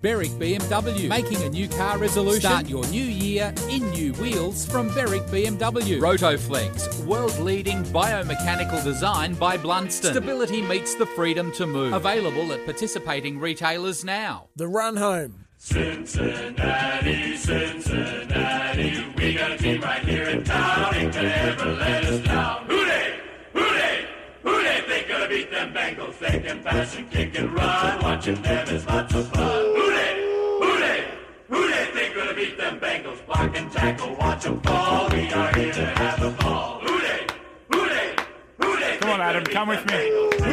[0.00, 2.40] Berwick BMW, making a new car resolution.
[2.42, 5.98] Start your new year in new wheels from Berwick BMW.
[5.98, 10.10] Rotoflex, world leading biomechanical design by Blundstone.
[10.10, 11.94] Stability meets the freedom to move.
[11.94, 14.48] Available at participating retailers now.
[14.56, 15.46] The run home.
[15.56, 20.94] Cincinnati, Cincinnati, we got a team right here in town.
[20.94, 22.66] Ain't gonna ever let us down.
[22.66, 23.18] Who they?
[23.54, 24.06] Who they?
[24.42, 26.18] Who they think gonna beat them Bengals?
[26.20, 28.02] They can pass and kick and run.
[28.02, 29.64] Watching them is lots of fun.
[29.76, 30.14] Who they?
[30.62, 31.04] Who they?
[31.48, 33.26] Who they think gonna beat them Bengals?
[33.26, 35.08] Block and tackle, watch them fall.
[35.10, 36.80] We are here to have a ball.
[36.84, 37.26] Who they?
[37.72, 38.16] Who they?
[38.60, 38.96] Who they?
[38.98, 39.98] Come on, Adam, come with me.
[40.38, 40.43] They?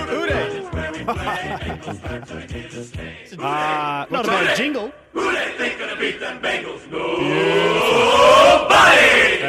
[3.40, 4.92] Uh, Not about a jingle.
[5.14, 6.82] Who they think gonna beat them Bengals?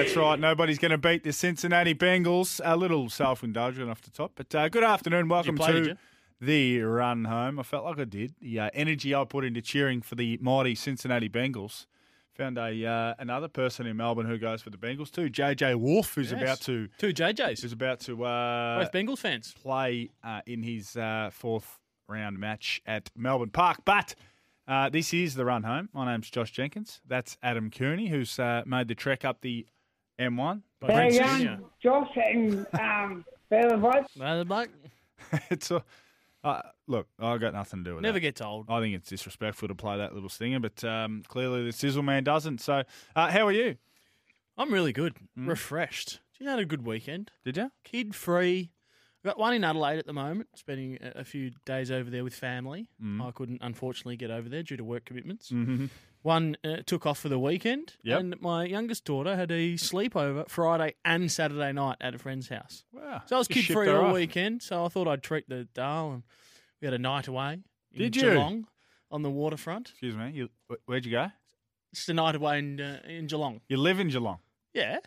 [0.03, 0.39] That's right.
[0.39, 2.61] Nobody's going to beat the Cincinnati Bengals.
[2.64, 5.28] A little self-indulgent off the top, but uh, good afternoon.
[5.28, 5.97] Welcome play, to
[6.41, 7.61] the run home.
[7.61, 8.34] I felt like I did.
[8.41, 11.87] The uh, energy I put into cheering for the mighty Cincinnati Bengals.
[12.36, 15.28] Found a uh, another person in Melbourne who goes for the Bengals too.
[15.28, 16.41] JJ Wolf, who's Yes.
[16.42, 17.61] about to Two JJs.
[17.61, 19.55] who's about to uh, Both Bengals fans.
[19.62, 23.80] play uh, in his uh, fourth round match at Melbourne Park.
[23.84, 24.14] But
[24.66, 25.91] uh, this is the run home.
[25.92, 27.03] My name's Josh Jenkins.
[27.06, 29.66] That's Adam Cooney, who's uh, made the trek up the
[30.19, 30.62] M1.
[30.80, 31.58] By How Prince you Junior.
[31.58, 34.06] going, Josh and um, Bella Voice?
[34.19, 34.70] Well, bloke,
[35.50, 35.84] it's a,
[36.44, 36.62] uh,
[36.93, 38.21] look, I got nothing to do with never that.
[38.21, 38.67] gets old.
[38.69, 42.23] I think it's disrespectful to play that little stinger, but um, clearly the Sizzle Man
[42.23, 42.61] doesn't.
[42.61, 42.84] So,
[43.17, 43.77] uh, how are you?
[44.57, 45.15] I'm really good.
[45.39, 45.49] Mm.
[45.49, 46.21] Refreshed.
[46.39, 47.31] You had a good weekend.
[47.45, 47.71] Did you?
[47.84, 48.71] Kid free.
[49.25, 52.89] Got one in Adelaide at the moment, spending a few days over there with family.
[53.03, 53.25] Mm.
[53.27, 55.50] I couldn't, unfortunately, get over there due to work commitments.
[55.50, 55.87] Mm-hmm.
[56.22, 58.21] One uh, took off for the weekend, Yep.
[58.21, 62.84] and my youngest daughter had a sleepover Friday and Saturday night at a friend's house.
[62.93, 63.22] Wow.
[63.27, 64.15] So I was kid free all off.
[64.15, 66.22] weekend, so I thought I'd treat the and
[66.82, 67.60] we had a night away.
[67.93, 68.22] In Did you?
[68.22, 68.66] Geelong
[69.10, 69.91] on the waterfront.
[69.91, 70.31] Excuse me.
[70.32, 70.48] You,
[70.87, 71.28] where'd you go?
[71.94, 73.60] Just a night away in uh, in Geelong.
[73.69, 74.38] You live in Geelong.
[74.75, 74.98] Yeah,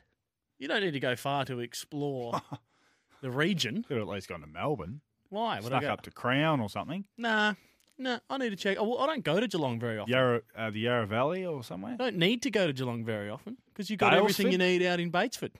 [0.59, 2.41] you don't need to go far to explore
[3.21, 3.83] the region.
[3.87, 5.01] Could have at least gone to Melbourne.
[5.29, 5.59] Why?
[5.59, 5.87] Would I go?
[5.89, 7.05] up to Crown or something.
[7.17, 7.55] Nah,
[7.97, 8.19] nah.
[8.29, 8.77] I need to check.
[8.79, 10.13] Oh, well, I don't go to Geelong very often.
[10.13, 11.93] Yarra, uh, the Yarra Valley or somewhere.
[11.93, 14.83] I don't need to go to Geelong very often because you've got everything you need
[14.83, 15.51] out in Batesford.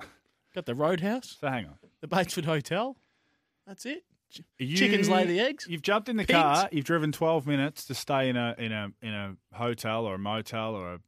[0.54, 1.74] got the Roadhouse, So hang on.
[2.00, 2.96] the Batesford Hotel.
[3.66, 4.04] That's it.
[4.58, 5.66] You- Chickens lay the eggs.
[5.68, 6.32] You've jumped in the Pigs.
[6.38, 6.68] car.
[6.72, 10.18] You've driven twelve minutes to stay in a in a in a hotel or a
[10.18, 10.98] motel or a,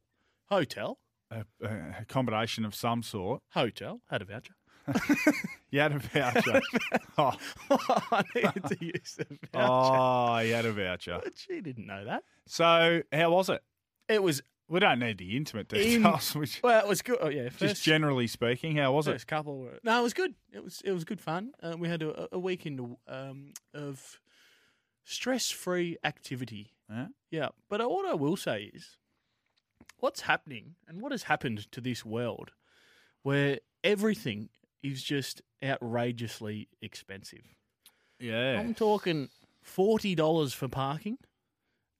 [0.49, 0.99] Hotel,
[1.31, 3.41] a, a accommodation of some sort.
[3.53, 4.01] hotel.
[4.09, 4.53] Had a voucher.
[5.71, 6.61] You had a voucher.
[7.17, 7.33] oh,
[7.69, 9.49] I needed to use the voucher.
[9.55, 11.19] oh, you had a voucher.
[11.21, 12.23] But she didn't know that.
[12.47, 13.61] So how was it?
[14.07, 16.35] It was We don't need the intimate In- details.
[16.35, 17.17] which, well, it was good.
[17.21, 19.13] Oh yeah, just generally speaking, how was it?
[19.13, 19.59] first couple.
[19.59, 20.33] Were, no, it was good.
[20.51, 21.51] It was it was good fun.
[21.61, 24.19] Uh, we had a, a weekend um, of
[25.03, 26.71] stress-free activity.
[26.89, 27.07] Yeah?
[27.29, 28.97] Yeah, but uh, what I will say is,
[29.99, 32.51] what's happening and what has happened to this world,
[33.21, 34.49] where everything
[34.81, 37.55] is just outrageously expensive.
[38.19, 39.29] Yeah, I'm talking
[39.61, 41.17] forty dollars for parking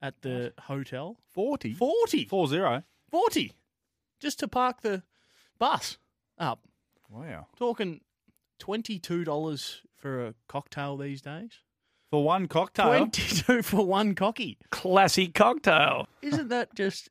[0.02, 1.16] at the hotel.
[1.32, 1.72] forty.
[1.72, 2.24] Forty.
[2.26, 2.82] Four zero.
[3.10, 3.52] 40
[4.20, 5.02] just to park the
[5.58, 5.98] bus
[6.38, 6.60] up.
[7.08, 7.46] Wow.
[7.56, 8.00] Talking
[8.60, 11.50] $22 for a cocktail these days.
[12.10, 12.88] For one cocktail.
[13.06, 14.58] 22 for one cocky.
[14.70, 16.08] Classic cocktail.
[16.22, 17.10] Isn't that just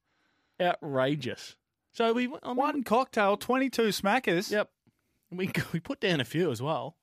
[0.62, 1.56] outrageous?
[1.94, 4.52] So we I mean, One cocktail, twenty-two smackers.
[4.52, 4.70] Yep.
[5.32, 6.98] We we put down a few as well.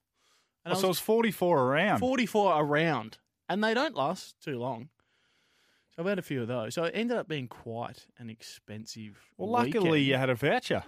[0.65, 1.99] And Oh, I so was it's forty-four around.
[1.99, 3.19] 44 around.
[3.49, 4.89] and they don't last too long.
[5.97, 6.75] So we had a few of those.
[6.75, 9.21] So it ended up being quite an expensive.
[9.37, 10.07] Well, luckily weekend.
[10.07, 10.85] you had a voucher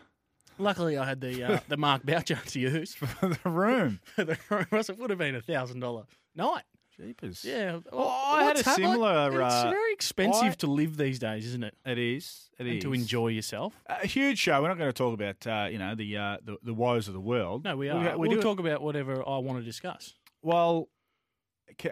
[0.56, 2.94] Luckily, I had the uh, the Mark voucher to use.
[2.94, 4.00] for the room.
[4.14, 4.66] for the room.
[4.70, 6.04] Else It would have been a thousand dollar
[6.34, 6.62] night.
[6.96, 7.44] Jeepers.
[7.44, 7.80] Yeah.
[7.92, 11.64] Well, I had a similar, It's uh, very expensive I- to live these days, isn't
[11.64, 11.74] it?
[11.84, 12.50] It is.
[12.56, 12.82] It and is.
[12.84, 13.74] to enjoy yourself.
[13.86, 14.62] a huge show.
[14.62, 17.14] We're not going to talk about uh, you know the, uh, the the woes of
[17.14, 17.64] the world.
[17.64, 18.16] No, we are.
[18.16, 20.14] we We will do- talk about whatever I want to discuss.
[20.40, 20.88] Well,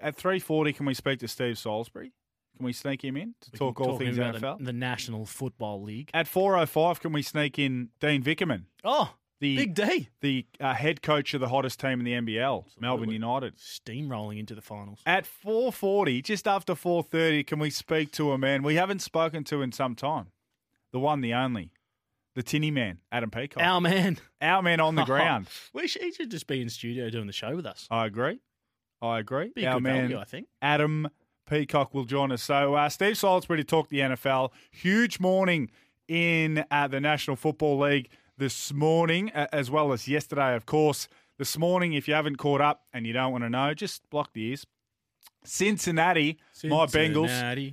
[0.00, 2.12] at three forty, can we speak to Steve Salisbury?
[2.56, 4.58] Can we sneak him in to We talk all things about NFL?
[4.58, 6.10] The, the National Football League.
[6.14, 8.64] At four oh five, can we sneak in Dean Vickerman?
[8.84, 10.08] Oh, the Big D.
[10.20, 13.56] the uh, head coach of the hottest team in the NBL, Melbourne United.
[13.56, 15.00] Steamrolling into the finals.
[15.04, 19.60] At 4:40, just after 4:30, can we speak to a man we haven't spoken to
[19.62, 20.28] in some time?
[20.92, 21.72] The one, the only,
[22.34, 23.62] the tinny man, Adam Peacock.
[23.62, 24.18] Our man.
[24.40, 25.48] Our man on the ground.
[25.72, 27.88] We should, he should just be in studio doing the show with us.
[27.90, 28.38] I agree.
[29.00, 29.50] I agree.
[29.54, 30.46] Be Our good man, value, I think.
[30.60, 31.08] Adam
[31.52, 32.42] Peacock will join us.
[32.42, 34.52] So, uh, Steve Salisbury to talk the NFL.
[34.70, 35.70] Huge morning
[36.08, 38.08] in uh, the National Football League
[38.38, 41.08] this morning, as well as yesterday, of course.
[41.36, 44.32] This morning, if you haven't caught up and you don't want to know, just block
[44.32, 44.66] the ears.
[45.44, 47.28] Cincinnati, my Bengals,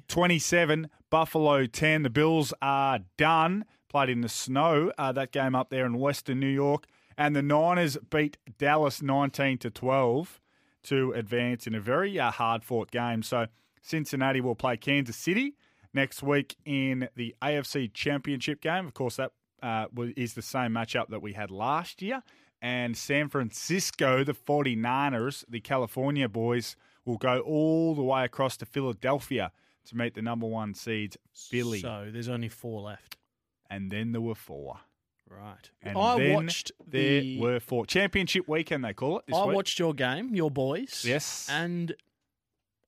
[0.10, 2.04] 27, Buffalo 10.
[2.04, 3.64] The Bills are done.
[3.88, 6.86] Played in the snow, uh, that game up there in Western New York.
[7.18, 10.42] And the Niners beat Dallas 19 to 12
[10.84, 13.24] to advance in a very uh, hard fought game.
[13.24, 13.48] So
[13.82, 15.56] Cincinnati will play Kansas City
[15.94, 18.86] next week in the AFC Championship game.
[18.86, 19.32] Of course, that
[19.62, 22.22] uh, is the same matchup that we had last year.
[22.62, 28.66] And San Francisco, the 49ers, the California boys, will go all the way across to
[28.66, 29.52] Philadelphia
[29.86, 31.80] to meet the number one seeds, Philly.
[31.80, 33.18] So there's only four left.
[33.70, 34.80] and then there were four.
[35.30, 35.70] Right.
[35.84, 37.40] And I then watched there the.
[37.40, 37.86] were four.
[37.86, 39.28] Championship weekend, they call it.
[39.28, 39.56] This I week.
[39.56, 41.06] watched your game, your boys.
[41.08, 41.48] Yes.
[41.52, 41.94] And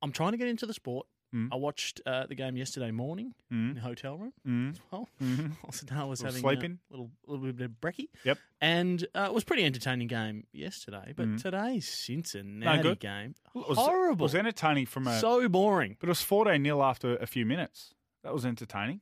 [0.02, 1.08] I'm trying to get into the sport.
[1.34, 1.48] Mm.
[1.50, 4.72] I watched uh, the game yesterday morning in the hotel room Mm.
[4.72, 5.08] as well.
[5.22, 5.52] Mhm.
[5.64, 6.80] Also, I was having sleeping?
[6.90, 8.10] a little, little bit of brekkie.
[8.26, 8.38] Yep.
[8.60, 11.14] And uh, it was a pretty entertaining game yesterday.
[11.16, 11.42] But Mm.
[11.42, 13.00] today's Cincinnati good.
[13.00, 14.24] game, It was, horrible.
[14.26, 15.18] It was entertaining from a.
[15.20, 17.94] so boring but it was 14 0 after a few minutes.
[18.24, 19.00] That was entertaining.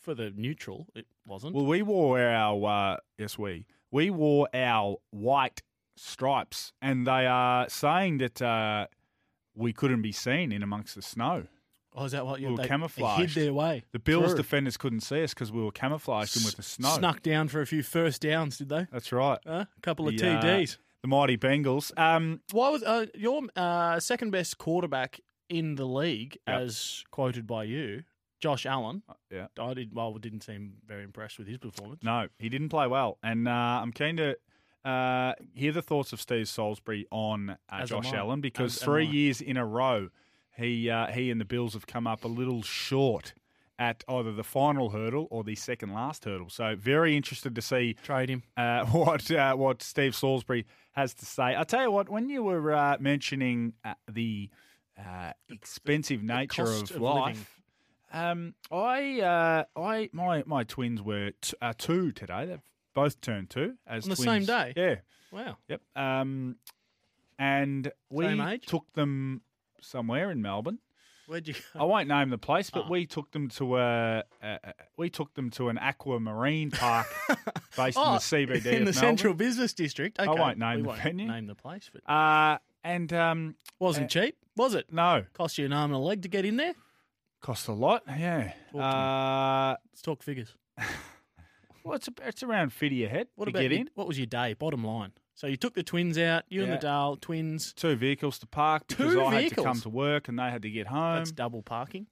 [0.00, 0.86] for the neutral.
[0.94, 1.54] It wasn't.
[1.54, 2.92] Well, we wore our.
[2.94, 3.66] Uh, yes, we.
[3.90, 5.60] We wore our white
[5.96, 8.86] stripes, and they are saying that uh,
[9.58, 11.46] we couldn't be seen in amongst the snow.
[11.94, 13.84] oh, is that what you we were they, they hid their way?
[13.92, 16.90] The Bills defenders couldn't see us because we were camouflaged in with the snow.
[16.96, 18.86] Snuck down for a few first downs, did they?
[18.92, 19.38] That's right.
[19.46, 20.78] Uh, a couple of The, uh, TDs.
[21.02, 21.96] the mighty Bengals.
[21.98, 26.60] Um, Why was uh, your uh, second best quarterback in the league, Yep.
[26.60, 28.04] as quoted by you,
[28.40, 29.02] Josh Allen?
[29.30, 29.46] yeah.
[29.58, 29.92] I did.
[29.94, 32.02] Well, didn't seem very impressed with his performance.
[32.04, 34.36] No, he didn't play well, and uh, I'm keen to
[34.84, 38.12] uh, hear the thoughts of Steve Salisbury on uh, Josh.
[38.12, 40.08] Allen because As three years in a row,
[40.56, 43.34] he uh, he and the Bills have come up a little short
[43.78, 46.50] at either the final hurdle or the second last hurdle.
[46.50, 48.42] So very interested to see Trade him.
[48.56, 51.54] uh, what uh, what Steve Salisbury has to say.
[51.56, 54.50] I tell you what, when you were uh, mentioning uh, the
[54.98, 57.54] uh, expensive nature cost of, of life.
[58.12, 62.46] Um, I, uh, I, my, my twins were t- uh, two today.
[62.46, 62.60] They've
[63.02, 64.46] both turned two as On the twins.
[64.46, 64.72] same day?
[64.76, 64.94] Yeah.
[65.30, 65.56] Wow.
[65.68, 65.80] Yep.
[65.96, 66.56] Um,
[67.38, 68.66] and we age?
[68.66, 69.42] took them
[69.80, 70.78] somewhere in Melbourne.
[71.26, 71.80] Where'd you go?
[71.80, 72.90] I won't name the place, but Oh.
[72.90, 77.06] we took them to a, a, a we took them to an aquamarine park
[77.76, 78.92] based in Oh, the CBD in of the Melbourne.
[78.94, 80.18] Central Business District.
[80.18, 80.28] Okay.
[80.40, 81.28] won't name we the won't venue.
[81.28, 84.90] Name the place, but Uh, and um, wasn't cheap, was it?
[84.90, 86.74] no, Cost you an arm and a leg to get in there.
[87.42, 88.04] cost a lot.
[88.08, 88.44] Yeah.
[88.44, 88.82] Talk to me.
[88.82, 90.54] Uh, Let's talk figures.
[91.88, 93.90] well, it's, it's around fifty a head What to about get your- in.
[93.94, 94.54] what was your day?
[94.54, 95.12] Bottom line.
[95.34, 96.44] So you took the twins out.
[96.48, 97.72] You and the Dale twins.
[97.72, 99.64] Two vehicles to park because Two I had to vehicles?
[99.66, 101.16] come to work and they had to get home.
[101.18, 102.06] That's double parking.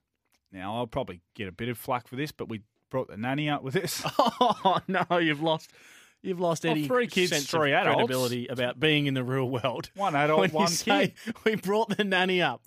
[0.53, 3.49] Now I'll probably get a bit of flack for this, but we brought the nanny
[3.49, 4.03] out with this.
[4.19, 5.71] Oh no, you've lost.
[6.23, 7.97] You've lost Well, any three kids, sense three of adults.
[7.97, 9.91] credibility about being in the real world.
[9.97, 11.35] One adult, when you one say, kid.
[11.45, 12.63] We brought the nanny up.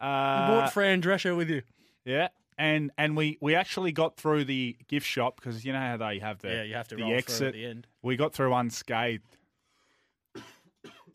[0.00, 1.62] You Uh, brought Fran Drescher with you.
[2.04, 2.28] yeah,
[2.58, 6.18] and and we we actually got through the gift shop because you know how they
[6.18, 7.46] have the yeah, you have to the roll through exit.
[7.48, 7.86] at the end.
[8.02, 9.36] We got through unscathed.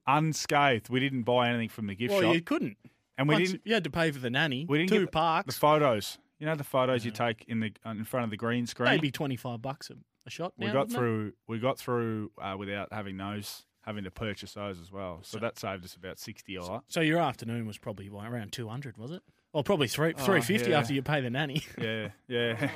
[0.07, 0.89] Unscathed.
[0.89, 2.77] We didn't buy anything from the gift Well, shop, you couldn't.
[3.17, 3.61] and we Once- didn't.
[3.65, 4.65] You had to pay for the nanny.
[4.67, 5.53] We didn't two get the- parks.
[5.55, 6.17] The photos.
[6.39, 8.89] You know the photos you take in the in front of the green screen.
[8.89, 9.93] maybe twenty five bucks a,
[10.25, 10.53] a shot.
[10.57, 10.97] we now, got wasn't it?
[10.97, 11.33] through.
[11.47, 15.19] We got through uh, without having those, having to purchase those as well.
[15.23, 16.81] So that saved us about sixty dollars.
[16.89, 19.21] So your afternoon was probably around two hundred, was it?
[19.53, 20.79] Well, probably three Oh, three fifty yeah.
[20.79, 21.61] after you pay the nanny.
[21.79, 22.69] Yeah, yeah.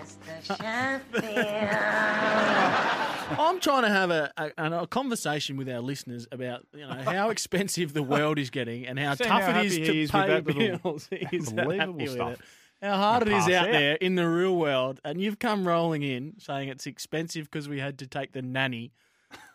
[3.40, 4.52] I'm trying to have a, a,
[4.84, 9.00] a conversation with our listeners about you know how expensive the world is getting and
[9.00, 10.46] how tough how it is to he is with pay that
[10.84, 11.10] bills.
[11.32, 12.42] He's unbelievable happy stuff.
[12.82, 13.72] How hard it is out out.
[13.72, 17.80] there in the real world, and you've come rolling in saying it's expensive because we
[17.80, 18.92] had to take the nanny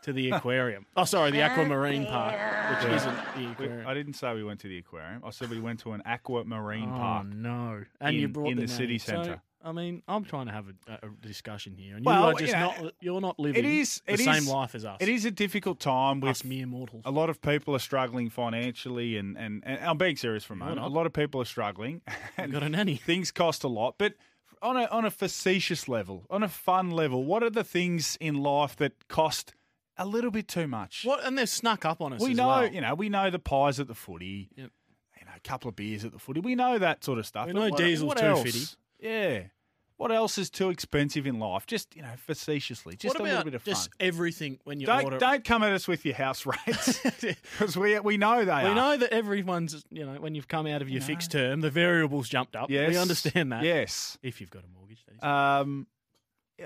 [0.02, 0.87] to the aquarium.
[0.97, 2.97] oh, sorry, the aquamarine park, which Yeah.
[2.97, 3.87] isn't the We- aquarium.
[3.87, 5.23] I didn't say we went to the aquarium.
[5.25, 7.26] I said we went to an aquamarine oh park.
[7.29, 7.85] no!
[8.00, 8.99] And you in- brought in the, the city.
[8.99, 9.43] So, centre.
[9.64, 12.52] I mean, I'm trying to have a, a discussion here, and Well, you are just
[12.52, 12.95] know, not.
[13.00, 14.02] You're not living It is.
[14.05, 14.97] the It same is- life as us.
[15.00, 17.02] It is a difficult time with us mere mortals.
[17.05, 20.57] a lot of people are struggling financially, and, and, and I'm being serious for a
[20.57, 20.79] moment.
[20.79, 20.91] A not.
[20.93, 22.00] lot of people are struggling,
[22.37, 22.97] and got a nanny.
[23.07, 23.95] things cost a lot.
[23.99, 24.14] But
[24.61, 28.35] on a on a facetious level, on a fun level, what are the things in
[28.43, 29.55] life that cost
[29.96, 31.02] a little bit too much.
[31.04, 31.25] What?
[31.25, 32.20] And they've snuck up on us.
[32.20, 32.66] we as know, well.
[32.72, 34.49] you know, we know the pies at the footy.
[34.56, 34.70] Yep.
[35.20, 36.40] You know, a couple of beers at the footy.
[36.40, 37.46] We know that sort of stuff.
[37.46, 38.64] We know what- diesel's what too fitty.
[39.00, 39.42] Yeah.
[39.99, 41.64] What else is too expensive in life?
[41.64, 43.72] Just you know, facetiously, just a little bit of fun.
[43.75, 45.18] just everything when you don't order?
[45.18, 48.75] don't come at us with your house rates because we we know they we are.
[48.75, 52.28] know that everyone's, you know, when you've come out of your fixed term, the variables
[52.28, 52.68] jumped up.
[52.68, 53.62] Yes, We understand that.
[53.62, 54.18] Yes.
[54.25, 55.04] If you've got a mortgage.
[55.22, 55.87] Um,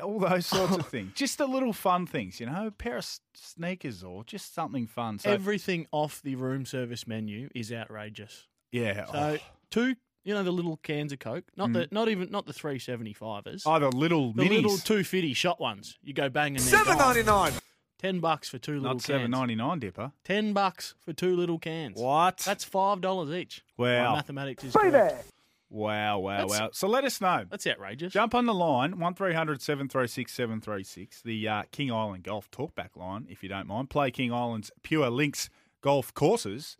[0.03, 1.12] all those sorts of things.
[1.15, 5.19] Just the little fun things, you know, a pair of sneakers or just something fun.
[5.19, 8.47] So Everything off the room service menu is outrageous.
[8.73, 9.38] yeah, So oh.
[9.71, 11.93] two, you know, the little cans of Coke, not the, mm.
[11.93, 13.62] not even, not the three seventy fivers.
[13.65, 14.37] oh, the little minis?
[14.37, 15.99] the minis, little two fifty shot ones.
[16.03, 17.53] You go bang and seven ninety nine.
[17.99, 19.31] Ten bucks for two little not seven cans.
[19.31, 20.12] ninety nine, Dipper.
[20.25, 21.99] Ten bucks for two little cans.
[21.99, 22.38] What?
[22.38, 23.65] That's five dollars each.
[23.79, 24.11] Wow.
[24.11, 25.26] My mathematics is correct.
[25.70, 26.68] Wow, wow, That's- wow.
[26.73, 27.44] So let us know.
[27.50, 28.12] That's outrageous.
[28.12, 33.42] Jump on the line, 1300 736 736, the uh, King Island Golf Talkback line, if
[33.42, 33.90] you don't mind.
[33.90, 35.49] Play King Island's Pure Links
[35.80, 36.76] golf courses.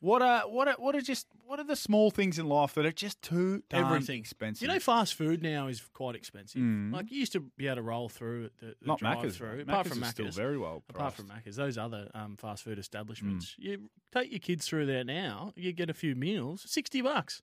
[0.00, 2.84] What are what are what are just what are the small things in life that
[2.84, 4.60] are just too darn Everything expensive?
[4.60, 6.60] You know, fast food now is quite expensive.
[6.60, 6.92] Mm.
[6.92, 9.36] Like you used to be able to roll through at the, the not drive Macca's.
[9.38, 9.64] through.
[9.64, 9.72] though.
[9.72, 11.16] Apart Macca's from is still Macca's, very well apart priced.
[11.16, 13.64] from Macca's, those other um, fast food establishments, Mm.
[13.64, 15.52] you take your kids through there now.
[15.56, 17.40] You get a few meals, sixty bucks.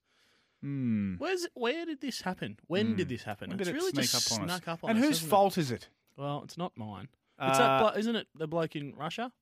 [0.64, 1.18] Mm.
[1.18, 2.56] Where's where did this happen?
[2.68, 3.50] When did this happen?
[3.50, 4.56] When it's it really sneak just up on us?
[4.56, 5.04] snuck up on and us.
[5.04, 5.26] whose it?
[5.26, 5.88] fault is it?
[6.16, 7.08] Well, it's not mine.
[7.40, 8.28] It's Uh, blo- isn't it?
[8.36, 9.32] The bloke in Russia,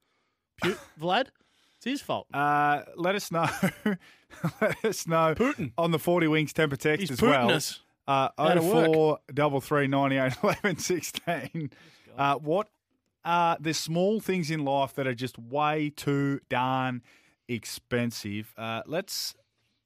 [0.63, 1.27] Pu- Vlad.
[1.77, 2.27] It's his fault.
[2.33, 3.47] Uh, let us know.
[4.61, 5.73] let us know Putin.
[5.79, 7.49] on the 40 Winks temper text He's as well.
[7.49, 7.81] Putin us.
[8.07, 8.87] Uh, Out of work.
[8.93, 11.71] 04 double three ninety eight eleven sixteen.
[12.17, 12.69] Uh, what
[13.25, 17.03] are the small things in life that are just way too darn
[17.49, 18.53] expensive?
[18.57, 19.35] Uh, let's.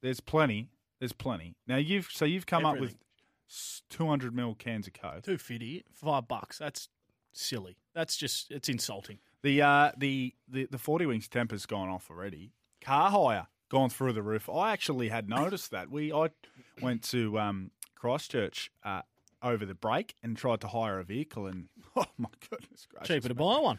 [0.03, 0.69] There's plenty.
[1.04, 1.54] There's plenty.
[1.66, 2.96] Now you've so you've come up with
[3.90, 5.23] two hundred ml cans of coke.
[5.23, 6.56] Two fifty, five bucks.
[6.56, 6.88] That's
[7.34, 7.76] silly.
[7.94, 9.18] That's just it's insulting.
[9.42, 12.52] The uh the the the forty winks temper's gone off already.
[12.80, 14.49] Car hire gone through the roof.
[14.49, 15.90] I actually had noticed that.
[15.90, 16.30] We I
[16.80, 19.02] went to um Christchurch uh,
[19.42, 23.08] over the break and tried to hire a vehicle and oh my goodness gracious.
[23.08, 23.78] Cheaper to buy one.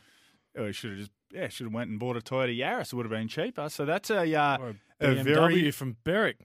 [0.55, 2.93] Oh, should have just yeah, should have went and bought a Toyota Yaris.
[2.93, 3.67] It would have been cheaper.
[3.69, 6.37] So that's a uh, a a very from Berwick.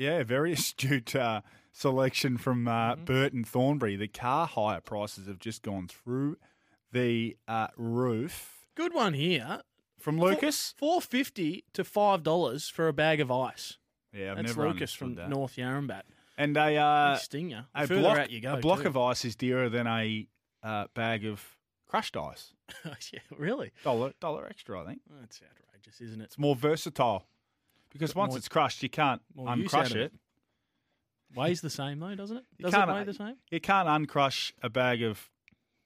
[0.00, 1.42] Yeah, very astute uh,
[1.72, 3.04] selection from uh, Mm-hmm.
[3.04, 3.96] Burton Thornbury.
[3.96, 6.36] The car hire prices have just gone through
[6.92, 8.66] the uh, roof.
[8.74, 9.60] Good one here.
[9.98, 13.76] From Lucas, Four fifty to five dollars for a bag of ice.
[14.14, 15.28] yeah, I've That's never Lucas from that.
[15.28, 16.02] North Yarrambat.
[16.38, 17.66] And a uh, stinger.
[17.74, 18.54] a Further block, out you go.
[18.54, 18.88] a block too.
[18.88, 20.26] of ice is dearer than a
[20.62, 21.44] uh, bag of
[21.86, 22.54] crushed ice.
[23.12, 23.72] yeah, really.
[23.84, 25.00] Dollar dollar extra, I think.
[25.20, 26.24] That's outrageous, isn't it?
[26.24, 27.26] It's more versatile
[27.90, 29.96] because once more- it's crushed, you can't more use out uncrush it.
[29.96, 30.12] it.
[31.34, 32.44] Weighs the same though, doesn't it?
[32.58, 33.36] You Does it weigh the same?
[33.50, 35.30] You can't uncrush a bag of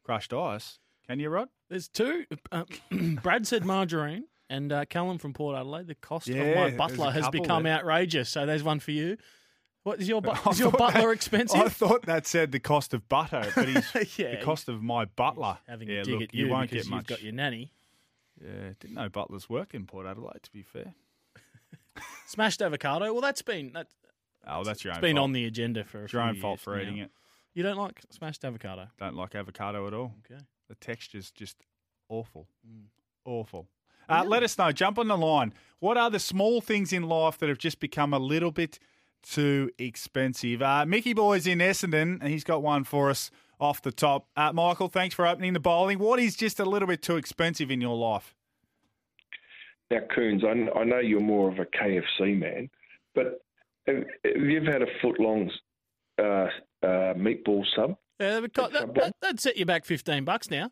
[0.02, 1.49] crushed ice, can you, Rod?
[1.68, 2.25] There's two.
[2.50, 2.64] Uh,
[3.23, 5.87] Brad said margarine, and uh, Callum from Port Adelaide.
[5.87, 7.75] The cost Yeah, of my butler has become there.
[7.75, 8.30] outrageous.
[8.30, 9.18] So there's one for you.
[9.82, 11.61] What is your bu- is your butler that- expensive?
[11.61, 15.04] I thought that said the cost of butter, but he's Yeah, the cost of my
[15.04, 15.58] butler.
[15.68, 17.00] having yeah, a dig look, at you, won't because get much.
[17.11, 17.70] you've got your nanny.
[18.42, 20.42] Yeah, didn't know butlers work in Port Adelaide.
[20.42, 20.94] To be fair,
[22.26, 23.12] Smashed avocado.
[23.12, 23.86] Well, that's been that,
[24.46, 24.98] oh, that's your own.
[24.98, 25.24] it's been fault.
[25.24, 26.82] on the agenda for a It's your own fault for now.
[26.82, 27.10] eating it.
[27.54, 28.88] You don't like smashed avocado?
[28.98, 30.12] Don't like avocado at all.
[30.30, 30.40] Okay.
[30.68, 31.56] The texture's just
[32.08, 32.48] awful.
[32.68, 32.86] Mm.
[33.24, 33.68] Awful.
[34.08, 34.72] Uh, Let us know.
[34.72, 35.54] Jump on the line.
[35.78, 38.78] What are the small things in life that have just become a little bit
[39.22, 40.60] too expensive?
[40.62, 44.26] Uh, Mickey Boy's in Essendon, and he's got one for us off the top.
[44.36, 45.98] Uh, Michael, thanks for opening the bowling.
[45.98, 48.34] What is just a little bit too expensive in your life?
[49.91, 52.71] Now, Coons, I, I know you're more of a KFC man,
[53.14, 53.41] but
[53.87, 55.50] have, have you ever had a foot long
[56.19, 56.23] uh,
[56.83, 57.97] uh, meatball sub?
[58.21, 60.71] Yeah, that, that, that'd set you back fifteen bucks now.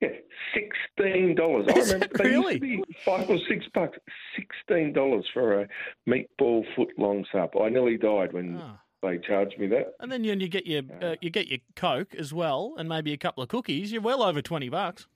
[0.00, 0.08] Yeah,
[0.54, 1.66] sixteen dollars.
[1.68, 2.54] I remember they used really?
[2.54, 3.98] to be five or six bucks.
[4.34, 5.68] Sixteen dollars for a
[6.08, 7.50] meatball foot long sub.
[7.60, 8.78] I nearly died when Ah.
[9.02, 9.94] they charged me that.
[10.00, 13.12] And then you, you get your uh, you get your coke as well, and maybe
[13.12, 13.92] a couple of cookies.
[13.92, 15.06] You're well over twenty bucks.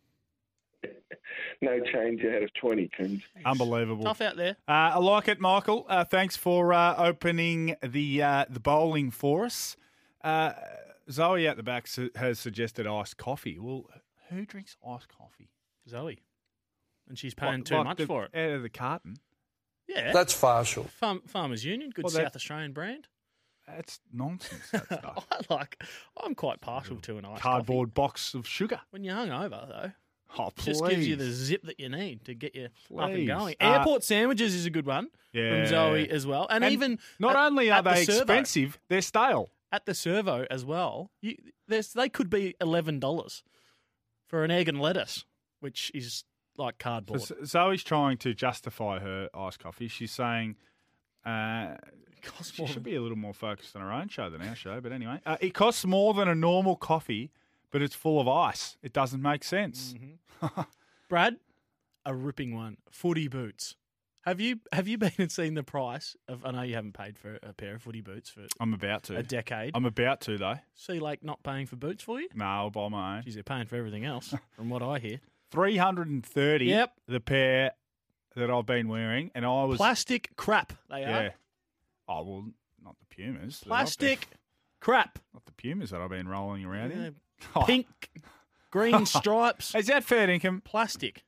[1.62, 3.22] No change out of twenty, Coons.
[3.44, 4.04] Unbelievable.
[4.04, 4.56] Tough out there.
[4.66, 5.84] Uh, I like it, Michael.
[5.88, 9.76] Uh, thanks for uh, opening the uh, the bowling for us.
[10.24, 10.52] Uh,
[11.10, 13.58] Zoe at the back su- has suggested iced coffee.
[13.58, 13.84] Well,
[14.30, 15.50] who drinks iced coffee?
[15.88, 16.20] Zoe,
[17.08, 18.34] and she's paying Like- too like much the- for it.
[18.34, 19.16] Out of the carton.
[19.86, 20.84] Yeah, That's partial.
[20.84, 23.06] Farm, Farmers Union, good Well, that- South Australian brand.
[23.68, 24.70] That's nonsense.
[24.70, 25.26] That stuff.
[25.30, 25.82] I like.
[26.16, 28.80] I'm quite partial to an ice Cardboard box of sugar.
[28.90, 29.92] When you're hungover, though,
[30.38, 30.78] Oh, please.
[30.78, 33.26] just gives you the zip that you need to get you up and Please.
[33.26, 33.56] going.
[33.60, 35.50] Uh, Airport sandwiches is a good one Yeah.
[35.64, 38.18] from Zoe as well, and, And even Not at- only are at the they servo-
[38.20, 39.50] expensive, they're stale.
[39.72, 41.10] at the servo as well.
[41.20, 43.42] You, there's, they could be eleven dollars
[44.26, 45.24] for an egg and lettuce.
[45.60, 46.24] which is
[46.56, 47.22] like cardboard.
[47.22, 49.88] So Zoe's trying to justify her iced coffee.
[49.88, 50.56] She's saying
[51.26, 51.74] uh,
[52.22, 54.42] costs she more should than- be a little more focused on her own show than
[54.42, 54.80] our show.
[54.80, 57.30] But anyway, uh, it costs more than a normal coffee,
[57.70, 58.76] but it's full of ice.
[58.82, 59.94] It doesn't make sense.
[60.42, 60.60] Mm-hmm.
[61.08, 61.36] Brad,
[62.04, 62.78] a ripping one.
[62.90, 63.76] Footy boots.
[64.22, 66.44] Have you have you been and seen the price of?
[66.44, 69.16] I know you haven't paid for a pair of footy boots for I'm about to.
[69.16, 69.72] a decade.
[69.74, 70.58] I'm about to though.
[70.74, 72.28] Sea like not paying for boots for you?
[72.34, 73.22] No, I'll buy my own.
[73.24, 75.20] Geez, they're paying for everything else, from what I hear.
[75.50, 76.66] Three hundred and thirty.
[76.66, 76.92] Yep.
[77.08, 77.72] The pair
[78.36, 80.74] that I've been wearing, and I was Plastic crap.
[80.90, 81.18] They yeah.
[81.18, 81.34] are
[82.08, 82.44] Oh well,
[82.84, 83.62] not the Pumas.
[83.66, 84.26] Plastic
[84.80, 85.18] crap.
[85.32, 87.14] Not the Pumas that I've been rolling around Yeah, in.
[87.66, 87.86] Pink,
[88.70, 89.74] green stripes.
[89.74, 90.62] Is that fair income?
[90.64, 91.24] Plastic.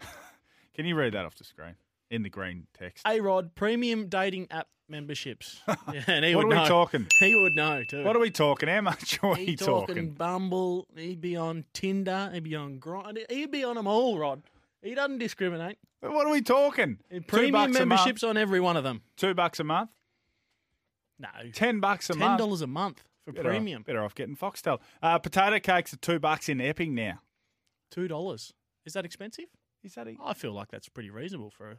[0.74, 1.74] Can you read that off the screen
[2.10, 3.06] in the green text?
[3.06, 5.60] A Rod premium dating app memberships.
[5.92, 6.68] Yeah, and he What would are we know.
[6.68, 7.06] talking?
[7.18, 8.04] He would know too.
[8.04, 8.68] What are we talking?
[8.68, 10.10] How much are we He talking, talking?
[10.12, 10.86] Bumble.
[10.96, 12.30] He'd be on Tinder.
[12.32, 13.18] He'd be on Grind.
[13.30, 14.42] He'd be on them all, Rod.
[14.82, 15.78] He doesn't discriminate.
[16.00, 16.98] What are we talking?
[17.28, 17.88] Premium bucks a month.
[17.88, 19.02] memberships on every one of them.
[19.16, 19.90] Two bucks a month.
[21.18, 22.30] No, Ten bucks a month.
[22.32, 23.82] ten dollars a month for Better premium.
[23.82, 24.80] Off, better off getting Foxtel.
[25.02, 27.20] Uh, potato cakes are two bucks in Epping now.
[27.90, 28.52] Two dollars.
[28.84, 29.46] Is that expensive?
[29.84, 30.08] Is that?
[30.08, 30.14] A...
[30.24, 31.76] I feel like that's pretty reasonable for a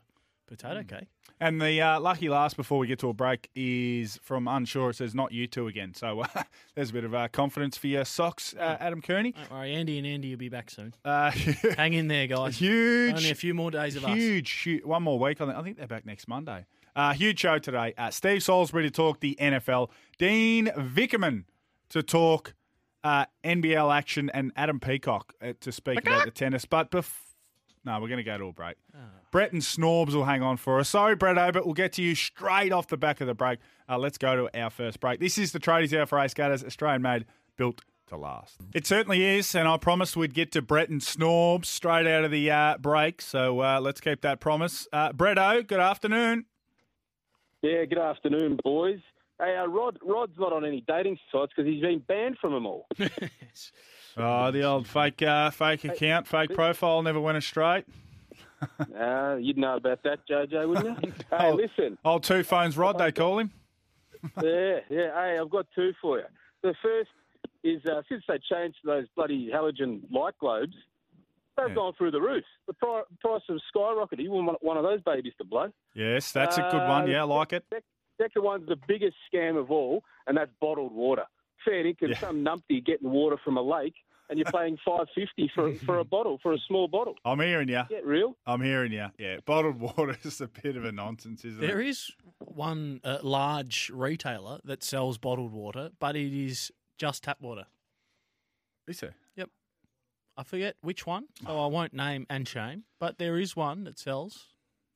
[0.48, 0.88] potato Hmm.
[0.88, 1.08] cake.
[1.40, 4.92] And the uh, lucky last before we get to a break is from Unsure.
[4.92, 5.94] It says not you two again.
[5.94, 6.44] So uh,
[6.76, 9.32] there's a bit of uh, confidence for your socks, uh, Adam Kearney.
[9.32, 10.94] Don't worry, Andy and Andy you'll be back soon.
[11.04, 11.32] Uh,
[11.78, 12.58] Hang in there, guys.
[12.58, 14.16] huge, Only a few more days of us.
[14.16, 14.84] huge, huge.
[14.86, 15.42] One more week.
[15.42, 16.66] I think they're back next Monday.
[16.96, 17.94] Uh, huge show today.
[17.98, 19.90] Uh, Steve Salisbury to talk the NFL.
[20.18, 21.46] Dean Vickerman
[21.90, 22.54] to talk
[23.04, 26.66] uh, NBL action, and Adam Peacock uh, to speak about the tennis.
[26.66, 27.12] But bef-
[27.84, 28.78] no, we're going to go to a break.
[29.32, 30.90] Brett and Snorbs will hang on for us.
[30.90, 31.66] Sorry, Brett Obert.
[31.66, 33.60] We'll get to you straight off the back of the break.
[33.90, 35.20] Uh, let's go to our first break.
[35.20, 37.26] This is the Tradies Hour for Ace Skaters, Australian made,
[37.58, 38.58] built to last.
[38.74, 42.32] It certainly is, and I promised we'd get to Brett and Snorbs straight out of
[42.32, 43.22] the uh, break.
[43.22, 44.88] So uh, let's keep that promise.
[44.94, 46.46] Uh, Brett O, good afternoon.
[47.64, 49.00] Yeah, good afternoon, boys.
[49.40, 52.66] Hey, uh, Rod, Rod's not on any dating sites because he's been banned from them
[52.66, 52.88] all.
[54.16, 57.84] Oh, the old fake uh, fake account, fake profile never went astray.
[58.96, 61.12] uh, you'd know about that, JJ, wouldn't you?
[61.32, 61.56] hey, Oh.
[61.56, 61.98] listen.
[62.06, 63.50] Old two phones Rod, they call him.
[64.44, 65.10] yeah, yeah.
[65.16, 66.26] Hey, I've got two for you.
[66.62, 67.10] The first
[67.64, 70.76] is uh, since they changed those bloody halogen light globes,
[71.58, 71.76] they've Yeah.
[71.76, 72.44] gone through the roof.
[72.68, 74.24] The pri- price of skyrocketed.
[74.24, 75.72] You want one of those babies to blow.
[75.94, 77.04] Yes, that's a good one.
[77.04, 77.66] Uh, Yeah, I like it.
[77.74, 77.84] Sec-
[78.22, 81.26] Second one's the biggest scam of all, and that's bottled water.
[81.66, 82.18] Fair income, Yeah.
[82.20, 83.96] some numpty getting water from a lake,
[84.30, 87.16] and you're paying five fifty for for a bottle for a small bottle.
[87.26, 87.82] I'm hearing you.
[87.90, 88.38] Get real?
[88.46, 89.08] I'm hearing you.
[89.18, 91.88] Yeah, bottled water is a bit of a nonsense, isn't There it?
[91.88, 97.66] is one uh, large retailer that sells bottled water, but it is just tap water.
[98.88, 99.16] Is there?
[100.38, 104.00] I forget which one, so I won't name and shame, but there is one that
[104.00, 104.48] sells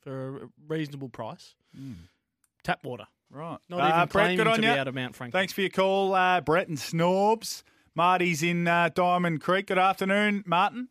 [0.01, 1.55] for a reasonable price.
[2.63, 3.05] Tap water.
[3.29, 3.57] Right.
[3.69, 4.73] Not Uh, even Brett, claiming good on to you.
[4.73, 5.39] be out of Mount Franklin.
[5.39, 7.63] Thanks for your call, uh, Brett and Snorbs.
[7.93, 9.67] Marty's in uh, Diamond Creek.
[9.67, 10.87] Good afternoon, Martin.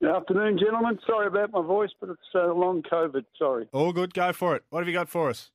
[0.00, 0.98] Good afternoon, gentlemen.
[1.06, 3.24] Sorry about my voice, but it's uh, long COVID.
[3.38, 3.66] Sorry.
[3.72, 4.14] All good.
[4.14, 4.62] Go for it.
[4.70, 5.50] What have you got for us?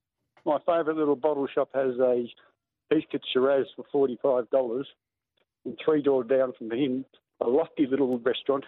[0.45, 2.25] My favourite little bottle shop has a
[2.89, 3.85] Biscuit Shiraz for
[4.23, 4.83] $45.
[5.65, 7.05] And three doors down from him,
[7.41, 8.65] a lofty little restaurant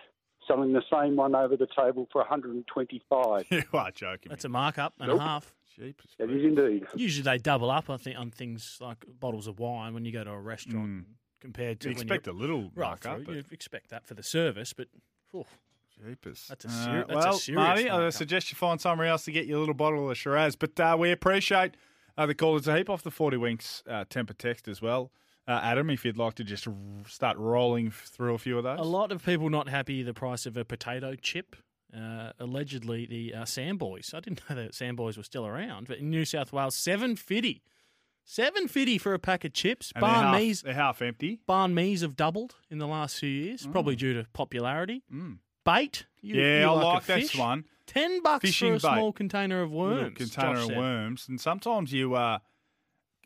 [0.48, 4.30] selling the same one over the table for 125 You are joking.
[4.30, 5.20] That's a markup and Nope.
[5.20, 5.54] a half.
[5.78, 6.12] Jeepers.
[6.20, 6.86] That is indeed.
[6.96, 10.24] Usually they double up, I think, on things like bottles of wine when you go
[10.24, 11.06] to a restaurant
[11.40, 13.36] compared to You expect you're a little markup, through.
[13.36, 14.88] You expect that for the service, but
[15.32, 15.46] phew,
[16.06, 16.48] Jeepers.
[16.50, 19.24] That's a Uh, seri- that's a well, serious Marty, I suggest you find somewhere else
[19.26, 20.56] to get your little bottle of Shiraz.
[20.58, 21.76] But uh, we appreciate
[22.18, 25.10] uh, the callers a heap off the 40 Winks uh, temper text as well.
[25.48, 26.74] Uh, Adam, if you'd like to just r-
[27.08, 28.80] start rolling f- through a few of those.
[28.80, 31.56] a lot of people not happy the price of a potato chip.
[31.96, 34.14] Uh, allegedly, the uh, Samboys.
[34.14, 37.64] I didn't know that Samboys were still around, but in New South Wales, seven fifty,
[38.24, 39.92] seven fifty for a pack of chips.
[39.96, 41.40] And they're Barn half- me's They're half empty.
[41.48, 45.04] barn me's have doubled in the last few years, probably due to popularity.
[45.14, 45.40] Mm.
[45.66, 47.66] Bait, you, yeah, you I like, like that one.
[47.88, 48.98] Ten bucks Fishing for a bait.
[48.98, 50.18] small container of Little worms.
[50.18, 50.78] container Josh of said.
[50.78, 51.26] worms.
[51.28, 52.40] And sometimes you, uh,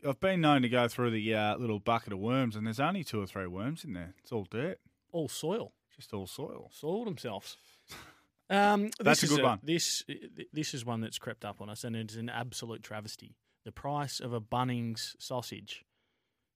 [0.06, 3.04] I've been known to go through the uh, little bucket of worms, and there's only
[3.04, 4.14] two or three worms in there.
[4.22, 4.78] It's all dirt,
[5.12, 5.72] All soil.
[5.94, 6.70] just all soil.
[6.72, 7.56] soiled themselves.
[8.48, 9.58] Um, That's a good one.
[9.64, 10.04] This
[10.52, 13.34] this is one that's crept up on us, and it's an absolute travesty.
[13.64, 15.84] The price of a Bunnings sausage.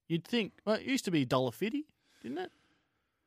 [0.07, 1.87] You'd think well, it used to be dollar fifty,
[2.23, 2.53] didn't it?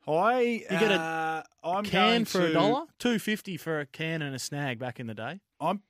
[0.08, 0.40] I
[0.72, 4.34] You get a uh, I'm can for a dollar, two fifty for a can and
[4.34, 5.42] a snag back in the day.
[5.60, 5.82] I'm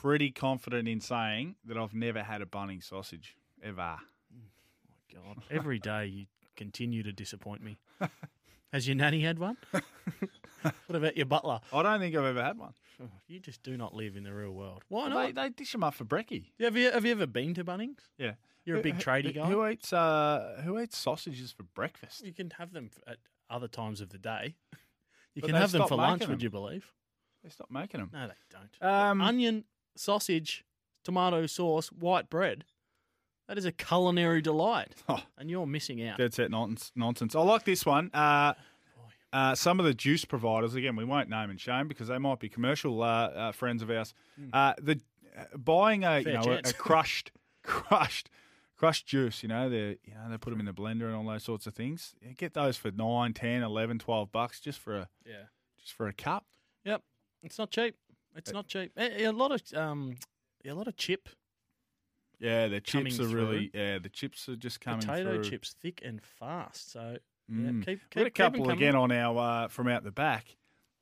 [0.00, 3.96] pretty confident in saying that I've never had a Bunnings sausage ever.
[4.30, 7.78] my God, every day you continue to disappoint me.
[8.72, 9.56] Has your nanny had one?
[10.62, 11.60] what about your butler?
[11.72, 12.74] I don't think I've ever had one.
[13.02, 14.82] Oh, you just do not live in the real world.
[14.88, 15.34] Why They, not?
[15.34, 16.46] they dish them up for brekkie.
[16.60, 17.98] have you have you ever been to Bunnings?
[18.18, 18.32] Yeah.
[18.64, 19.46] You're a big Who- tradie who- guy.
[19.46, 22.24] Who eats uh, who eats sausages for breakfast?
[22.24, 23.18] You can have them at
[23.50, 24.54] other times of the day.
[25.34, 26.20] You But can they have them stopped for lunch.
[26.20, 26.44] making Would them.
[26.44, 26.92] you believe?
[27.42, 28.10] They stopped making them.
[28.12, 28.90] No, they don't.
[28.92, 29.64] Um, Onion,
[29.96, 30.64] sausage,
[31.04, 32.64] tomato sauce, white bread.
[33.48, 35.22] That is a culinary delight, Oh.
[35.38, 36.18] and you're missing out.
[36.18, 36.92] Dead set nonsense.
[36.96, 37.34] nonsense.
[37.34, 38.10] I like this one.
[38.14, 38.54] Uh,
[39.32, 42.38] uh, some of the juice providers, again, we won't name and shame because they might
[42.38, 44.14] be commercial uh, uh, friends of ours.
[44.52, 45.00] Uh, the
[45.36, 47.32] uh, buying a you know a, a crushed,
[47.64, 48.30] crushed,
[48.76, 49.42] crushed juice.
[49.42, 51.66] You know they you know they put them in the blender and all those sorts
[51.66, 52.14] of things.
[52.22, 55.34] You get those for 9, 10, 11, 12 bucks just for a Yeah.
[55.80, 56.46] just for a cup.
[56.84, 57.02] Yep.
[57.42, 57.96] It's not cheap.
[58.36, 58.92] It's not cheap.
[58.96, 60.14] A, a lot of um,
[60.64, 61.28] a lot of chip
[62.40, 65.44] Yeah, the chips are really yeah the chips are just coming potato through.
[65.50, 66.92] chips, thick and fast.
[66.92, 67.16] So
[67.50, 67.64] Mm.
[67.80, 70.56] yeah, keep, keep We've got a couple again on our uh, from out the back.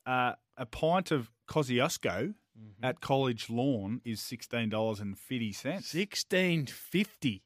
[0.05, 2.85] Uh, a pint of Kosciuszko Mm-hmm.
[2.85, 5.88] at College Lawn is sixteen dollars and fifty cents.
[5.88, 7.45] Sixteen fifty.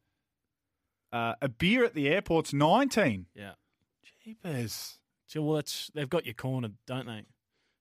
[1.12, 3.26] Uh, a beer at the airport's nineteen.
[3.34, 3.52] Yeah.
[4.24, 4.98] Jeepers.
[5.26, 7.22] So well, it's they've got you cornered, don't they,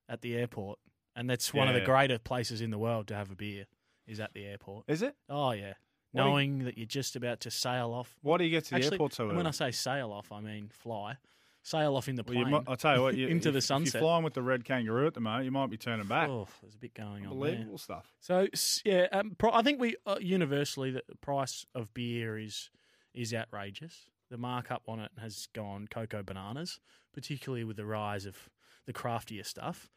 [0.08, 0.78] at the airport?
[1.15, 1.86] And that's one of the Yeah.
[1.86, 3.65] greater places in the world to have a beer
[4.06, 4.86] is at the airport.
[4.88, 5.15] Is it?
[5.30, 5.74] Oh yeah,
[6.15, 8.15] Do you- knowing that you're just about to sail off.
[8.21, 9.38] Why do you get to the Actually, airport so early?
[9.38, 11.17] when I say sail off, I mean fly.
[11.63, 12.51] Sail off in the Well, plane.
[12.51, 13.15] might, I'll tell you what.
[13.17, 13.93] You, into if, the If sunset.
[13.95, 16.30] you're flying with the red kangaroo at the moment, you might be turning back.
[16.30, 17.49] Oh, there's a bit going on there.
[17.49, 18.13] Unbelievable stuff.
[18.19, 18.47] So
[18.86, 22.69] yeah, um, pro- I think we uh, universally that the price of beer is
[23.15, 24.10] is outrageous.
[24.30, 26.80] The markup on it has gone cocoa bananas,
[27.13, 28.49] particularly with the rise of
[28.86, 29.89] the craftier stuff.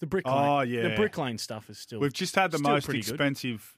[0.00, 2.00] The brick lane, Oh, the brick lane stuff is still.
[2.00, 3.76] We've just had the most expensive,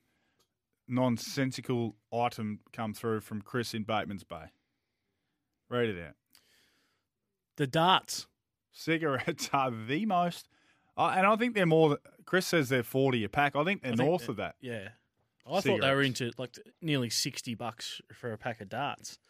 [0.88, 4.52] nonsensical item come through from Chris in Bateman's Bay.
[5.68, 6.14] Read it out.
[7.56, 8.26] The darts.
[8.72, 10.48] Cigarettes are the most,
[10.96, 11.98] uh, and I think they're more.
[12.26, 13.54] Chris says they're forty a pack.
[13.54, 14.56] I think they're I think north that- of that.
[14.60, 14.88] Yeah,
[15.48, 19.20] I thought they were into like nearly sixty bucks for a pack of darts,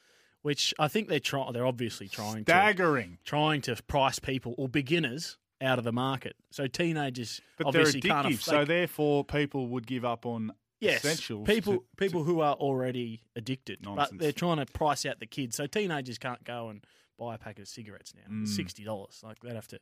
[0.40, 1.52] which I think they're trying.
[1.52, 3.18] They're obviously trying to Staggering.
[3.26, 6.36] trying to price people or beginners out of the market.
[6.50, 8.26] So teenagers But obviously they're can't.
[8.28, 10.52] addictive, aff- so therefore people would give up on
[10.84, 11.46] yes, essentials.
[11.46, 14.10] people to- people who are already addicted, Nonsense.
[14.10, 15.56] but they're trying to price out the kids.
[15.56, 16.84] So teenagers can't go and
[17.18, 18.32] buy a packet of cigarettes now.
[18.34, 18.48] Mm.
[18.48, 19.20] Sixty dollars.
[19.22, 19.78] Like they'd have to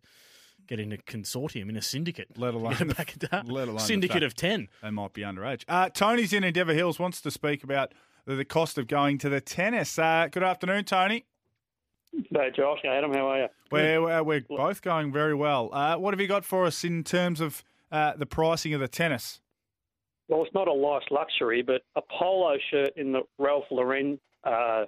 [0.68, 2.28] get in a consortium in a syndicate.
[2.38, 3.48] let to alone get a the- packet of darts.
[3.50, 4.68] let alone syndicate of ten.
[4.82, 5.64] They might be underage.
[5.68, 7.92] Uh, Tony's in Endeavour Hills wants to speak about
[8.26, 9.98] the, the cost of going to the tennis.
[9.98, 11.24] Uh, good afternoon, Tony.
[12.30, 12.80] Hey, Josh.
[12.82, 13.48] hey Adam, how are you?
[13.70, 15.70] We're, we're, we're both going very well.
[15.72, 18.88] Uh, what have you got for us in terms of uh, the pricing of the
[18.88, 19.40] tennis?
[20.28, 24.84] Well, it's not a nice luxury, but a polo shirt in the Ralph Lauren uh,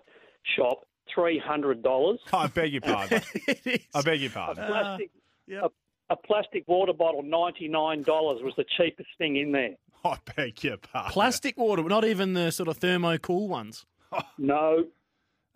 [0.57, 2.21] shop, three hundred dollars.
[2.33, 3.23] I beg your pardon.
[3.35, 3.81] it is.
[3.95, 4.67] I beg your A pardon.
[4.67, 5.11] plastic,
[5.47, 5.73] yep.
[6.11, 9.71] a, a plastic water bottle, ninety nine dollars was the cheapest thing in there.
[10.05, 11.13] I beg your pardon.
[11.13, 13.85] Plastic water, not even the sort of thermo cool ones.
[14.39, 14.85] No,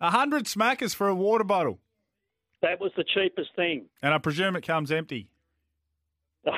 [0.01, 1.79] A hundred smackers for a water bottle.
[2.61, 3.85] that was the cheapest thing.
[4.01, 5.29] And I presume it comes empty.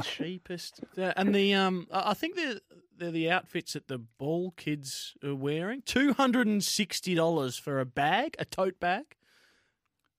[0.02, 0.80] cheapest.
[0.96, 2.60] Yeah, and the um, I think they're,
[2.96, 5.82] they're the outfits that the ball kids are wearing.
[5.82, 9.16] Two hundred and sixty dollars for a bag, a tote bag.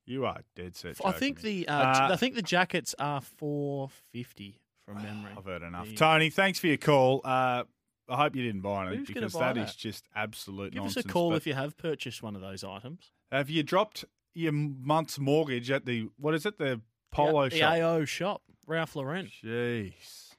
[0.05, 0.97] You are dead set.
[1.03, 1.63] I think me.
[1.63, 5.31] the uh, Uh, I think the jackets are four fifty from memory.
[5.35, 5.87] I've heard enough.
[5.87, 7.21] The- Tony, thanks for your call.
[7.23, 7.63] Uh,
[8.07, 11.05] I hope you didn't buy Who's because buy that is just absolute Give nonsense.
[11.05, 13.11] us a call but if you have purchased one of those items.
[13.31, 14.05] Have you dropped
[14.35, 16.59] your month's mortgage at the what is it?
[16.59, 16.81] The
[17.15, 17.73] polo the shop.
[17.73, 19.29] AO shop, Ralph Lauren.
[19.43, 20.29] Jeez.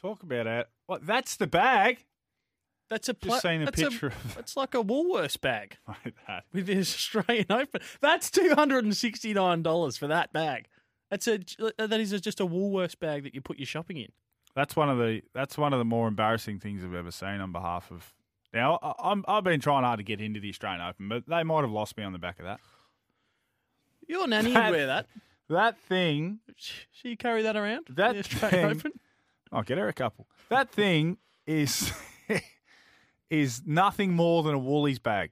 [0.00, 0.68] Talk about it.
[0.86, 1.06] What?
[1.06, 2.04] That's the bag.
[2.88, 6.44] That's a Just seen a that's picture of It's like a Woolworths bag like that.
[6.52, 7.80] with the Australian Open.
[8.00, 10.66] That's two hundred and sixty nine dollars for that bag.
[11.10, 11.38] That's a
[11.78, 14.12] that is just a Woolworths bag that you put your shopping in.
[14.54, 17.50] That's one of the that's one of the more embarrassing things I've ever seen on
[17.50, 18.12] behalf of.
[18.54, 21.42] Now I, I'm I've been trying hard to get into the Australian Open, but they
[21.42, 22.60] might have lost me on the back of that.
[24.08, 25.06] Your nanny That- would wear that.
[25.48, 26.40] That thing,
[26.90, 27.86] She carry that around.
[27.90, 28.92] That thing- Open.
[29.52, 30.26] I'll get her a couple.
[30.48, 31.92] That thing is
[33.30, 35.30] is nothing more than a Woolies bag,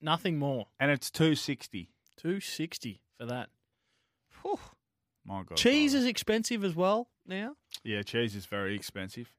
[0.00, 0.66] Nothing more.
[0.78, 1.90] and it's two sixty.
[2.16, 3.48] Two sixty for that.
[4.42, 4.58] Whew.
[5.26, 7.56] My God, Cheese is expensive as well now.
[7.82, 9.32] Yeah, cheese is very expensive.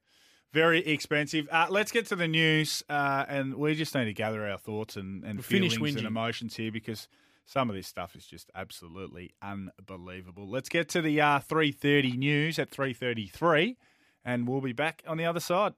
[0.52, 1.48] Very expensive.
[1.52, 4.96] Uh, let's get to the news, uh, and we just need to gather our thoughts
[4.96, 6.08] and, and We'll finish feelings and whinging.
[6.08, 7.08] emotions here because
[7.46, 10.50] some of this stuff is just absolutely unbelievable.
[10.50, 13.78] Let's get to the uh, three thirty news at three thirty three,
[14.24, 15.74] and we'll be back on the other side.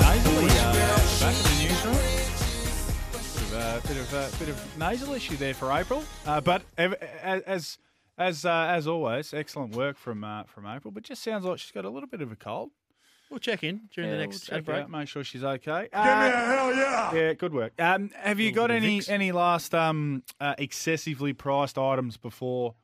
[0.00, 0.72] Nasally, uh,
[1.20, 1.98] back in the newsroom.
[3.88, 7.76] Bit of a bit of nasal issue there for April, uh, but as
[8.16, 10.90] as uh, as always, excellent work from uh, from April.
[10.90, 12.70] But just sounds like she's got a little bit of a cold.
[13.30, 14.82] We'll check in during the next we'll ad check break.
[14.84, 15.88] out, make sure she's okay.
[15.92, 17.14] Give me a hell yeah!
[17.14, 17.72] Yeah, good work.
[17.80, 19.08] Um, have you got any Vicks.
[19.08, 22.74] any last um, uh, excessively priced items before?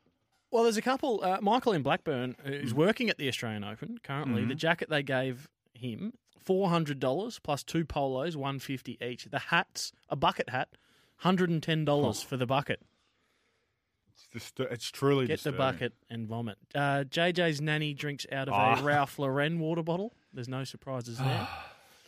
[0.50, 1.22] Well, there's a couple.
[1.22, 2.60] Uh, Michael in Blackburn, Mm.
[2.62, 4.40] who's working at the Australian Open currently.
[4.40, 4.48] Mm-hmm.
[4.48, 9.26] The jacket they gave him four hundred dollars plus two polos, one fifty each.
[9.26, 10.70] The hats, a bucket hat,
[11.18, 12.80] hundred and ten dollars for the bucket.
[14.12, 15.58] It's, just, it's truly Get the disturbing.
[15.58, 16.58] bucket and vomit.
[16.74, 18.78] Uh, JJ's nanny drinks out of Ah.
[18.78, 20.12] a Ralph Lauren water bottle.
[20.32, 21.48] There's no surprises there.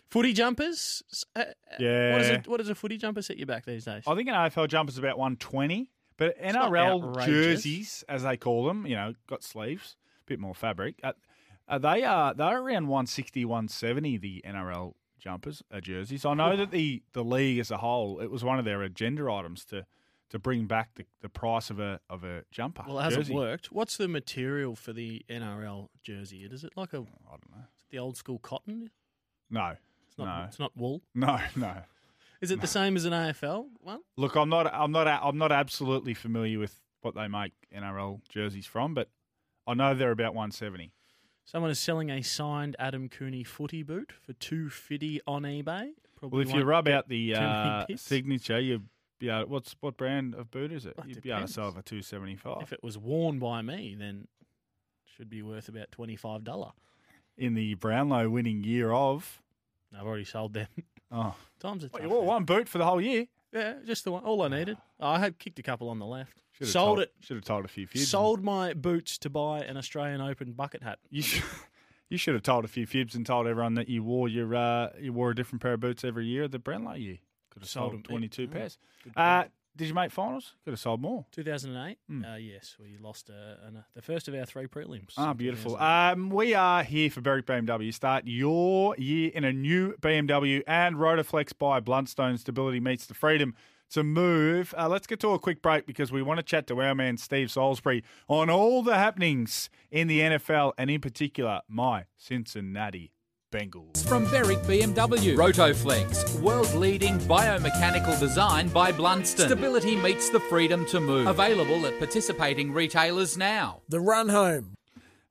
[0.08, 1.02] Footy jumpers.
[1.34, 1.44] Uh, uh,
[1.78, 2.12] Yeah.
[2.12, 4.04] What, is what does a footy jumper set you back these days?
[4.06, 7.26] I think an AFL jumper's about one twenty, but not NRL outrageous.
[7.62, 10.96] jerseys, as they call them, you know, got sleeves, a bit more fabric.
[11.02, 11.12] Uh,
[11.68, 16.24] uh, they are they're around 160, 170, The NRL jumpers, uh, jerseys.
[16.26, 19.30] I know that the the league as a whole, it was one of their agenda
[19.32, 19.86] items to
[20.30, 22.84] to bring back the, the price of a of a jumper.
[22.86, 23.34] Well, it hasn't jersey.
[23.34, 23.72] worked.
[23.72, 26.42] What's the material for the NRL jersey?
[26.50, 27.64] Is it like a I don't know.
[27.92, 28.90] The old school cotton?
[29.48, 29.76] No,
[30.08, 30.24] It's not.
[30.40, 31.02] no, It's not wool.
[31.14, 31.74] no, no.
[32.40, 34.00] Is it the same as an AFL one?
[34.16, 38.66] Look, I'm not I'm not I'm not absolutely familiar with what they make NRL jerseys
[38.66, 39.08] from, but
[39.64, 40.92] I know they're about 170.
[41.44, 45.90] Someone is selling a signed Adam Cooney footy boot for two fifty on eBay.
[46.18, 48.88] Probably Well, if you rub out the uh, signature, you'd
[49.20, 50.94] be able, what's what brand of boot is it?
[50.96, 52.98] Well, it You'd be able to sell it for two seventy five if it was
[52.98, 54.26] worn by me, then
[55.06, 56.72] it should be worth about twenty five dollar.
[57.36, 59.40] In the Brownlow winning year of.
[59.98, 60.68] I've already sold them.
[61.14, 62.00] Oh, Times are tough.
[62.00, 63.26] you wore one boot for the whole year.
[63.52, 64.24] Yeah, just the one.
[64.24, 64.78] All I needed.
[64.98, 66.42] I had kicked a couple on the left.
[66.52, 67.12] Should've sold told, it.
[67.20, 68.08] Should have told a few fibs.
[68.08, 71.00] Sold my boots to buy an Australian Open bucket hat.
[71.10, 71.42] You should.
[72.08, 74.88] You should have told a few fibs and told everyone that you wore your uh,
[75.00, 77.18] you wore a different pair of boots every year the Brownlow year.
[77.50, 78.02] Could have Sold sold, them.
[78.04, 78.48] twenty two Yeah.
[78.48, 78.78] pairs.
[79.14, 79.44] Uh,
[79.76, 80.54] did you make finals?
[80.64, 81.24] Could have sold more.
[81.32, 81.98] 2008.
[82.08, 82.24] Hmm.
[82.24, 85.14] Uh, yes, we lost uh, an, uh, the first of our three prelims.
[85.16, 85.76] Ah, beautiful.
[85.76, 87.92] Um, we are here for Berwick BMW.
[87.92, 92.38] Start your year in a new BMW and Rotoflex by Blundstone.
[92.38, 93.54] Stability meets the freedom
[93.90, 94.74] to move.
[94.76, 97.16] Uh, let's get to a quick break because we want to chat to our man
[97.16, 103.12] Steve Salisbury on all the happenings in the NFL and in particular my Cincinnati
[103.52, 104.04] Bengals.
[104.08, 105.36] From Berwick BMW.
[105.36, 109.46] Rotoflex, world leading biomechanical design by Blundstone.
[109.46, 111.26] Stability meets the freedom to move.
[111.26, 113.82] Available at participating retailers now.
[113.88, 114.74] The run home.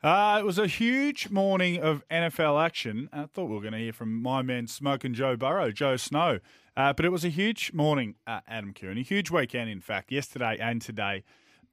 [0.03, 3.09] Uh, it was a huge morning of NFL action.
[3.11, 6.39] I thought we were going to hear from my man Smoking Joe Burrow, Joe Snow.
[6.77, 9.03] Uh, but it was a huge morning, uh, Adam Cooney.
[9.03, 11.23] Huge weekend, in fact, yesterday and today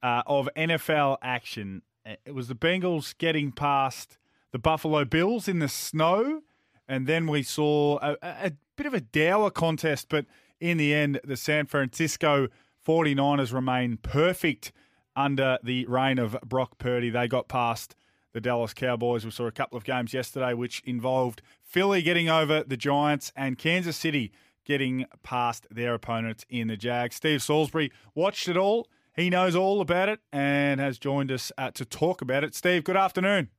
[0.03, 1.83] uh, of NFL action.
[2.05, 4.17] Uh, It was the Bengals getting past
[4.51, 6.41] the Buffalo Bills in the snow.
[6.87, 10.25] And then we saw a, a bit of a dour contest, but
[10.59, 12.47] in the end, the San Francisco
[12.85, 14.71] 49ers remain perfect
[15.15, 17.09] under the reign of Brock Purdy.
[17.09, 17.95] They got past
[18.33, 19.25] the Dallas Cowboys.
[19.25, 23.57] We saw a couple of games yesterday which involved Philly getting over the Giants and
[23.57, 24.31] Kansas City
[24.65, 27.15] getting past their opponents in the Jags.
[27.15, 28.87] Steve Salisbury watched it all.
[29.15, 32.55] He knows all about it and has joined us uh, to talk about it.
[32.55, 33.49] Steve, good afternoon.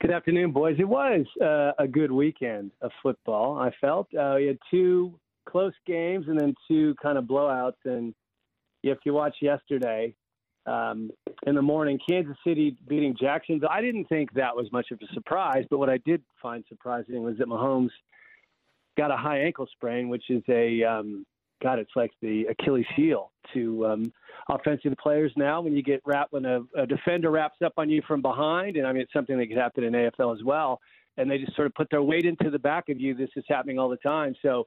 [0.00, 0.76] Good afternoon, boys.
[0.78, 3.58] It was uh, a good weekend of football.
[3.58, 7.74] I felt uh, we had two close games and then two kind of blowouts.
[7.84, 8.14] And
[8.82, 10.14] if you watch yesterday
[10.64, 11.10] um,
[11.46, 15.12] in the morning, Kansas City beating Jacksonville, I didn't think that was much of a
[15.12, 15.66] surprise.
[15.68, 17.90] But what I did find surprising was that Mahomes
[18.96, 21.26] got a high ankle sprain, which is a um,
[21.62, 24.12] God, it's like the Achilles heel to um,
[24.48, 25.60] offensive players now.
[25.60, 28.86] When you get wrapped, when a, a defender wraps up on you from behind, and
[28.86, 30.80] I mean it's something that could happen in AFL as well,
[31.16, 33.14] and they just sort of put their weight into the back of you.
[33.14, 34.34] This is happening all the time.
[34.42, 34.66] So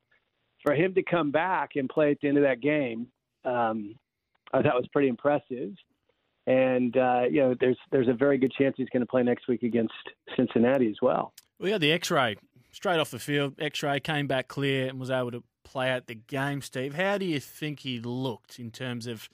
[0.63, 3.07] for him to come back and play at the end of that game,
[3.45, 3.95] um,
[4.53, 5.71] I thought was pretty impressive.
[6.45, 9.47] And uh, you know, there's there's a very good chance he's going to play next
[9.47, 9.93] week against
[10.35, 11.33] Cincinnati as well.
[11.59, 12.35] We had the X-ray
[12.71, 13.55] straight off the field.
[13.59, 16.61] X-ray came back clear and was able to play out the game.
[16.61, 19.27] Steve, how do you think he looked in terms of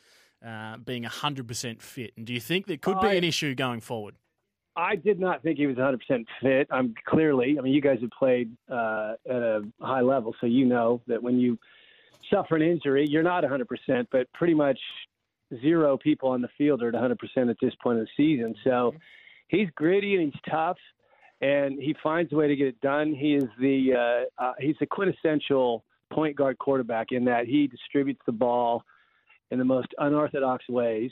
[0.46, 2.14] uh, being hundred percent fit?
[2.16, 4.16] And do you think there could be an issue going forward?
[4.76, 5.98] I did not think he was 100%
[6.42, 6.68] fit.
[6.72, 10.66] I'm clearly, I mean, you guys have played uh, at a high level, so you
[10.66, 11.60] know that when you
[12.34, 14.80] suffer an injury, you're not 100%, but pretty much
[15.62, 18.56] zero people on the field are at 100% at this point of the season.
[18.64, 18.94] So
[19.50, 20.78] he's gritty and he's tough,
[21.42, 23.14] and he finds a way to get it done.
[23.14, 28.22] He is the uh, uh, he's the quintessential point guard quarterback in that he distributes
[28.26, 28.84] the ball
[29.52, 31.12] in the most unorthodox ways.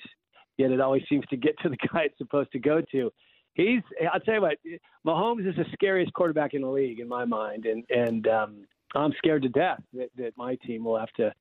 [0.57, 3.11] Yet it always seems to get to the guy it's supposed to go to
[3.57, 3.81] he's
[4.13, 4.57] I'll tell you what,
[5.05, 9.13] Mahomes is the scariest quarterback in the league in my mind, and and um, I'm
[9.17, 11.33] scared to death that, that my team will have to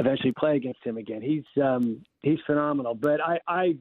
[0.00, 1.22] eventually play against him again.
[1.22, 3.76] He's um, he's phenomenal, but I, I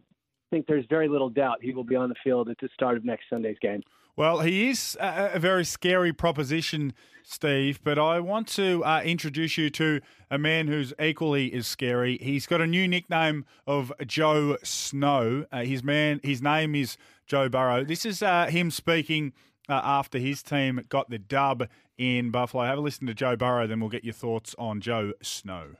[0.52, 3.06] think there's very little doubt he will be on the field at the start of
[3.06, 3.82] next Sunday's game.
[4.16, 9.72] Well, he is a, very scary proposition, Steve, but I want to uh, introduce you
[9.72, 12.20] to a man who's equally as scary.
[12.22, 15.48] He's got a new nickname of Joe Snow.
[15.52, 16.96] Uh, his man, his name is
[17.26, 17.84] Joe Burrow.
[17.84, 19.34] This is uh, him speaking
[19.68, 22.66] uh, after his team got the dub in Buffalo.
[22.66, 25.78] Have a listen to Joe Burrow, then we'll get your thoughts on Joe Snow.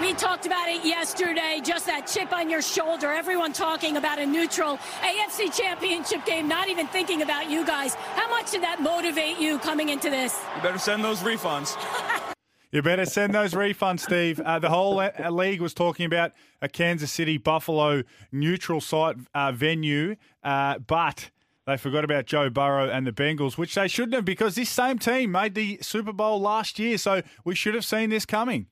[0.00, 3.10] We talked about it yesterday, just that chip on your shoulder.
[3.10, 7.94] Everyone talking about a neutral AFC championship game, not even thinking about you guys.
[7.94, 10.38] How much did that motivate you coming into this?
[10.56, 11.76] You better send those refunds.
[12.72, 14.38] You better send those refunds, Steve.
[14.40, 19.52] Uh, the whole uh, league was talking about a Kansas City Buffalo neutral site uh,
[19.52, 21.30] venue, uh, but
[21.66, 24.98] they forgot about Joe Burrow and the Bengals, which they shouldn't have because this same
[24.98, 26.98] team made the Super Bowl last year.
[26.98, 28.66] So we should have seen this coming.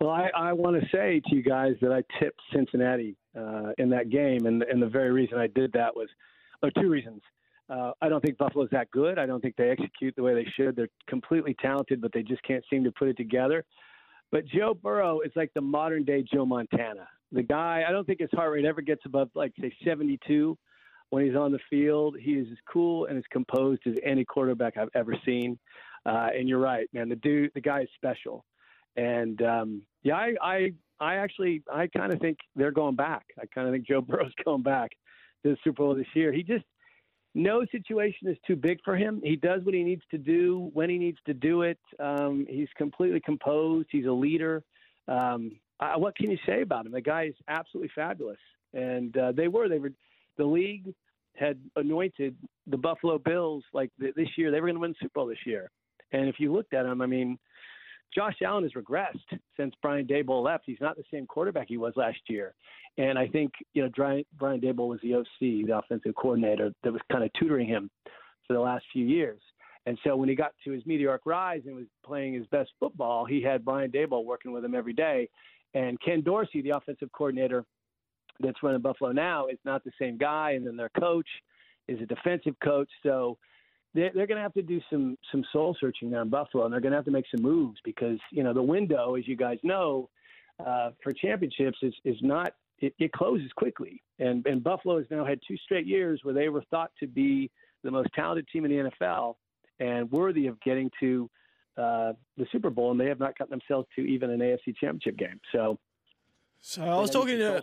[0.00, 3.90] Well, I, I want to say to you guys that I tipped Cincinnati uh, in
[3.90, 6.08] that game, and, and the very reason I did that was,
[6.62, 7.20] or two reasons.
[7.68, 9.18] Uh, I don't think Buffalo's that good.
[9.18, 10.76] I don't think they execute the way they should.
[10.76, 13.64] They're completely talented, but they just can't seem to put it together.
[14.30, 17.08] But Joe Burrow is like the modern day Joe Montana.
[17.32, 20.56] The guy, I don't think his heart rate ever gets above like say 72
[21.10, 22.16] when he's on the field.
[22.18, 25.58] He is as cool and as composed as any quarterback I've ever seen.
[26.06, 27.08] Uh, and you're right, man.
[27.08, 28.44] The dude, the guy is special.
[28.96, 33.26] And um, yeah, I, I, I actually, I kind of think they're going back.
[33.40, 34.90] I kind of think Joe Burrow's going back
[35.42, 36.32] to the Super Bowl this year.
[36.32, 36.64] He just,
[37.34, 39.20] no situation is too big for him.
[39.22, 41.78] He does what he needs to do when he needs to do it.
[42.00, 43.88] Um, he's completely composed.
[43.92, 44.64] He's a leader.
[45.06, 46.92] Um, I, what can you say about him?
[46.92, 48.38] The guy is absolutely fabulous.
[48.74, 49.92] And uh, they were, they were,
[50.36, 50.92] the league
[51.36, 54.50] had anointed the Buffalo Bills like th- this year.
[54.50, 55.70] They were going to win the Super Bowl this year.
[56.12, 57.38] And if you looked at him, I mean,
[58.14, 60.64] Josh Allen has regressed since Brian Daboll left.
[60.66, 62.54] He's not the same quarterback he was last year.
[62.96, 63.90] And I think, you know,
[64.38, 67.90] Brian, Daboll was the OC, the offensive coordinator that was kind of tutoring him
[68.46, 69.40] for the last few years.
[69.86, 73.24] And so when he got to his meteoric rise and was playing his best football,
[73.24, 75.28] he had Brian Daboll working with him every day.
[75.74, 77.64] And Ken Dorsey, the offensive coordinator
[78.40, 80.52] that's running Buffalo now, is not the same guy.
[80.52, 81.28] And then their coach
[81.86, 82.90] is a defensive coach.
[83.02, 83.38] So
[83.98, 86.72] they're, they're going to have to do some some soul searching there in Buffalo, and
[86.72, 89.36] they're going to have to make some moves because you know the window, as you
[89.36, 90.08] guys know,
[90.64, 95.24] uh, for championships is is not it, it closes quickly, and and Buffalo has now
[95.24, 97.50] had two straight years where they were thought to be
[97.82, 99.34] the most talented team in the NFL
[99.80, 101.30] and worthy of getting to
[101.76, 105.16] uh, the Super Bowl, and they have not gotten themselves to even an AFC Championship
[105.16, 105.40] game.
[105.52, 105.78] So
[106.60, 107.62] so I was talking to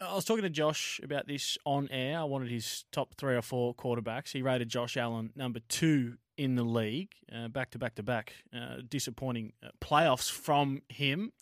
[0.00, 2.18] I was talking to Josh about this on air.
[2.18, 4.32] I wanted his top three or four quarterbacks.
[4.32, 8.32] He rated Josh Allen number two in the league, uh, back to back to back.
[8.54, 11.32] Uh, disappointing uh, playoffs from him.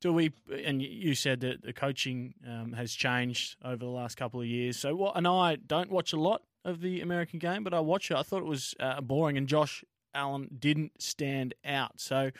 [0.00, 0.32] Do we?
[0.64, 4.76] And you said that the coaching um, has changed over the last couple of years.
[4.76, 5.16] So what?
[5.16, 8.16] And I don't watch a lot of the American game, but I watch it.
[8.16, 12.00] I thought it was uh, boring, and Josh Allen didn't stand out.
[12.00, 12.30] So,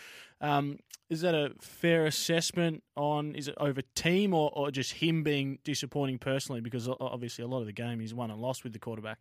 [0.41, 0.79] um,
[1.11, 5.59] is that a fair assessment on is it over team or, or just him being
[5.65, 6.61] disappointing personally?
[6.61, 9.19] Because obviously, a lot of the game he's won and lost with the quarterback.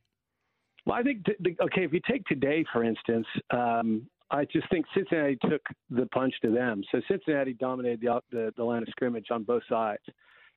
[0.86, 1.84] Well, I think the, okay.
[1.84, 6.52] If you take today, for instance, um, I just think Cincinnati took the punch to
[6.52, 6.84] them.
[6.92, 10.04] So Cincinnati dominated the, the the line of scrimmage on both sides.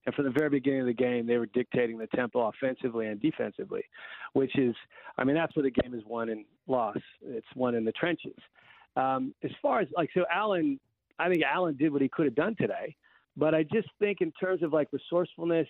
[0.06, 3.20] And from the very beginning of the game, they were dictating the tempo offensively and
[3.20, 3.82] defensively,
[4.32, 4.74] which is,
[5.18, 7.00] I mean, that's where the game is won and lost.
[7.22, 8.36] It's won in the trenches.
[8.96, 10.78] Um, as far as like, so Allen,
[11.18, 12.94] I think Allen did what he could have done today,
[13.36, 15.68] but I just think in terms of like resourcefulness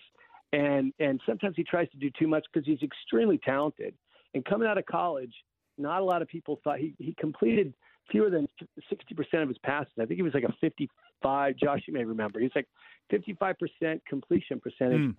[0.53, 3.93] and and sometimes he tries to do too much because he's extremely talented.
[4.33, 5.33] And coming out of college,
[5.77, 7.73] not a lot of people thought he he completed
[8.11, 8.47] fewer than
[8.91, 9.93] 60% of his passes.
[9.99, 11.57] I think he was like a 55.
[11.57, 12.39] Josh, you may remember.
[12.39, 12.67] He's like
[13.11, 15.01] 55% completion percentage.
[15.01, 15.15] Mm.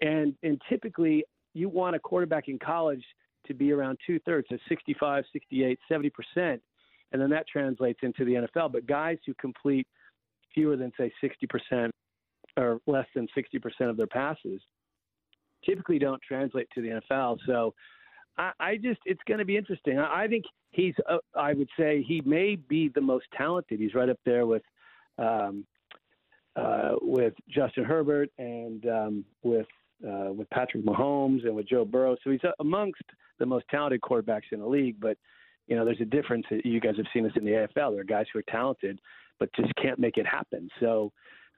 [0.00, 1.24] And, and typically,
[1.54, 3.04] you want a quarterback in college
[3.46, 6.10] to be around two thirds, so 65, 68, 70%.
[6.36, 8.72] And then that translates into the NFL.
[8.72, 9.86] But guys who complete
[10.54, 11.90] fewer than, say, 60%
[12.56, 14.60] or less than 60% of their passes
[15.64, 17.38] typically don't translate to the NFL.
[17.46, 17.74] So
[18.38, 19.98] I, I just, it's going to be interesting.
[19.98, 23.80] I, I think he's, uh, I would say he may be the most talented.
[23.80, 24.62] He's right up there with,
[25.18, 25.66] um,
[26.56, 29.66] uh, with Justin Herbert and um, with
[30.06, 32.16] uh, with Patrick Mahomes and with Joe Burrow.
[32.22, 33.02] So he's amongst
[33.38, 34.96] the most talented quarterbacks in the league.
[35.00, 35.16] But
[35.66, 36.44] you know, there's a difference.
[36.50, 37.92] You guys have seen this in the AFL.
[37.92, 39.00] There are guys who are talented,
[39.38, 40.68] but just can't make it happen.
[40.80, 41.12] So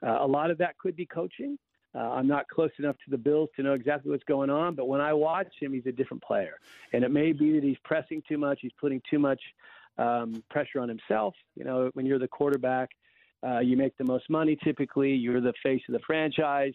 [0.05, 1.57] uh, a lot of that could be coaching.
[1.95, 4.87] Uh, I'm not close enough to the Bills to know exactly what's going on, but
[4.87, 6.55] when I watch him, he's a different player.
[6.93, 9.41] And it may be that he's pressing too much, he's putting too much
[9.97, 11.33] um, pressure on himself.
[11.55, 12.89] You know, when you're the quarterback,
[13.45, 15.13] Uh, you make the most money typically.
[15.13, 16.73] You're the face of the franchise.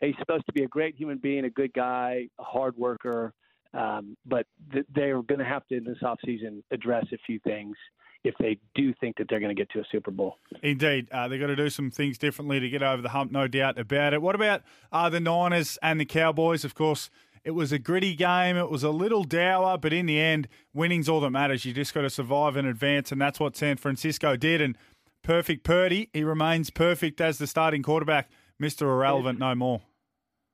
[0.00, 3.34] He's supposed to be a great human being, a good guy, a hard worker.
[3.74, 7.76] Um, but th- they're going to have to in this offseason address a few things
[8.24, 10.36] if they do think that they're going to get to a Super Bowl.
[10.62, 13.46] Indeed, uh, they've got to do some things differently to get over the hump, no
[13.46, 14.20] doubt about it.
[14.20, 16.64] What about uh, the Niners and the Cowboys?
[16.64, 17.10] Of course,
[17.44, 18.56] it was a gritty game.
[18.56, 21.64] It was a little dour, but in the end, winning's all that matters.
[21.64, 24.60] You just got to survive and advance, and that's what San Francisco did.
[24.60, 24.76] And
[25.22, 28.30] perfect Purdy, he remains perfect as the starting quarterback.
[28.60, 28.82] Mr.
[28.82, 29.82] Irrelevant, no more.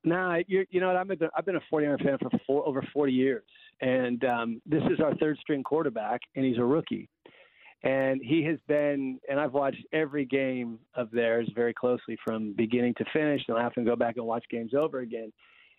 [0.04, 0.96] Nah, you you know what?
[0.96, 3.42] I've been I've been a 49er fan for four, over 40 years,
[3.80, 7.08] and um, this is our third string quarterback, and he's a rookie,
[7.82, 9.18] and he has been.
[9.30, 13.64] And I've watched every game of theirs very closely from beginning to finish, and I
[13.64, 15.32] often go back and watch games over again.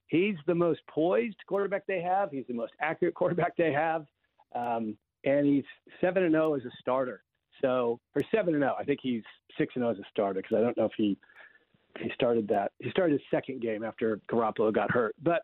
[0.07, 2.31] He's the most poised quarterback they have.
[2.31, 4.07] He's the most accurate quarterback they have,
[4.55, 5.65] um, and he's
[6.01, 7.21] seven and zero as a starter.
[7.61, 8.75] So, or seven and zero.
[8.79, 9.23] I think he's
[9.55, 11.15] six and zero as a starter because I don't know if he
[11.99, 12.71] he started that.
[12.79, 15.43] He started his second game after Garoppolo got hurt, but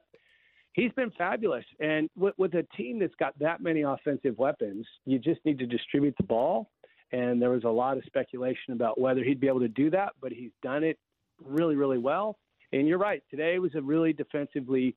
[0.74, 1.66] he's been fabulous.
[1.80, 5.66] And with, with a team that's got that many offensive weapons, you just need to
[5.66, 6.70] distribute the ball.
[7.12, 10.14] And there was a lot of speculation about whether he'd be able to do that,
[10.22, 10.98] but he's done it
[11.44, 12.38] really, really well.
[12.72, 13.22] And you're right.
[13.30, 14.96] Today was a really defensively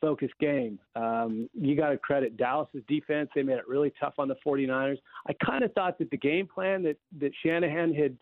[0.00, 0.78] focused game.
[0.94, 3.30] Um, you got to credit Dallas's defense.
[3.34, 4.98] They made it really tough on the 49ers.
[5.28, 8.16] I kind of thought that the game plan that, that Shanahan had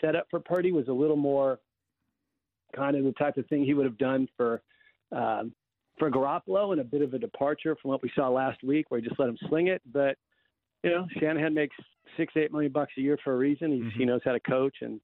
[0.00, 1.58] set up for Purdy was a little more
[2.74, 4.62] kind of the type of thing he would have done for
[5.12, 5.52] um,
[5.98, 9.00] for Garoppolo, and a bit of a departure from what we saw last week, where
[9.00, 9.80] he just let him sling it.
[9.92, 10.16] But
[10.82, 11.76] you know, Shanahan makes
[12.16, 13.72] six, eight million bucks a year for a reason.
[13.72, 13.98] He's, Mm-hmm.
[13.98, 15.00] He knows how to coach, and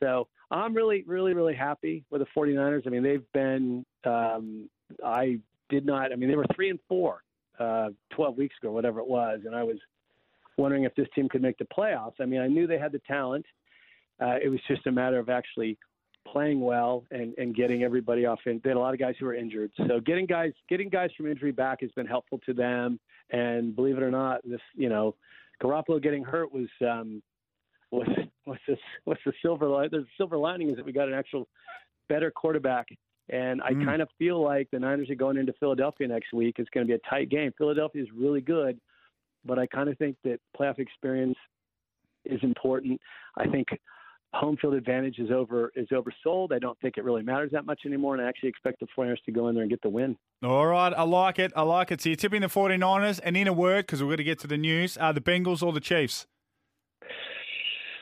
[0.00, 2.86] so I'm really, really, really happy with the 49ers.
[2.86, 3.84] I mean, they've been.
[4.04, 4.68] Um,
[5.04, 5.38] I
[5.70, 6.12] did not.
[6.12, 7.22] I mean, they were three and four
[7.58, 9.76] uh, 12 weeks ago, whatever it was, and I was
[10.56, 12.14] wondering if this team could make the playoffs.
[12.20, 13.44] I mean, I knew they had the talent.
[14.20, 15.76] Uh, it was just a matter of actually
[16.26, 18.40] playing well and, and getting everybody off.
[18.46, 21.10] And they had a lot of guys who were injured, so getting guys getting guys
[21.16, 22.98] from injury back has been helpful to them.
[23.30, 25.14] And believe it or not, this you know,
[25.62, 27.22] Garoppolo getting hurt was um,
[27.90, 28.08] was
[28.46, 29.88] was this what's the silver line.
[29.90, 31.48] The silver lining is that we got an actual
[32.08, 32.86] better quarterback.
[33.30, 33.86] And I Mm.
[33.86, 36.56] kind of feel like the Niners are going into Philadelphia next week.
[36.58, 37.52] It's going to be a tight game.
[37.56, 38.78] Philadelphia is really good,
[39.46, 41.38] but I kind of think that playoff experience
[42.26, 43.00] is important.
[43.38, 43.68] I think
[44.34, 46.52] home field advantage is over is oversold.
[46.52, 49.22] I don't think it really matters that much anymore, and I actually expect the 49ers
[49.24, 50.16] to go in there and get the win.
[50.42, 51.52] All right, I like it.
[51.56, 52.00] I like it.
[52.00, 54.46] So you're tipping the 49ers, and in a word, because we're going to get to
[54.46, 56.26] the news, are the Bengals or the Chiefs?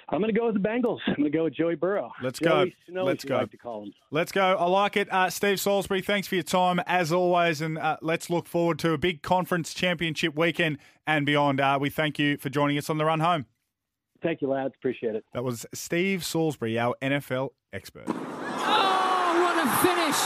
[0.08, 0.98] I'm going to go with the Bengals.
[1.06, 2.12] I'm going to go with Joey Burrow.
[2.22, 2.92] Let's Joey go.
[2.92, 3.36] Snow, Let's go.
[3.38, 3.92] Like to call him.
[4.10, 4.42] Let's go.
[4.42, 5.10] I like it.
[5.10, 8.92] Uh, Steve Salisbury, thanks for your time as always, and uh, let's look forward to
[8.92, 11.60] a big conference championship weekend and beyond.
[11.60, 13.46] Uh, we thank you for joining us on the run home.
[14.22, 14.74] Thank you, lads.
[14.76, 15.24] Appreciate it.
[15.32, 18.04] That was Steve Salisbury, our NFL expert.
[18.08, 18.12] Oh,
[19.42, 20.16] what a finish!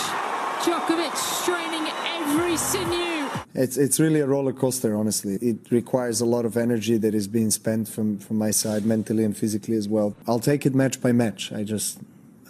[0.64, 3.28] Djokovic straining every sinew.
[3.54, 5.36] It's it's really a roller coaster, honestly.
[5.36, 9.24] It requires a lot of energy that is being spent from, from my side, mentally
[9.24, 10.14] and physically as well.
[10.26, 11.52] I'll take it match by match.
[11.52, 11.98] I just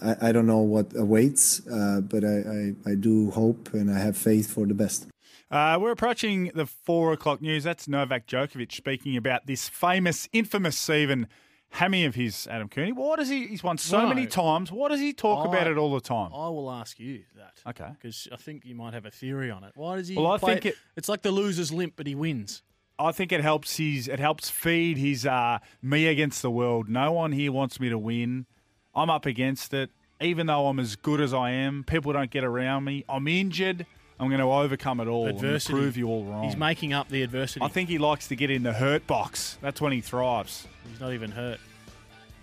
[0.03, 3.99] I, I don't know what awaits, uh, but I, I, I do hope and I
[3.99, 5.07] have faith for the best.
[5.51, 7.65] Uh, we're approaching the four o'clock news.
[7.65, 11.29] That's Novak Djokovic speaking about this famous, infamous even
[11.71, 12.93] hammy of his, Adam Cooney.
[12.93, 13.47] What does he?
[13.47, 14.09] He's won so No.
[14.09, 14.73] many times.
[14.73, 16.33] What does he talk I- about it all the time?
[16.35, 17.61] I will ask you that.
[17.69, 17.91] Okay.
[17.93, 19.73] Because I think you might have a theory on it.
[19.77, 20.17] Why does he?
[20.17, 22.63] Well, I think it- it's like the loser's limp, but he wins.
[22.99, 26.89] I think it helps his it helps feed his uh, me against the world.
[26.89, 28.47] No one here wants me to win.
[28.95, 29.91] I'm up against it.
[30.19, 33.05] Even though I'm as good as I am, people don't get around me.
[33.07, 33.85] I'm injured.
[34.19, 35.27] I'm going to overcome it all.
[35.27, 35.73] Adversity.
[35.75, 36.45] prove you all wrong.
[36.45, 37.65] He's making up the adversity.
[37.65, 39.59] I think he likes to get in the hurt box.
[39.61, 40.67] That's when he thrives.
[40.91, 41.59] He's not even hurt.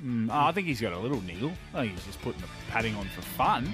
[0.03, 1.51] Mm, I think he's got a little niggle.
[1.73, 3.73] I think he's just putting the padding on for fun.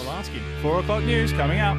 [0.00, 0.42] I'll ask him.
[0.62, 1.76] Four o'clock news coming up.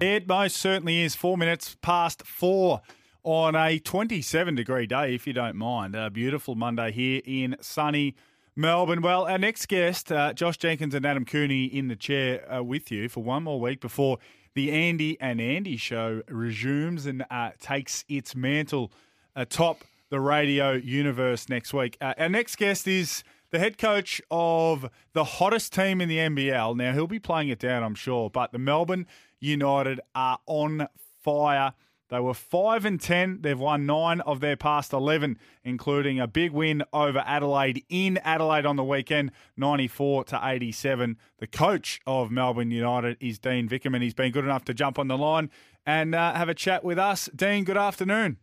[0.00, 2.80] It most certainly is four minutes past four
[3.24, 5.94] on a 27 degree day, if you don't mind.
[5.94, 8.14] A beautiful Monday here in sunny
[8.58, 9.02] Melbourne.
[9.02, 12.90] Well, our next guest, uh, Josh Jenkins and Adam Cooney, in the chair uh, with
[12.90, 14.18] you for one more week before
[14.56, 18.90] the Andy and Andy show resumes and uh, takes its mantle
[19.36, 21.96] atop the radio universe next week.
[22.00, 26.76] Uh, our next guest is the head coach of the hottest team in the NBL.
[26.76, 29.06] Now, he'll be playing it down, I'm sure, but the Melbourne
[29.38, 30.88] United are on
[31.22, 31.74] fire.
[32.08, 33.42] They were 5 and 10.
[33.42, 38.64] They've won 9 of their past 11, including a big win over Adelaide in Adelaide
[38.64, 41.18] on the weekend, 94 to 87.
[41.38, 44.02] The coach of Melbourne United is Dean Vickerman.
[44.02, 45.50] He's been good enough to jump on the line
[45.84, 47.28] and uh, have a chat with us.
[47.34, 48.38] Dean, good afternoon.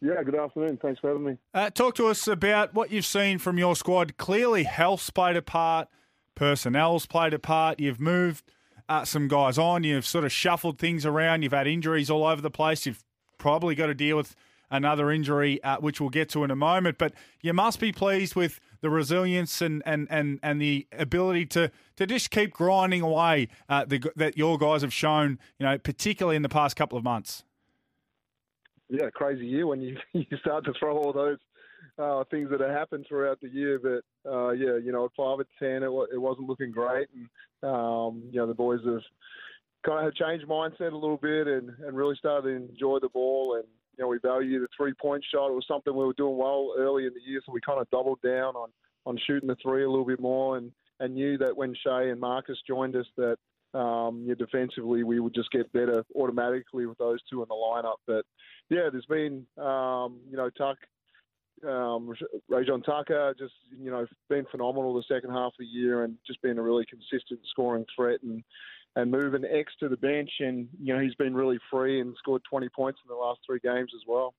[0.00, 0.78] Yeah, good afternoon.
[0.80, 1.38] Thanks for having me.
[1.52, 4.16] Uh, talk to us about what you've seen from your squad.
[4.18, 5.88] Clearly, health's played a part,
[6.34, 7.80] personnel's played a part.
[7.80, 8.44] You've moved
[8.88, 12.42] uh, some guys on, you've sort of shuffled things around, you've had injuries all over
[12.42, 12.86] the place.
[12.86, 13.02] You've
[13.38, 14.34] probably got to deal with
[14.70, 16.98] another injury, uh, which we'll get to in a moment.
[16.98, 21.70] But you must be pleased with the resilience and, and, and, and the ability to,
[21.96, 26.36] to just keep grinding away uh, the, that your guys have shown, you know, particularly
[26.36, 27.44] in the past couple of months.
[28.90, 31.38] Yeah, crazy year when you you start to throw all those
[31.98, 33.78] uh, things that have happened throughout the year.
[33.78, 37.28] But uh, yeah, you know, at five at ten, it, it wasn't looking great, and
[37.68, 39.02] um, you know the boys have
[39.84, 43.56] kind of changed mindset a little bit and, and really started to enjoy the ball.
[43.56, 43.64] And
[43.96, 45.50] you know, we value the three point shot.
[45.50, 47.90] It was something we were doing well early in the year, so we kind of
[47.90, 48.70] doubled down on
[49.06, 52.20] on shooting the three a little bit more, and and knew that when Shea and
[52.20, 53.36] Marcus joined us that
[53.78, 57.96] um, yeah, defensively, we would just get better automatically with those two in the lineup.
[58.06, 58.24] But
[58.70, 60.78] yeah, there's been um, you know Tuck,
[61.66, 62.14] um,
[62.50, 66.42] Rayjon Tucker, just you know been phenomenal the second half of the year and just
[66.42, 68.42] been a really consistent scoring threat and
[68.96, 72.42] and moving X to the bench and you know he's been really free and scored
[72.48, 74.34] 20 points in the last three games as well.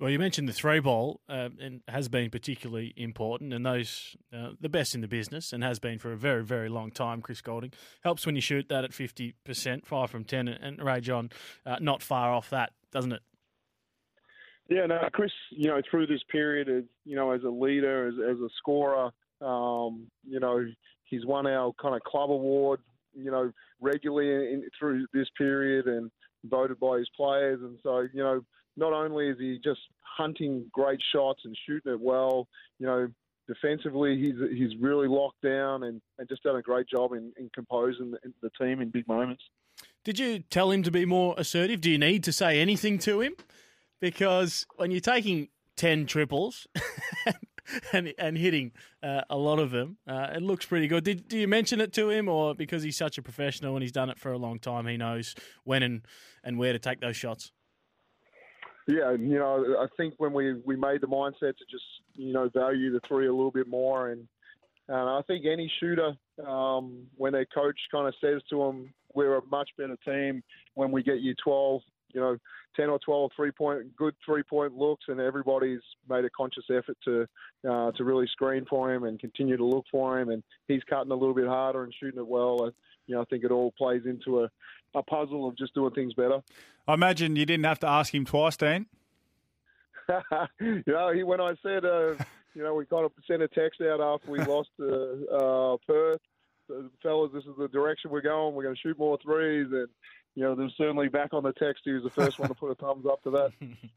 [0.00, 4.50] Well, you mentioned the throw ball uh, and has been particularly important, and those uh,
[4.60, 7.22] the best in the business, and has been for a very, very long time.
[7.22, 11.30] Chris Goulding helps when you shoot that at fifty percent, five from ten, and Rayjon
[11.64, 13.22] uh, not far off that, doesn't it?
[14.68, 18.40] Yeah, no, Chris, you know, through this period, you know, as a leader, as, as
[18.40, 19.10] a scorer,
[19.42, 20.64] um, you know,
[21.04, 22.80] he's won our kind of club award,
[23.14, 26.10] you know, regularly in, through this period, and
[26.44, 28.40] voted by his players, and so you know
[28.76, 32.48] not only is he just hunting great shots and shooting it well,
[32.78, 33.08] you know,
[33.46, 37.50] defensively he's he's really locked down and, and just done a great job in, in
[37.54, 39.42] composing the, the team in big moments.
[40.04, 41.80] Did you tell him to be more assertive?
[41.80, 43.34] Do you need to say anything to him?
[44.00, 46.66] Because when you're taking ten triples
[47.92, 48.72] and and hitting
[49.02, 51.04] uh, a lot of them, uh, it looks pretty good.
[51.04, 53.92] Did do you mention it to him, or because he's such a professional and he's
[53.92, 55.34] done it for a long time, he knows
[55.64, 56.02] when and
[56.42, 57.52] and where to take those shots?
[58.86, 61.84] Yeah, you know, I think when we, we made the mindset to just
[62.14, 64.28] you know value the three a little bit more, and
[64.88, 66.12] and I think any shooter
[66.46, 70.42] um, when their coach kind of says to them, "We're a much better team
[70.74, 71.80] when we get you 12,
[72.14, 72.36] you know,
[72.76, 76.96] 10 or 12 three point good three point looks, and everybody's made a conscious effort
[77.04, 77.26] to
[77.68, 81.12] uh, to really screen for him and continue to look for him, and he's cutting
[81.12, 82.64] a little bit harder and shooting it well.
[82.64, 82.72] And,
[83.06, 84.50] You know, I think it all plays into a
[84.94, 86.40] a puzzle of just doing things better.
[86.86, 88.86] I imagine you didn't have to ask him twice, Dan.
[90.60, 92.14] you know, he, when I said, uh,
[92.54, 96.20] you know, we kind of sent a text out after we lost uh, uh, Perth,
[97.02, 98.54] fellas, this is the direction we're going.
[98.54, 99.88] We're going to shoot more threes, and
[100.34, 101.82] you know, there's certainly back on the text.
[101.84, 103.52] He was the first one to put a thumbs up to that.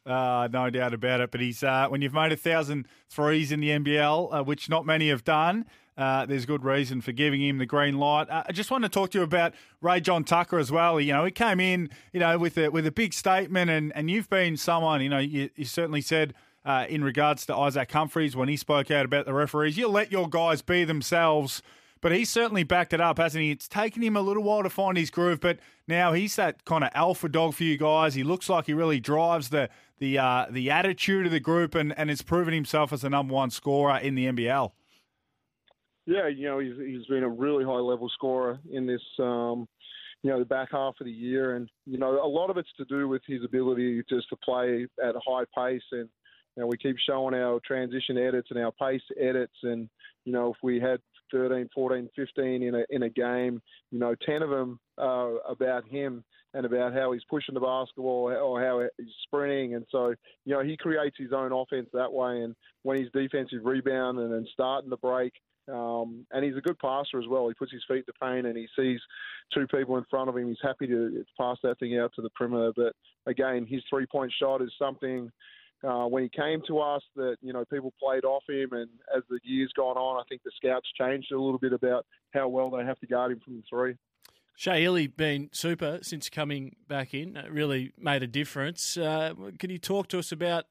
[0.05, 1.31] Uh, no doubt about it.
[1.31, 4.85] But he's uh, when you've made a thousand threes in the NBL, uh, which not
[4.85, 5.65] many have done.
[5.97, 8.29] Uh, there's good reason for giving him the green light.
[8.29, 11.01] Uh, I just want to talk to you about Rayjon Tucker as well.
[11.01, 14.11] You know, he came in, you know, with a with a big statement, and, and
[14.11, 18.35] you've been someone, you know, you, you certainly said uh, in regards to Isaac Humphries
[18.35, 21.63] when he spoke out about the referees, you let your guys be themselves.
[21.99, 23.49] But he's certainly backed it up, hasn't he?
[23.49, 25.57] It's taken him a little while to find his groove, but
[25.87, 28.15] now he's that kind of alpha dog for you guys.
[28.15, 29.69] He looks like he really drives the
[29.99, 33.33] the uh, the attitude of the group, and and has proven himself as the number
[33.33, 34.71] one scorer in the NBL.
[36.05, 39.01] Yeah, you know he's he's been a really high level scorer in this.
[39.19, 39.67] Um,
[40.23, 42.71] you know, the back half of the year, and you know, a lot of it's
[42.77, 46.09] to do with his ability just to play at a high pace and
[46.57, 49.53] you know, we keep showing our transition edits and our pace edits.
[49.61, 49.87] And,
[50.25, 50.99] you know, if we had
[51.31, 53.61] 13, 14, 15 in a in a game.
[53.91, 56.23] You know, 10 of them are about him
[56.53, 59.75] and about how he's pushing the basketball or how he's sprinting.
[59.75, 60.15] And so,
[60.45, 62.41] you know, he creates his own offense that way.
[62.41, 65.33] And when he's defensive rebound and then starting the break,
[65.71, 67.47] um, and he's a good passer as well.
[67.47, 68.99] He puts his feet to paint and he sees
[69.53, 70.47] two people in front of him.
[70.47, 72.71] He's happy to pass that thing out to the perimeter.
[72.75, 72.93] But
[73.29, 75.29] again, his three point shot is something
[75.83, 79.23] uh, when he came to us that you know people played off him, and as
[79.29, 82.69] the years gone on, I think the scouts changed a little bit about how well
[82.69, 83.95] they have to guard him from the three.
[84.55, 87.37] Shea Ili been super since coming back in.
[87.37, 88.97] It really made a difference.
[88.97, 90.65] Uh, can you talk to us about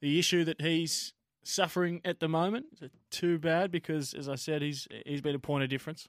[0.00, 2.66] the issue that he's suffering at the moment?
[2.74, 3.72] Is it too bad?
[3.72, 6.08] Because as I said, he's he's been a point of difference.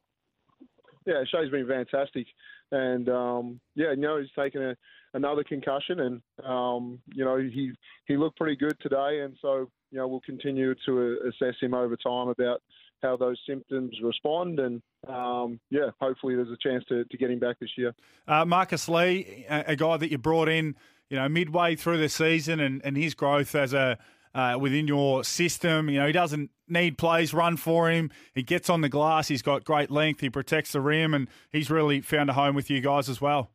[1.08, 2.28] Yeah, Shea's been fantastic,
[2.72, 4.76] and um, yeah, you know he's taken a
[5.16, 7.72] another concussion, and um, you know he
[8.05, 11.97] he looked pretty good today, and so you know we'll continue to assess him over
[11.97, 12.61] time about
[13.01, 17.39] how those symptoms respond, and um, yeah, hopefully there's a chance to, to get him
[17.39, 17.93] back this year.
[18.28, 20.76] Uh, Marcus Lee, a, a, guy that you brought in,
[21.09, 23.97] you know, midway through the season and, and his growth as a
[24.34, 25.89] uh, within your system.
[25.89, 28.11] You know, he doesn't need plays run for him.
[28.34, 29.30] He gets on the glass.
[29.30, 30.20] He's got great length.
[30.20, 33.51] He protects the rim, and he's really found a home with you guys as well.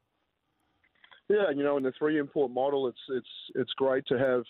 [1.30, 4.42] Yeah, you know, in the three import model, it's it's it's great to have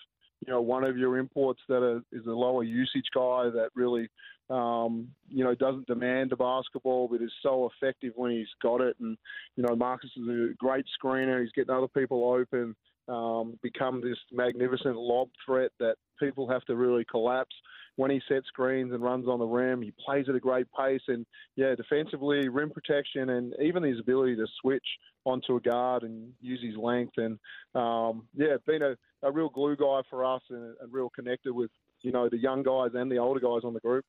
[0.47, 4.09] you know one of your imports that are, is a lower usage guy that really
[4.49, 8.97] um, you know doesn't demand the basketball but is so effective when he's got it.
[8.99, 9.19] And
[9.57, 11.43] you know Marcus is a great screener.
[11.43, 12.75] He's getting other people open
[13.11, 17.55] um, become this magnificent lob threat that people have to really collapse
[18.01, 19.83] when he sets screens and runs on the rim.
[19.83, 24.37] He plays at a great pace, and yeah, defensively, rim protection, and even his ability
[24.37, 24.87] to switch
[25.27, 27.13] onto a guard and use his length.
[27.19, 27.39] And
[27.75, 31.71] um, yeah, been a, a real glue guy for us and a real connector with
[32.01, 34.07] you know the young guys and the older guys on the group.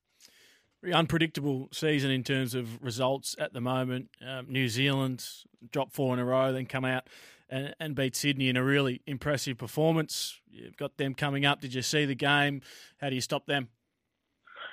[0.90, 4.08] Unpredictable season in terms of results at the moment.
[4.26, 5.22] Um, New Zealand
[5.70, 7.08] dropped four in a row, then come out
[7.50, 10.40] and, and beat Sydney in a really impressive performance.
[10.50, 11.60] You've got them coming up.
[11.60, 12.62] Did you see the game?
[13.02, 13.68] How do you stop them?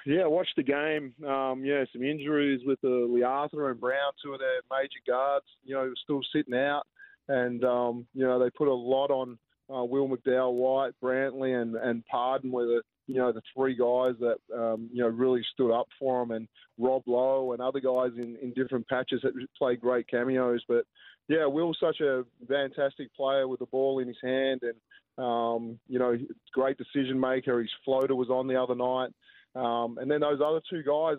[0.05, 1.13] Yeah, watched the game.
[1.27, 5.45] Um, yeah, some injuries with the Leartha and Brown, two of their major guards.
[5.63, 6.83] You know, still sitting out,
[7.27, 9.37] and um, you know they put a lot on
[9.73, 14.15] uh, Will McDowell, White, Brantley, and and Pardon were the you know the three guys
[14.19, 16.47] that um, you know really stood up for him, and
[16.77, 20.63] Rob Loe and other guys in in different patches that played great cameos.
[20.67, 20.85] But
[21.27, 25.99] yeah, Will's such a fantastic player with the ball in his hand, and um, you
[25.99, 26.15] know
[26.53, 27.59] great decision maker.
[27.59, 29.09] His floater was on the other night.
[29.55, 31.17] Um, and then those other two guys,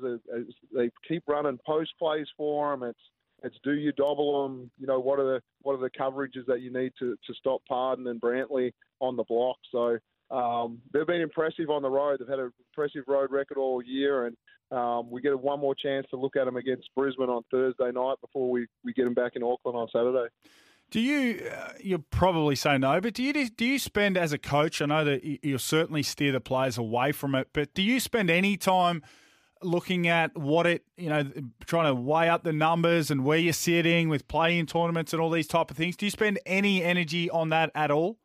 [0.74, 2.83] they keep running post plays for him.
[2.83, 3.01] It's
[3.43, 4.70] it's do you double them?
[4.78, 7.62] You know what are the what are the coverages that you need to to stop
[7.68, 9.57] Pardon and Brantley on the block?
[9.72, 9.99] So
[10.31, 12.20] um, they've been impressive on the road.
[12.20, 14.37] They've had an impressive road record all year, and
[14.70, 18.16] um, we get one more chance to look at them against Brisbane on Thursday night
[18.20, 20.28] before we, we get them back in Auckland on Saturday.
[20.91, 21.49] Do you?
[21.49, 24.82] Uh, you'll probably say no, but do you do you spend as a coach?
[24.82, 28.28] I know that you'll certainly steer the players away from it, but do you spend
[28.28, 29.03] any time
[29.62, 31.30] looking at what it you know
[31.66, 35.30] trying to weigh up the numbers and where you're sitting with playing tournaments and all
[35.30, 35.97] these type of things?
[35.97, 38.18] Do you spend any energy on that at all?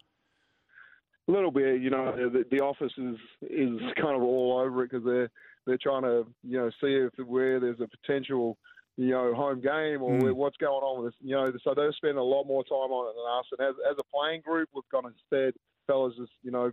[1.28, 2.16] A little bit, you know.
[2.16, 5.30] The, the office is is kind of all over it because they're
[5.68, 8.58] they're trying to you know see if where there's a potential
[8.98, 10.34] you know, home game or mm.
[10.34, 11.20] what's going on with us.
[11.22, 13.46] You know, so they spend a lot more time on it than us.
[13.52, 15.54] And as, as a playing group, we've gone said,
[15.88, 16.72] fellas, just, you know,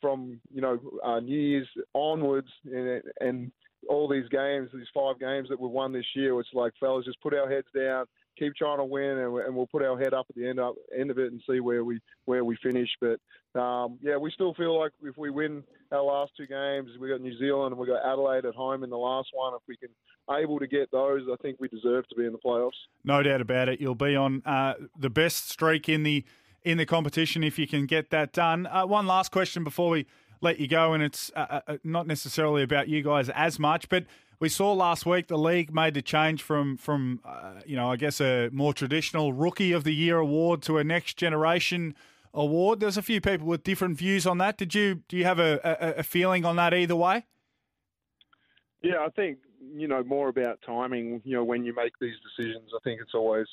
[0.00, 3.52] from, you know, uh, New Year's onwards and, and
[3.88, 7.20] all these games, these five games that we've won this year, it's like, fellas, just
[7.20, 8.06] put our heads down,
[8.38, 10.60] keep trying to win, and, and we'll put our head up at the end
[10.98, 12.88] end of it and see where we where we finish.
[13.00, 13.20] But
[13.60, 15.62] um, yeah, we still feel like if we win
[15.92, 18.90] our last two games, we got New Zealand and we got Adelaide at home in
[18.90, 19.54] the last one.
[19.54, 19.90] If we can
[20.30, 22.70] able to get those, I think we deserve to be in the playoffs.
[23.04, 23.80] No doubt about it.
[23.80, 26.24] You'll be on uh, the best streak in the
[26.62, 28.66] in the competition if you can get that done.
[28.66, 30.06] Uh, one last question before we
[30.40, 34.04] let you go, and it's uh, uh not necessarily about you guys as much, but
[34.40, 37.96] we saw last week the league made the change from from uh, you know I
[37.96, 41.94] guess a more traditional rookie of the year award to a next generation
[42.32, 42.80] award.
[42.80, 44.56] There's a few people with different views on that.
[44.56, 47.26] Did you do you have a, a, a feeling on that either way?
[48.82, 49.38] Yeah, I think
[49.74, 51.20] you know more about timing.
[51.24, 53.46] You know when you make these decisions, I think it's always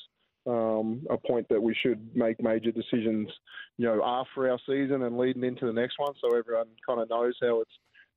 [0.46, 3.28] um, a point that we should make major decisions.
[3.76, 7.10] You know after our season and leading into the next one, so everyone kind of
[7.10, 7.70] knows how it's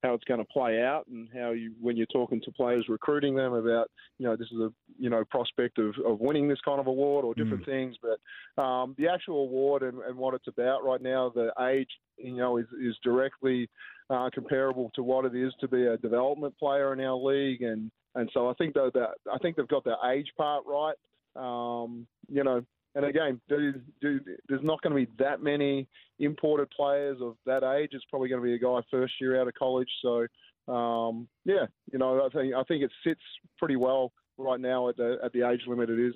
[0.04, 3.36] how it's going to play out and how you when you're talking to players recruiting
[3.36, 6.80] them about you know this is a you know prospect of, of winning this kind
[6.80, 7.66] of award or different mm.
[7.66, 7.95] things.
[8.02, 12.36] But um, the actual award and, and what it's about right now the age you
[12.36, 13.70] know is, is directly
[14.10, 17.62] uh, comparable to what it is to be a development player in our league.
[17.62, 20.95] And and so I think though that I think they've got the age part right.
[21.34, 22.62] Um, you know
[22.96, 25.88] and again, there's not going to be that many
[26.20, 27.92] imported players of that age.
[27.94, 29.89] It's probably going to be a guy first year out of college.
[30.02, 30.28] So,
[30.72, 33.22] um, yeah, you know, I think I think it sits
[33.58, 36.14] pretty well right now at the at the age limit it is.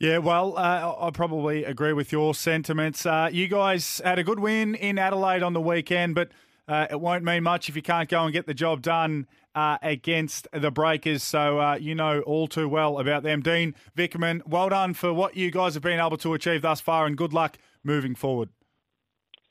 [0.00, 3.06] Yeah, well, uh, I probably agree with your sentiments.
[3.06, 6.30] Uh, you guys had a good win in Adelaide on the weekend, but
[6.66, 9.78] uh, it won't mean much if you can't go and get the job done uh,
[9.82, 11.22] against the Breakers.
[11.22, 13.40] So uh, you know all too well about them.
[13.40, 17.06] Dean Vickerman, well done for what you guys have been able to achieve thus far,
[17.06, 18.48] and good luck moving forward.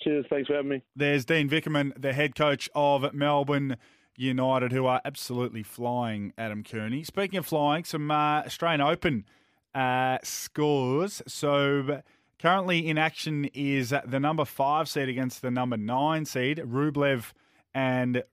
[0.02, 0.26] Cheers.
[0.30, 0.82] Thanks for having me.
[0.96, 3.78] There's Dean Vickerman, the head coach of Melbourne.
[4.18, 7.04] United, who are absolutely flying, Adam Cooney.
[7.04, 9.26] Speaking of flying, some uh, Australian Open
[9.74, 11.22] uh, scores.
[11.28, 12.02] So
[12.40, 17.32] currently in action is the number five seed against the number nine seed, Rublev
[17.74, 18.24] and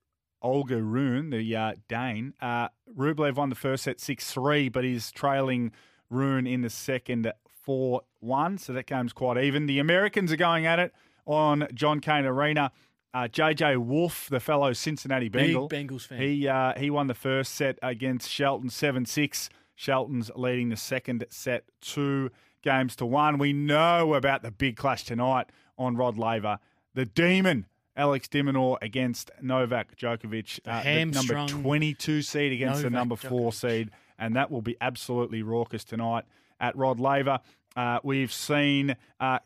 [0.41, 2.34] Holger Rune, the uh, Dane.
[2.41, 5.72] Uh, Rublev won the first set 6 3, but he's trailing
[6.11, 7.32] Rune in the second
[7.62, 8.59] 4 1.
[8.59, 9.66] So that game's quite even.
[9.66, 10.93] The Americans are going at it
[11.26, 12.72] on John Cain Arena.
[13.14, 16.20] Uh, JJ Wolf, the fellow Cincinnati Big Bengal, Bengals fan.
[16.20, 19.49] He uh, he won the first set against Shelton seven six.
[19.74, 22.30] Shelton's leading the second set two
[22.62, 23.39] games to one.
[23.39, 25.47] We know about the big clash tonight
[25.78, 26.59] on Rod Laver.
[26.95, 27.66] The Demon
[27.99, 33.16] Alex de Minaur against Novak Djokovic, uh, the number twenty two seed against the number
[33.16, 36.24] four seed, and that will be absolutely raucous tonight
[36.61, 37.40] at Rod Laver.
[37.76, 39.40] Uh, we've seen uh,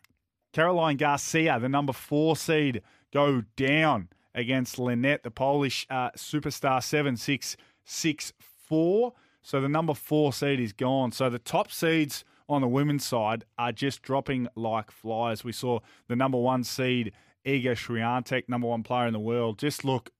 [0.52, 2.82] Caroline Garcia, the number four seed,
[3.12, 8.32] go down against Linette, the Polish uh, superstar, 7 6 6
[8.68, 9.12] 4.
[9.42, 11.12] So the number four seed is gone.
[11.12, 15.42] So the top seeds on the women's side are just dropping like flies.
[15.42, 17.12] We saw the number one seed,
[17.46, 20.10] Iga Swiatek, number one player in the world, just look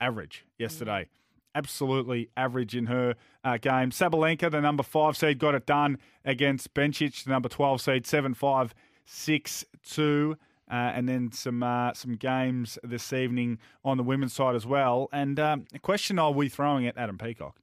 [0.00, 1.08] average yesterday.
[1.54, 3.90] Absolutely average in her uh, game.
[3.90, 8.34] Sabalenka, the number five seed, got it done against Bencic, the number 12 seed, 7
[8.34, 8.74] 5
[9.06, 10.36] 6 2.
[10.70, 15.08] Uh, and then some uh, some games this evening on the women's side as well.
[15.12, 17.56] And um, a question are we throwing at Adam Peacock?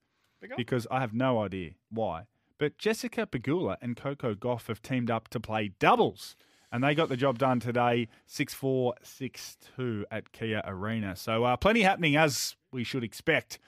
[0.58, 2.24] Because I have no idea why.
[2.58, 6.36] But Jessica Pegula and Coco Gauff have teamed up to play doubles.
[6.76, 11.16] And they got the job done today, 6 4 6 2 at Kia Arena.
[11.16, 13.60] So uh, plenty happening as we should expect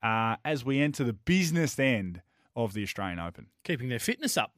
[0.00, 2.22] uh, as we enter the business end
[2.54, 3.48] of the Australian Open.
[3.64, 4.52] Keeping their fitness up,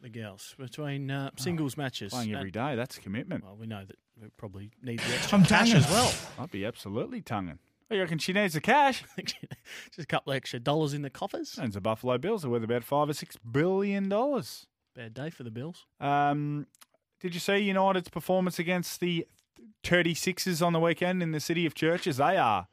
[0.00, 2.12] the girls, between uh, singles matches.
[2.12, 3.42] Playing every day, that's a commitment.
[3.42, 5.84] Well, we know that we probably need the extra I'm cash tonguing.
[5.84, 6.14] as well.
[6.38, 7.58] I'd be absolutely tonguing.
[7.90, 9.02] Oh, you reckon she needs the cash?
[9.16, 11.58] Just a couple of extra dollars in the coffers.
[11.60, 14.68] And the Buffalo Bills are worth about five or six billion dollars.
[14.94, 15.86] Bad day for the Bills.
[16.00, 16.68] Um,
[17.20, 19.26] did you see United's performance against the
[19.84, 22.16] 36ers on the weekend in the city of churches?
[22.18, 22.68] They are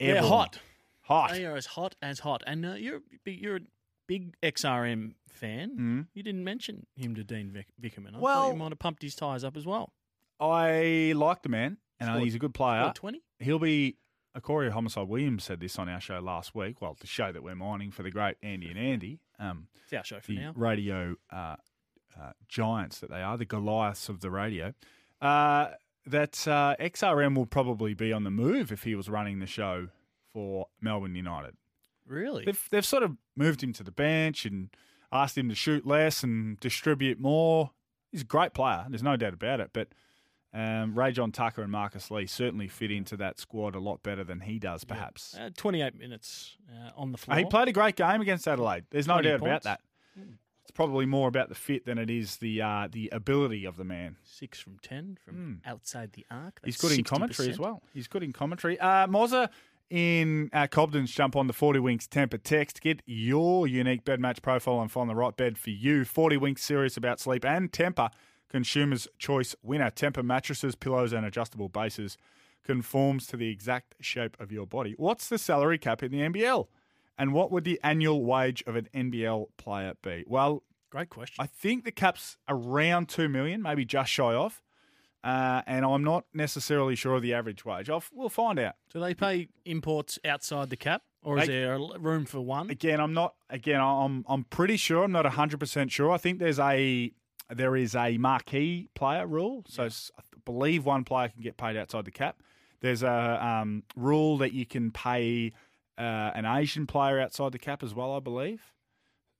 [0.00, 0.58] They're hot.
[1.02, 1.30] Hot.
[1.32, 2.42] They are as hot as hot.
[2.46, 3.60] And uh, you're you're a
[4.06, 5.76] big XRM fan.
[5.78, 6.06] Mhm.
[6.14, 8.14] You didn't mention him to Dean Vic- Vickerman.
[8.16, 9.92] I Well- thought you might have pumped his tyres up as well.
[10.40, 12.90] I like the man, and Scored- he's a good player.
[12.94, 13.22] 20?
[13.38, 13.96] He'll be.
[14.42, 16.80] Corey Homicide Williams said this on our show last week.
[16.82, 19.20] Well, the show that we're mining for the great Andy and Andy.
[19.38, 20.52] Um, It's our show for now.
[20.56, 21.54] radio uh,
[22.20, 24.74] uh, giants that they are, the Goliaths of the radio.
[25.20, 25.68] Uh,
[26.06, 29.88] that uh, XRM will probably be on the move if he was running the show
[30.32, 31.56] for Melbourne United.
[32.06, 32.44] Really?
[32.44, 34.68] They've, they've sort of moved him to the bench and
[35.10, 37.70] asked him to shoot less and distribute more.
[38.12, 38.84] He's a great player.
[38.88, 39.70] There's no doubt about it.
[39.72, 39.88] But
[40.52, 44.40] um, Rayjon Tucker and Marcus Lee certainly fit into that squad a lot better than
[44.40, 45.34] he does, perhaps.
[45.34, 47.38] Uh, 28 minutes uh, on the floor.
[47.38, 48.84] He played a great game against Adelaide.
[48.90, 49.64] There's no 20 doubt about points.
[49.64, 49.80] that.
[50.64, 53.84] It's probably more about the fit than it is the uh, the ability of the
[53.84, 54.16] man.
[54.24, 56.60] Six from 10 from outside the arc.
[56.64, 57.82] He's That's good in commentary as well.
[57.92, 58.80] He's good in commentary.
[58.80, 59.50] Uh, Moza
[59.90, 62.80] in uh, Cobden's jump on the 40 Winks Tempur text.
[62.80, 66.06] Get your unique bed match profile and find the right bed for you.
[66.06, 68.10] 40 Winks serious about sleep and Tempur.
[68.48, 69.90] Consumer's choice winner.
[69.90, 72.16] Tempur mattresses, pillows, and adjustable bases
[72.64, 74.94] conforms to the exact shape of your body.
[74.96, 76.68] What's the salary cap in the NBL?
[77.18, 80.24] And what would the annual wage of an NBL player be?
[80.26, 81.42] Well, Great question.
[81.42, 84.62] I think the cap's around two million, maybe just shy of.
[85.24, 87.90] Uh, and I'm not necessarily sure of the average wage.
[87.90, 88.74] I'll, we'll find out.
[88.92, 92.70] Do they pay imports outside the cap, or is They- there room for one?
[92.70, 93.34] Again, I'm not.
[93.50, 94.24] Again, I'm.
[94.28, 95.02] I'm pretty sure.
[95.02, 96.12] I'm not 100 percent sure.
[96.12, 97.10] I think there's a
[97.50, 99.64] there is a marquee player rule.
[99.66, 99.88] So I
[100.44, 102.36] believe one player can get paid outside the cap.
[102.82, 105.52] There's a um, rule that you can pay
[105.98, 108.14] uh, an Asian player outside the cap as well.
[108.14, 108.62] I believe.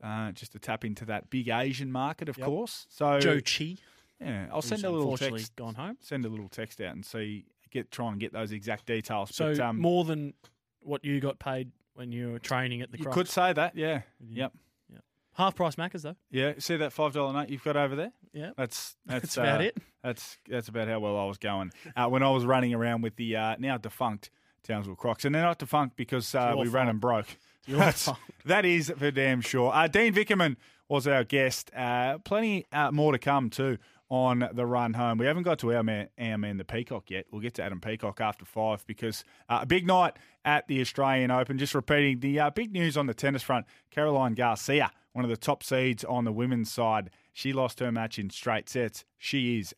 [0.02, 2.46] Uh, just to tap into that big Asian market, of Yep.
[2.46, 2.86] course.
[2.90, 3.76] So Joe Chi.
[4.20, 5.56] Yeah, I'll send a little text.
[5.56, 5.96] gone home.
[6.00, 7.46] Send a little text out and see.
[7.70, 9.34] Get try and get those exact details.
[9.34, 10.34] So but, um, more than
[10.80, 13.76] what you got paid when you were training at the you could say that.
[13.76, 14.02] Yeah.
[14.30, 14.52] Yep.
[15.36, 16.14] Half price Maccas though.
[16.30, 18.12] Yeah, see that five dollar note you've got over there?
[18.32, 18.50] Yeah.
[18.56, 19.78] that's that's, That's about uh, it.
[20.02, 23.16] That's that's about how well I was going uh, when I was running around with
[23.16, 24.30] the uh, now defunct
[24.64, 26.86] Townsville Crocs, and they're not defunct because uh, we ran fault.
[26.86, 27.26] them broke.
[27.68, 28.10] That's-
[28.44, 29.72] that is for damn sure.
[29.72, 30.56] Uh, Dean Vickerman
[30.88, 31.70] was our guest.
[31.74, 33.78] Uh, plenty uh, more to come too
[34.10, 35.18] on the run home.
[35.18, 37.26] We haven't got to our man, our man, the Peacock yet.
[37.30, 41.30] We'll get to Adam Peacock after five because uh, a big night at the Australian
[41.30, 41.56] Open.
[41.58, 45.36] Just repeating the uh, big news on the tennis front: Caroline Garcia, one of the
[45.36, 49.04] top seeds on the women's side, she lost her match in straight sets.
[49.16, 49.74] She is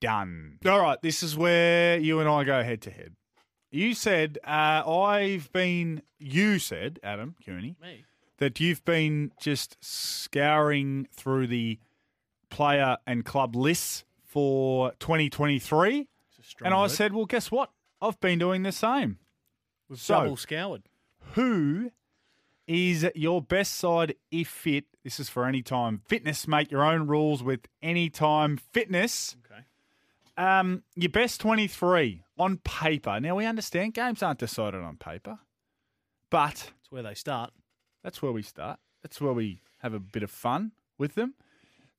[0.00, 0.58] done.
[0.66, 3.14] All right, this is where you and I go head to head.
[3.74, 6.02] You said uh, I've been.
[6.18, 8.04] You said Adam Cooney Me.
[8.38, 11.78] that you've been just scouring through the
[12.50, 16.08] player and club lists for 2023,
[16.42, 17.70] strong and I said, well, guess what?
[18.00, 19.18] I've been doing the same.
[19.88, 20.82] We've So- double scoured.
[21.32, 21.90] Who
[22.66, 26.48] is your best side if fit This is for Anytime Fitness.
[26.48, 29.36] Make your own rules with Anytime Fitness.
[29.50, 29.62] Okay.
[30.36, 33.20] Um, your best 23 on paper.
[33.20, 35.38] Now, we understand games aren't decided on paper,
[36.30, 37.52] but it's where they start.
[38.02, 38.78] that's where we start.
[39.02, 41.34] That's where we have a bit of fun with them.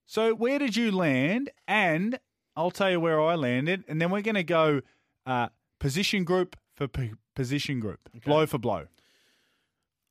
[0.05, 1.49] So, where did you land?
[1.67, 2.19] And
[2.55, 4.81] I'll tell you where I landed, and then we're going to go
[5.25, 8.87] uh, position group for p- position group, blow for blow.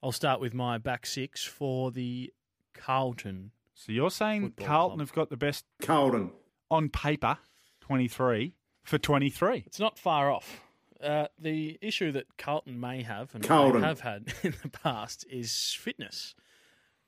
[0.03, 2.33] I'll start with my back six for the
[2.75, 3.53] Carlton.
[3.75, 5.01] So you're saying Carlton club.
[5.01, 6.31] have got the best Carlton
[6.71, 7.39] on paper,
[7.81, 8.55] 23
[8.85, 9.65] for 23.
[9.67, 10.61] It's not far off.
[11.03, 13.81] Uh, the issue that Carlton may have and Carlton.
[13.83, 16.35] may have had in the past is fitness.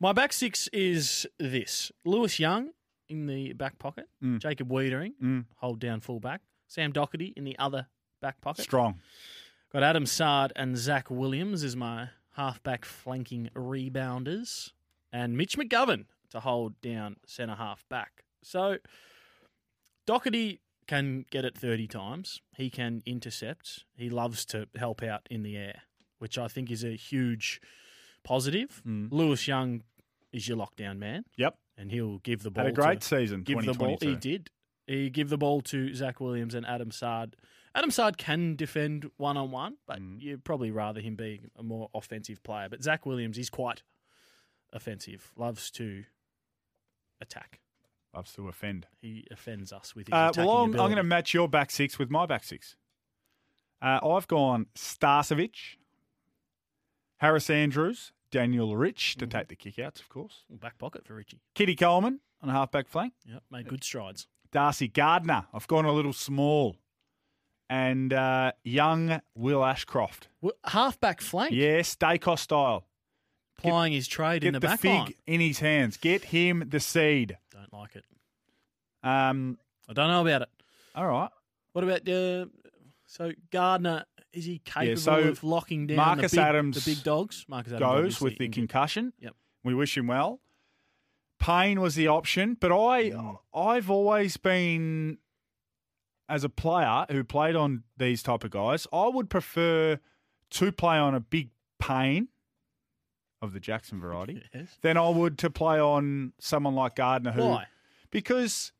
[0.00, 2.72] My back six is this: Lewis Young
[3.08, 4.40] in the back pocket, Mm.
[4.40, 5.44] Jacob Weitering Mm.
[5.56, 7.86] hold down full back, Sam Docherty in the other
[8.20, 8.62] back pocket.
[8.62, 9.00] Strong.
[9.72, 14.72] Got Adam Saad and Zach Williams as my halfback flanking rebounders,
[15.12, 18.24] and Mitch McGovern to hold down centre half back.
[18.42, 18.76] So
[20.06, 22.40] Docherty can get it 30 times.
[22.56, 23.84] He can intercept.
[23.96, 25.82] He loves to help out in the air,
[26.18, 27.60] which I think is a huge
[28.24, 28.82] positive.
[28.86, 29.08] Mm.
[29.10, 29.82] Lewis Young
[30.32, 31.24] is your lockdown man.
[31.36, 31.56] Yep.
[31.78, 33.98] And he'll give the ball Had a great to, season, Give the ball.
[34.00, 34.50] He did.
[34.86, 37.36] He give the ball to Zach Williams and Adam Saad.
[37.74, 40.20] Adam Saad can defend one on one, but Mm.
[40.20, 42.68] you'd probably rather him be a more offensive player.
[42.68, 43.82] But Zach Williams is quite
[44.72, 45.32] offensive.
[45.36, 46.04] Loves to
[47.20, 47.60] attack.
[48.16, 48.86] Loves to offend.
[49.00, 51.98] He offends us with his Uh, well, I'm, I'm going to match your back six
[51.98, 52.74] with my back six.
[53.82, 55.76] Uh, I've gone Starcevic,
[57.18, 60.44] Harris Andrews, Daniel Rich to take the kickouts, of course.
[60.50, 61.40] Back pocket for Richie.
[61.54, 63.12] Kitty Coleman on a halfback flank.
[63.26, 64.28] Yep, made good strides.
[64.50, 65.46] Darcy Gardiner.
[65.52, 66.76] I've gone a little small.
[67.68, 70.28] And uh, young Will Ashcroft.
[70.64, 71.52] halfback flank?
[71.52, 72.86] Yes, Staycos style.
[73.58, 75.14] Plying his trade in the, the back fig line.
[75.26, 75.96] in his hands.
[75.96, 77.38] Get him the seed.
[77.50, 78.04] Don't like it.
[79.02, 80.48] Um, I don't know about it.
[80.94, 81.30] All right.
[81.72, 82.46] What about uh,
[83.06, 84.04] so Gardiner?
[84.32, 87.46] Is he capable so of locking down Marcus the big, Adams the big dogs?
[87.48, 88.60] Marcus Adams goes with the injured.
[88.68, 89.12] concussion.
[89.20, 89.34] Yep.
[89.64, 90.40] We wish him well.
[91.38, 93.38] Payne was the option, but I Mm.
[93.54, 95.18] I've always been
[96.28, 100.00] as a player who played on these type of guys, I would prefer
[100.50, 102.28] to play on a big Payne
[103.46, 104.68] of the Jackson variety Yes.
[104.82, 107.66] than I would to play on someone like Gardiner who Why?
[108.10, 108.72] because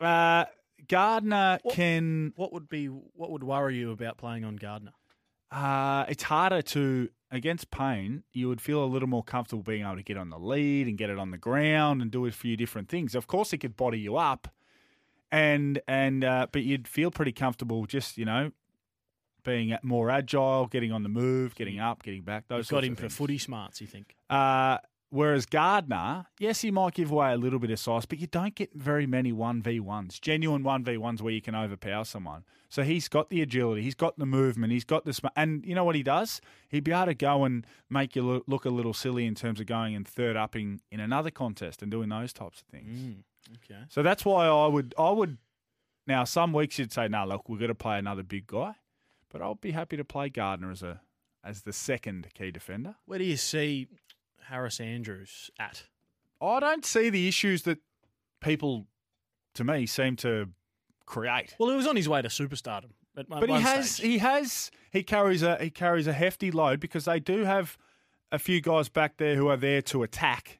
[0.00, 0.44] uh,
[0.88, 4.92] Gardiner can What would be what would worry you about playing on Gardiner?
[5.50, 8.22] Uh, it's harder to against Payne.
[8.32, 10.96] You would feel a little more comfortable being able to get on the lead and
[10.98, 13.14] get it on the ground and do a few different things.
[13.14, 14.48] Of course, it could body you up,
[15.32, 18.52] and and uh, but you'd feel pretty comfortable just you know
[19.46, 22.48] being more agile, getting on the move, getting up, getting back.
[22.48, 24.14] Those got him for footy smarts, you think?
[24.28, 24.78] Uh,
[25.10, 28.54] whereas Gardiner, yes, he might give away a little bit of size, but you don't
[28.54, 32.44] get very many 1v1s, genuine 1v1s where you can overpower someone.
[32.68, 35.74] So he's got the agility, he's got the movement, he's got the sm- And you
[35.74, 36.40] know what he does?
[36.68, 39.66] He'd be able to go and make you look a little silly in terms of
[39.66, 42.98] going and third upping in another contest and doing those types of things.
[42.98, 43.22] Mm,
[43.64, 43.80] okay.
[43.88, 45.38] So that's why I would, I would.
[46.08, 48.74] Now, some weeks you'd say, "No, look, we've got to play another big guy,"
[49.30, 51.00] but I'll be happy to play Gardiner as a
[51.44, 52.96] as the second key defender.
[53.06, 53.86] Where do you see
[54.48, 55.84] Harris Andrews at?
[56.40, 57.78] Oh, I don't see the issues that
[58.40, 58.86] people,
[59.54, 60.48] to me, seem to
[61.06, 61.54] create.
[61.58, 62.90] Well, he was on his way to superstardom.
[63.16, 64.06] At But he has, stage.
[64.06, 67.78] he has, he carries a he carries a hefty load because they do have
[68.32, 70.58] a few guys back there who are there to attack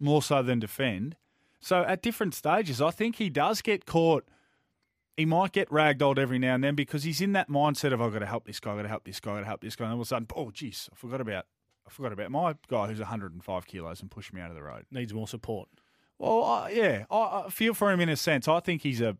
[0.00, 1.16] more so than defend.
[1.60, 4.24] So at different stages, I think he does get caught.
[5.18, 8.12] He might get ragdolled every now and then because he's in that mindset of I've
[8.12, 9.60] got to help this guy, I've got to help this guy, I've got to help
[9.62, 11.46] this guy, and all of a sudden, oh jeez, I forgot about
[11.86, 14.84] I forgot about my guy who's 105 kilos and push me out of the road.
[14.92, 15.68] Needs more support.
[16.18, 18.46] Well, yeah, I, I feel for him in a sense.
[18.46, 19.16] I think he's a,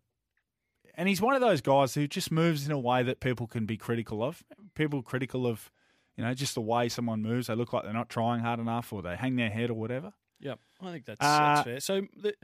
[0.95, 3.67] and he's one of those guys who just moves in a way that people can
[3.67, 4.45] be critical of.
[4.75, 5.71] People critical of,
[6.17, 7.47] you know, just the way someone moves.
[7.49, 10.13] They look like they're not trying hard enough, or they hang their head, or whatever.
[10.41, 11.81] Yep, I think that's, Uh, that's fair.
[11.81, 12.35] So the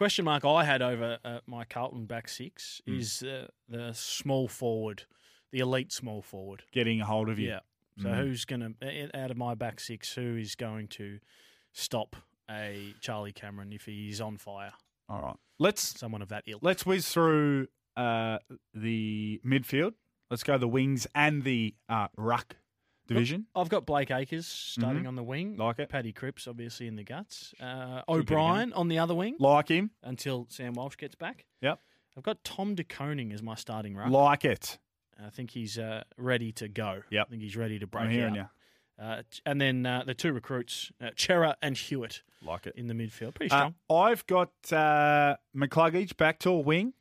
[0.00, 2.98] question mark I had over uh, my Carlton back six Hmm.
[2.98, 5.02] is uh, the small forward,
[5.52, 6.62] the elite small forward.
[6.72, 7.48] Getting a hold of you.
[7.48, 7.60] Yeah.
[7.98, 8.16] So Mm.
[8.16, 10.14] who's going to out of my back six?
[10.14, 11.18] Who is going to
[11.74, 12.16] stop
[12.50, 14.72] a Charlie Cameron if he's on fire?
[15.06, 16.62] All right, let's someone of that ilk.
[16.62, 18.38] Let's whiz through uh,
[18.72, 19.92] the midfield.
[20.30, 22.56] Let's go the wings and the uh, ruck
[23.14, 23.46] division.
[23.54, 25.08] I've got Blake Acres starting Mhm.
[25.08, 25.56] on the wing.
[25.56, 25.88] Like it.
[25.88, 27.52] Paddy Cripps, obviously, in the guts.
[27.60, 29.36] Uh, O'Brien on the other wing.
[29.38, 29.90] Like him.
[30.02, 31.44] Until Sam Walsh gets back.
[31.60, 31.80] Yep.
[32.16, 34.10] I've got Tom De Koning as my starting ruck.
[34.10, 34.78] Like it.
[35.22, 37.02] I think he's uh, ready to go.
[37.10, 37.26] Yep.
[37.26, 38.48] I think he's ready to break I'm hearing out.
[38.98, 42.92] Uh, and then uh, the two recruits, uh, Cerra and Hewett, like it in the
[42.94, 43.34] midfield.
[43.34, 43.74] Pretty Uh, strong.
[43.90, 46.92] I've got uh, McCluggage back to a wing.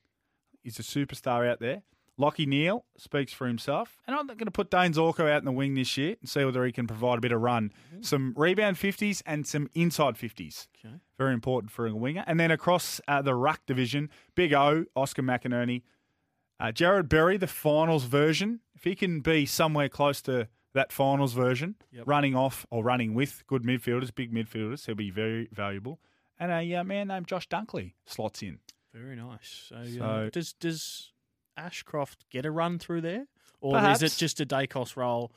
[0.63, 1.83] He's a superstar out there.
[2.19, 3.97] Lachie Neale speaks for himself.
[4.05, 6.43] And I'm going to put Dayne Zorko out in the wing this year and see
[6.43, 7.71] whether he can provide a bit of run.
[8.01, 10.67] Some rebound 50s and some inside 50s.
[10.85, 10.95] Okay.
[11.17, 12.23] Very important for a winger.
[12.27, 15.83] And then across uh, the ruck division, Big O, Oscar McInerney,
[16.59, 18.59] uh, Jarrod Berry, the finals version.
[18.75, 22.03] If he can be somewhere close to that finals version, Yep.
[22.05, 25.99] running off or running with good midfielders, big midfielders, he'll be very valuable.
[26.37, 28.59] And a uh, man named Josh Dunkley slots in.
[28.93, 29.67] Very nice.
[29.69, 31.11] So, So- uh, does does
[31.59, 33.25] Ashcroft get a run through there,
[33.61, 34.01] or Perhaps.
[34.01, 35.31] is it just a Dacos role,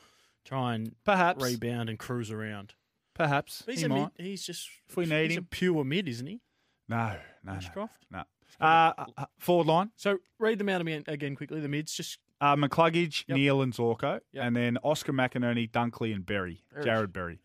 [0.44, 1.42] try and Perhaps.
[1.42, 2.74] rebound and cruise around?
[3.14, 3.98] Perhaps He's he a might.
[4.18, 5.44] mid, he's just If we need he's him.
[5.44, 6.40] a pure mid, isn't he?
[6.88, 8.06] No, no, no, Ashcroft.
[8.10, 8.22] no.
[8.60, 9.90] Uh, uh, forward line.
[9.96, 11.60] So read them out again, again quickly.
[11.60, 13.36] The mids just Uh, McCluggage, Yep.
[13.38, 14.44] Neale, and Zorko, Yep.
[14.44, 16.64] and then Oscar McInerney, Dunkley, and Berry.
[16.76, 17.38] Jarrod Berry.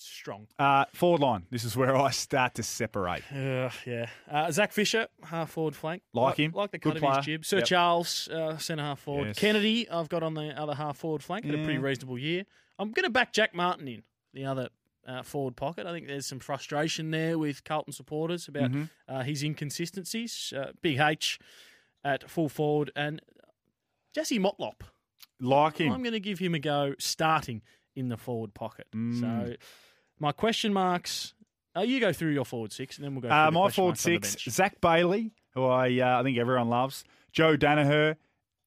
[0.00, 0.46] Strong.
[0.58, 1.46] Uh, forward line.
[1.50, 3.22] This is where I start to separate.
[3.32, 4.06] Uh, yeah.
[4.30, 6.02] Uh, Zach Fisher, half forward flank.
[6.12, 6.52] Like him.
[6.54, 7.16] Like the Good cut of player.
[7.16, 7.44] his jib.
[7.44, 7.66] Sir Yep.
[7.66, 9.28] Charles, uh, centre half forward.
[9.28, 9.38] Yes.
[9.38, 11.44] Kennedy, I've got on the other half forward flank.
[11.44, 12.44] Had a pretty reasonable year.
[12.78, 14.02] I'm going to back Jack Martin in
[14.34, 14.68] the other
[15.06, 15.86] uh, forward pocket.
[15.86, 18.90] I think there's some frustration there with Carlton supporters about Mhm.
[19.08, 20.52] uh, his inconsistencies.
[20.56, 21.38] Uh, Big H
[22.04, 23.20] at full forward and
[24.14, 24.80] Jesse Motlop.
[25.40, 25.92] Like him.
[25.92, 27.62] I'm going to give him a go starting
[27.94, 28.86] in the forward pocket.
[28.94, 29.20] Mm.
[29.20, 29.56] So
[30.20, 31.34] my question marks.
[31.76, 33.28] Uh, you go through your forward six, and then we'll go.
[33.28, 34.44] Through Uh, my forward marks on the six.
[34.54, 37.04] Zach Bailey, who I uh, I think everyone loves.
[37.32, 38.16] Joe Daniher,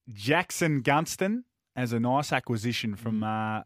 [0.09, 1.43] Jackson Gunston
[1.75, 3.59] as a nice acquisition from Mm.
[3.59, 3.63] uh,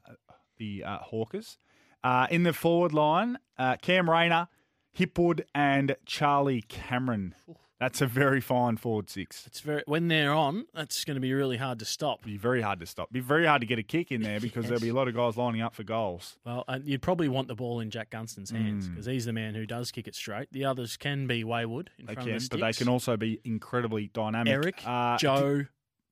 [0.58, 1.58] the uh, Hawkers.
[2.04, 4.48] Uh, in the forward line, uh, Cam Rayner,
[4.98, 7.34] Hipwood, and Charlie Cameron.
[7.80, 9.46] That's a very fine forward six.
[9.46, 10.66] It's very when they're on.
[10.74, 12.24] That's going to be really hard to stop.
[12.24, 13.12] Be very hard to stop.
[13.12, 15.14] Be very hard to get a kick in there because there'll be a lot of
[15.16, 16.38] guys lining up for goals.
[16.46, 18.92] Well, and you'd probably want the ball in Jack Gunston's hands Mm.
[18.92, 20.48] because he's the man who does kick it straight.
[20.54, 23.18] The others can be wayward in They front can, of the but they can also
[23.18, 24.54] be incredibly dynamic.
[24.54, 25.66] Eric, Uh, Joe,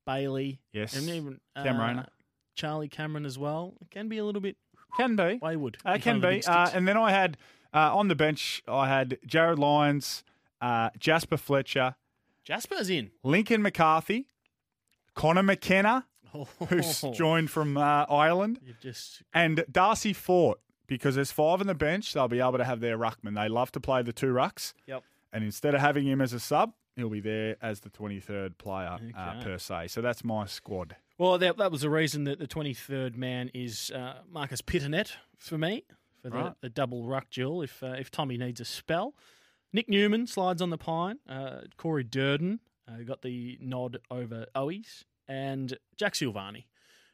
[0.06, 0.96] Bailey, Yes.
[0.98, 2.08] and even uh, Rayner.
[2.56, 3.74] Charlie Cameron as well.
[3.82, 4.58] It can be a little bit
[4.98, 5.40] Can be.
[5.42, 5.78] wayward.
[5.86, 6.46] Uh, can front of the be.
[6.46, 7.38] Uh, and then I had
[7.74, 10.24] uh, on the bench, I had Jarrod Lyons,
[10.64, 11.96] uh, Jasper Fletcher,
[12.44, 13.12] Jasper's in.
[13.24, 14.28] Lincoln McCarthy,
[15.16, 16.06] Connor McKenna,
[16.70, 20.60] who's joined from uh, Ireland, You just and Darcy Fort.
[20.86, 23.36] Because there's five on the bench, they'll be able to have their ruckman.
[23.36, 24.74] They love to play the two rucks.
[24.86, 25.02] Yep.
[25.32, 29.00] And instead of having him as a sub, he'll be there as the 23rd player
[29.18, 29.88] uh, per se.
[29.88, 30.98] So that's my squad.
[31.18, 35.58] Well, that, that was the reason that the 23rd man is uh, Marcus Pittonet for
[35.58, 35.86] me,
[36.22, 36.54] for the, Right.
[36.62, 39.16] the double ruck duel if, uh, if Tommy needs a spell.
[39.74, 41.18] Nick Newman slides on the pine.
[41.28, 45.04] Uh, Corey Durdin uh, got the nod over Owies.
[45.28, 46.66] And Jack Silvagni,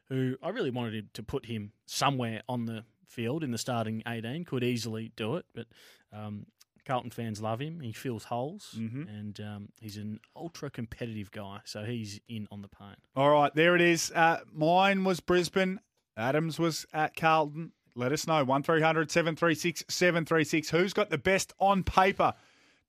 [0.08, 4.44] who I really wanted to put him somewhere on the field in the starting 18,
[4.44, 5.46] could easily do it.
[5.54, 5.66] But
[6.12, 6.46] um,
[6.84, 7.80] Carlton fans love him.
[7.80, 8.74] He fills holes.
[8.76, 9.08] Mhm.
[9.08, 11.60] And um, he's an ultra competitive guy.
[11.64, 12.96] So he's in on the pain.
[13.16, 14.10] All right, there it is.
[14.14, 15.80] Uh, mine was Brisbane.
[16.16, 17.72] Adams was at Carlton.
[17.94, 18.44] Let us know.
[18.44, 20.70] 1300 736 736.
[20.70, 22.34] Who's got the best on paper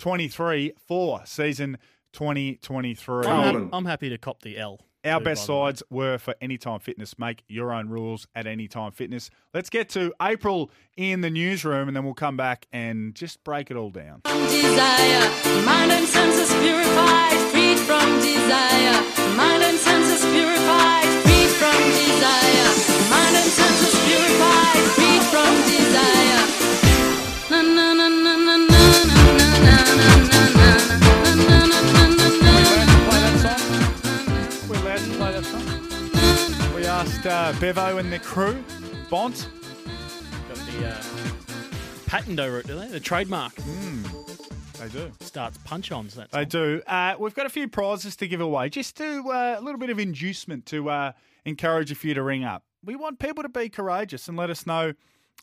[0.02, 1.78] 23 for season
[2.14, 3.28] 2023?
[3.28, 4.80] I'm, I'm happy to cop the L.
[5.06, 5.68] Our too, best by the way.
[5.68, 7.20] sides were for Anytime Fitness.
[7.20, 9.30] Make your own rules at Anytime Fitness.
[9.54, 13.70] Let's get to April in the newsroom and then we'll come back and just break
[13.70, 14.22] it all down.
[14.24, 15.42] desire.
[37.02, 38.64] Uh, Bevo and the crew,
[39.10, 39.50] Bont.
[40.48, 41.04] Got the uh,
[42.06, 42.86] patent over it, do they?
[42.90, 43.56] The trademark.
[43.56, 45.12] They do.
[45.20, 46.14] Starts punch ons.
[46.14, 46.80] That They do.
[46.86, 49.90] Uh, we've got a few prizes to give away, just to uh, a little bit
[49.90, 51.12] of inducement to uh,
[51.44, 52.66] encourage a few to ring up.
[52.86, 54.94] We want people to be courageous and let us know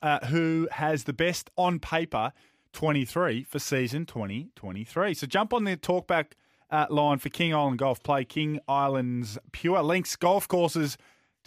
[0.01, 2.33] uh, who has the best on paper
[2.73, 5.13] 23 for season 2023.
[5.13, 6.35] So jump on the talkback
[6.71, 8.01] uh, line for King Island Golf.
[8.05, 10.97] Play King Island's Pure Links golf courses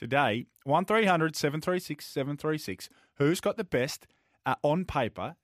[0.01, 0.47] today.
[0.65, 2.89] 1300 736 736.
[3.15, 4.07] Who's got the best
[4.45, 5.35] uh, on paper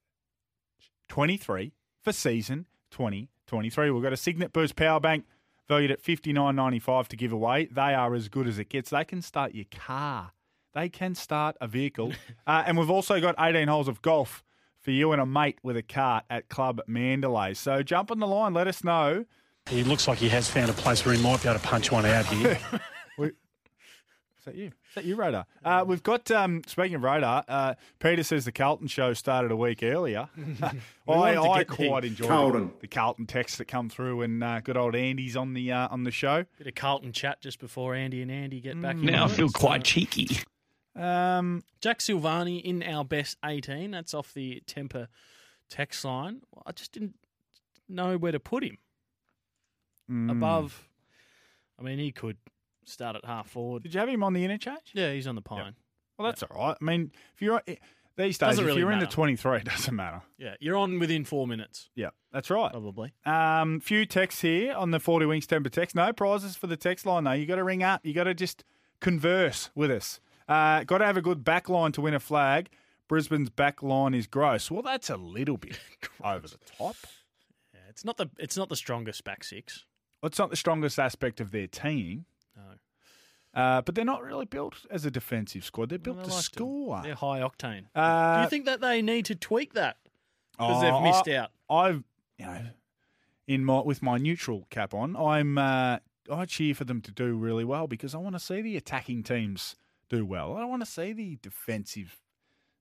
[1.08, 3.92] 23 for season 2023.
[3.92, 5.26] We've got a Cygnett Boost power bank
[5.68, 7.66] valued at fifty nine ninety five to give away.
[7.66, 8.90] They are as good as it gets.
[8.90, 10.32] They can start your car.
[10.74, 12.14] They can start a vehicle.
[12.48, 14.44] uh, and we've also got 18 holes of golf
[14.80, 17.56] for you and a mate with a cart at Club Mandalay.
[17.56, 18.54] So jump on the line.
[18.54, 19.26] Let us know.
[19.70, 21.92] He looks like he has found a place where he might be able to punch
[21.92, 22.60] one out here.
[23.20, 23.32] Is
[24.48, 24.68] that you?
[24.68, 25.46] Is that you, Radar?
[25.64, 29.56] Uh, we've got, um, speaking of Radar, uh, Peter says the Carlton show started a
[29.56, 30.30] week earlier.
[31.08, 32.68] We I, to I get quite enjoyed Carlton.
[32.68, 35.88] the, the Carlton texts that come through, and uh, good old Andy's on the uh,
[35.90, 36.44] on the show.
[36.58, 38.98] Bit of Carlton chat just before Andy and Andy get back.
[38.98, 40.28] Now I feel it, quite cheeky.
[40.98, 43.92] Um, Jack Silvagni in our best 18.
[43.92, 45.08] That's off the Tempur
[45.70, 46.42] text line.
[46.66, 47.16] I just didn't
[47.88, 48.80] know where to put him.
[50.12, 50.32] Mm.
[50.32, 50.90] Above,
[51.80, 52.38] I mean, he could
[52.88, 53.84] start at half forward.
[53.84, 54.92] Did you have him on the interchange?
[54.94, 55.76] Yeah, he's on the pine.
[56.18, 56.78] Well, that's all right.
[56.80, 57.62] I mean, if you're
[58.16, 59.16] these days, Doesn't if really you're into matter.
[59.16, 60.22] 23, it doesn't matter.
[60.40, 61.90] Yeah, you're on within four minutes.
[61.96, 62.72] Yeah, that's right.
[62.72, 63.14] Probably.
[63.26, 65.96] Um, few texts here on the 40 Winks Tempur text.
[65.96, 67.34] No prizes for the text line, though.
[67.34, 68.04] you got to ring up.
[68.06, 68.64] you got to just
[69.00, 70.20] converse with us.
[70.48, 72.70] Uh, got to have a good back line to win a flag.
[73.08, 74.72] Brisbane's back line is gross.
[74.72, 75.80] Well, that's a little bit
[76.24, 76.96] over the top.
[77.74, 79.86] Yeah, it's not the it's not the strongest back six.
[80.22, 82.26] Well, it's not the strongest aspect of their team.
[83.58, 85.90] Uh, but they're not really built as a defensive squad.
[85.90, 87.02] They're built to like score.
[87.02, 87.86] They're high octane.
[87.96, 89.98] Uh, Do you think that they need to tweak that
[90.52, 91.52] because Oh, they've missed I- out?
[91.70, 92.04] I've,
[92.38, 92.62] you know,
[93.48, 95.98] in my with my neutral cap on, I'm uh,
[96.32, 99.24] I cheer for them to do really well because I want to see the attacking
[99.24, 99.76] teams
[100.10, 100.56] do well.
[100.56, 102.20] I don't want to see the defensive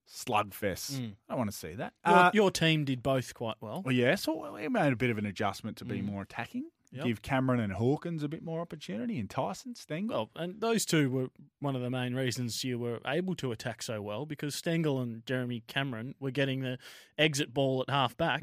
[0.08, 0.92] slugfests.
[1.00, 1.12] Mm.
[1.28, 1.92] I don't want to see that.
[2.06, 3.82] Your, Uh, your team did both quite well.
[3.84, 6.04] well, yeah, so we made a bit of an adjustment to be Mm.
[6.04, 6.70] more attacking.
[6.92, 7.04] Yep.
[7.04, 10.30] Give Cameron and Hawkins a bit more opportunity, and Tyson Stengel.
[10.34, 11.28] Well, and those two were
[11.60, 15.26] one of the main reasons you were able to attack so well because Stengel and
[15.26, 16.78] Jeremy Cameron were getting the
[17.18, 18.42] exit ball at half back,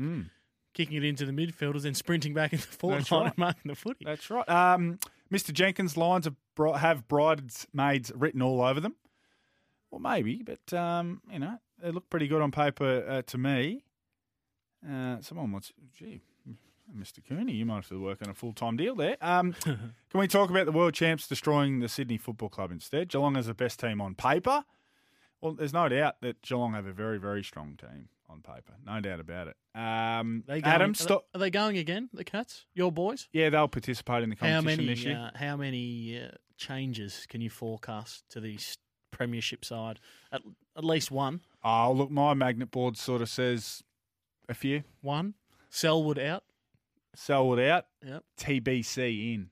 [0.74, 3.28] kicking it into the midfielders, then sprinting back into the forward That's line right.
[3.30, 4.04] and marking the footy.
[4.06, 4.48] That's right.
[4.50, 5.00] Um,
[5.32, 5.54] Mr.
[5.54, 8.96] Jenkins' Lions have, bri- have bridesmaids written all over them.
[9.90, 13.84] Well, maybe, but um, you know they look pretty good on paper uh, to me.
[14.88, 16.22] Uh, someone wants, gee,
[16.96, 17.20] Mr.
[17.28, 19.18] Cooney, you might have to work on a full time deal there.
[19.22, 23.10] Um, can we talk about the world champs destroying the Sydney Football Club instead?
[23.10, 24.64] Geelong is the best team on paper.
[25.42, 28.74] Well, there's no doubt that Geelong have a very, very strong team on paper.
[28.86, 29.56] No doubt about it.
[29.80, 31.26] Um, They going, Adam, are they- stop.
[31.34, 32.10] Are they going again?
[32.14, 33.28] The Cats, your boys?
[33.34, 34.96] Yeah, they'll participate in the How competition many?
[34.96, 35.18] this year.
[35.34, 38.58] Uh, how many uh, changes can you forecast to the
[39.12, 40.00] premiership side?
[40.32, 40.42] At,
[40.78, 41.42] at least one.
[41.64, 43.84] Oh, look, my magnet board sort of says
[44.48, 44.84] a few.
[45.02, 45.34] One.
[45.70, 46.44] Selwood out.
[47.16, 47.86] Selwood out.
[48.06, 48.24] Yep.
[48.40, 49.50] TBC in.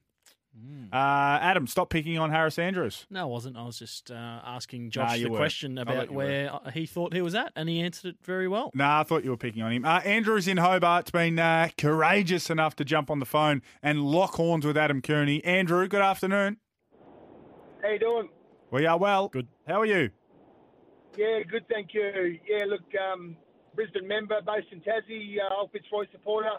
[0.91, 3.05] Uh, Adam, stop picking on Harris Andrews.
[3.09, 3.55] No, I wasn't.
[3.55, 5.37] I was just uh, asking Nah, Josh you the were.
[5.37, 6.17] question about you were.
[6.25, 8.69] where uh, he thought he was at, and he answered it very well.
[8.75, 9.85] Nah, I thought you were picking on him.
[9.85, 14.35] Uh, Andrew's in Hobart's been uh, courageous enough to jump on the phone and lock
[14.35, 15.43] horns with Adam Cooney.
[15.45, 16.57] Andrew, good afternoon.
[17.81, 18.29] How you doing?
[18.71, 19.29] We are well.
[19.29, 19.47] Good.
[19.67, 20.09] How are you?
[21.17, 22.37] Yeah, good, thank you.
[22.47, 22.81] Yeah, look,
[23.11, 23.37] um,
[23.73, 26.51] Brisbane member, based in Tassie, uh, old Fitzroy supporter.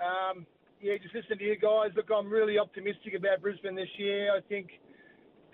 [0.00, 0.46] Um,
[0.80, 1.90] yeah, just listen to you guys.
[1.96, 4.34] Look, I'm really optimistic about Brisbane this year.
[4.36, 4.68] I think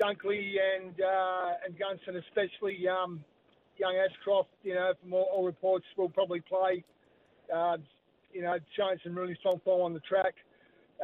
[0.01, 3.25] Dunkley and uh, and Gunston, especially um,
[3.79, 6.85] young Ashcroft, you know, from all, all reports, will probably play.
[7.53, 7.77] Uh,
[8.33, 10.35] you know, showing some really strong form on the track.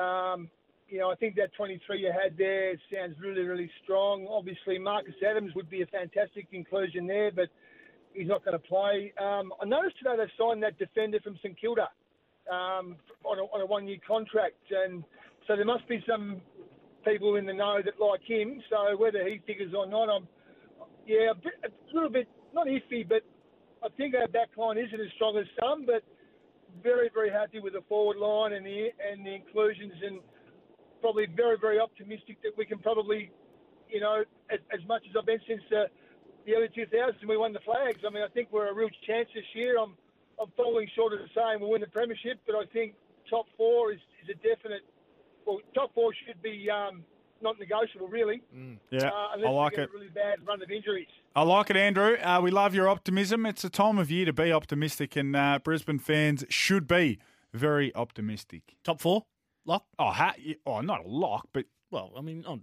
[0.01, 0.49] Um,
[0.89, 4.27] you know, I think that 23 you had there sounds really, really strong.
[4.31, 7.49] Obviously, Marcus Adams would be a fantastic inclusion there, but
[8.15, 9.13] he's not going to play.
[9.21, 11.89] Um, I noticed today they've signed that defender from St Kilda
[12.51, 15.05] um, on a, on a one-year contract, and
[15.47, 16.41] so there must be some
[17.05, 18.61] people in the know that like him.
[18.71, 20.27] So whether he figures or not, I'm
[21.07, 23.23] yeah a, bit, a little bit not iffy, but
[23.85, 26.03] I think our back line isn't as strong as some, but
[26.83, 30.21] very, very happy with the forward line and the and the inclusions, and
[31.01, 33.31] probably very, very optimistic that we can probably,
[33.89, 35.87] you know, as, as much as I've been since the,
[36.47, 38.01] the early 2000s, we won the flags.
[38.07, 39.79] I mean, I think we're a real chance this year.
[39.79, 39.95] I'm
[40.41, 42.95] I'm falling short of saying we'll win the premiership, but I think
[43.29, 44.83] top four is, is a definite.
[45.47, 47.05] Well, top four should be um,
[47.41, 48.43] not negotiable, really.
[48.91, 49.91] Yeah, uh, unless I like we get it.
[49.91, 51.07] a really bad run of injuries.
[51.35, 52.17] I like it, Andrew.
[52.17, 53.47] Uh, we love your optimism.
[53.47, 57.19] It's a time of year to be optimistic, and uh, Brisbane fans should be
[57.53, 58.77] very optimistic.
[58.83, 59.25] Top four
[59.65, 59.85] lock?
[59.99, 60.35] Oh, ha-
[60.67, 62.61] oh, not a lock, but well, I mean, of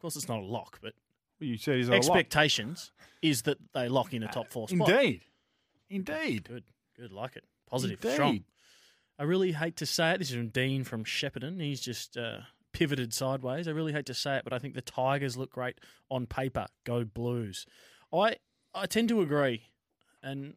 [0.00, 0.94] course, it's not a lock, but
[1.38, 1.98] you said is it a lock?
[1.98, 2.92] expectations
[3.22, 4.88] is that they lock in a top four spot.
[4.88, 5.22] Indeed,
[5.88, 6.48] indeed.
[6.48, 6.64] Good,
[6.98, 7.44] good, like it.
[7.70, 8.14] Positive, Indeed.
[8.14, 8.44] strong.
[9.18, 10.18] I really hate to say it.
[10.18, 11.60] This is from Dean from Shepparton.
[11.60, 12.38] He's just uh,
[12.72, 13.66] pivoted sideways.
[13.68, 15.78] I really hate to say it, but I think the Tigers look great
[16.10, 16.66] on paper.
[16.84, 17.66] Go Blues.
[18.12, 18.36] I
[18.74, 19.62] I tend to agree,
[20.22, 20.54] and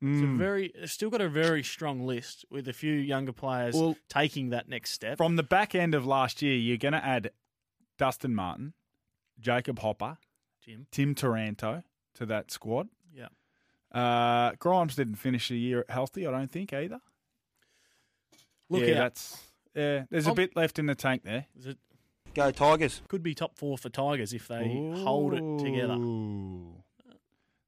[0.00, 0.36] it's a Mm.
[0.38, 4.50] very it's still got a very strong list with a few younger players Well, taking
[4.50, 5.16] that next step.
[5.18, 7.30] From the back end of last year, you're going to add
[7.98, 8.74] Dustin Martin,
[9.38, 10.18] Jacob Hopper,
[10.64, 10.86] Jim.
[10.90, 11.84] Tim Taranto
[12.14, 12.88] to that squad.
[13.94, 14.00] Yeah.
[14.00, 17.00] Uh, Grimes didn't finish the year healthy, I don't think either.
[18.70, 18.94] Look yeah, out.
[18.94, 19.42] that's
[19.74, 20.04] yeah.
[20.10, 21.46] There's a I'm- bit left in the tank there.
[21.58, 21.78] Is it-
[22.34, 23.00] Go Tigers.
[23.06, 25.96] Could be top four for Tigers if they hold it together.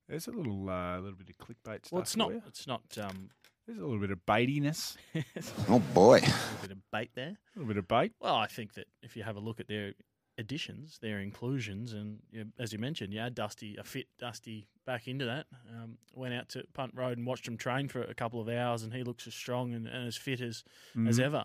[0.08, 1.92] There's a little, uh, little bit of clickbait stuff.
[1.92, 2.32] Well, it's not.
[2.32, 2.42] you.
[2.48, 2.82] It's not.
[3.00, 3.30] Um,
[3.66, 4.96] There's a little bit of baitiness.
[5.68, 6.16] Oh boy.
[6.16, 7.36] a little bit of bait there.
[7.54, 8.12] A little bit of bait.
[8.20, 9.92] Well, I think that if you have a look at their
[10.38, 14.66] additions, their inclusions, and you know, as you mentioned, you add Dusty, a fit Dusty
[14.86, 15.46] back into that.
[15.74, 18.82] Um, went out to Punt Road and watched him train for a couple of hours,
[18.82, 20.64] and he looks as strong and, and as fit as
[21.08, 21.22] as Mhm.
[21.24, 21.44] ever.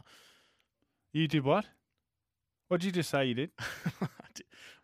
[1.12, 1.66] You did what?
[2.70, 3.52] What did you just say you did?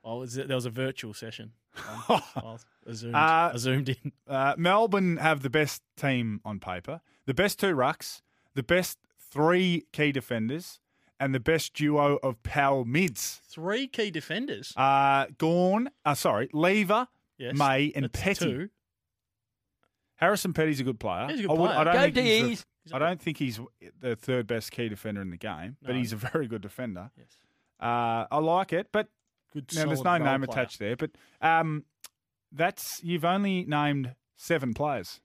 [0.03, 1.51] Well, was, there was a virtual session.
[2.09, 2.57] Um,
[2.87, 4.11] I, zoomed, Uh, I zoomed in.
[4.25, 8.21] Uh, Melbourne have the best team on paper, the best two rucks,
[8.53, 10.79] the best three key defenders,
[11.19, 13.41] and the best duo of power mids.
[13.49, 14.71] Three key defenders.
[14.77, 17.07] Uh, Gawn, uh, sorry, Lever,
[17.37, 18.45] Yes, May, and that's Petty.
[18.45, 18.69] two.
[20.15, 21.27] Harrison Petty's a good player.
[21.29, 21.79] He's a good I would- player.
[21.79, 22.65] I don't Go think he's the- D's.
[22.93, 23.59] I don't think he's
[23.99, 25.97] the third best key defender in the game, but No.
[25.97, 27.11] he's a very good defender.
[27.17, 27.37] Yes.
[27.79, 29.09] Uh, I like it, but
[29.53, 30.43] Good, now, there's no name player.
[30.43, 30.95] attached there.
[30.95, 31.11] But
[31.41, 31.85] um,
[32.51, 35.19] that's you've only named seven players.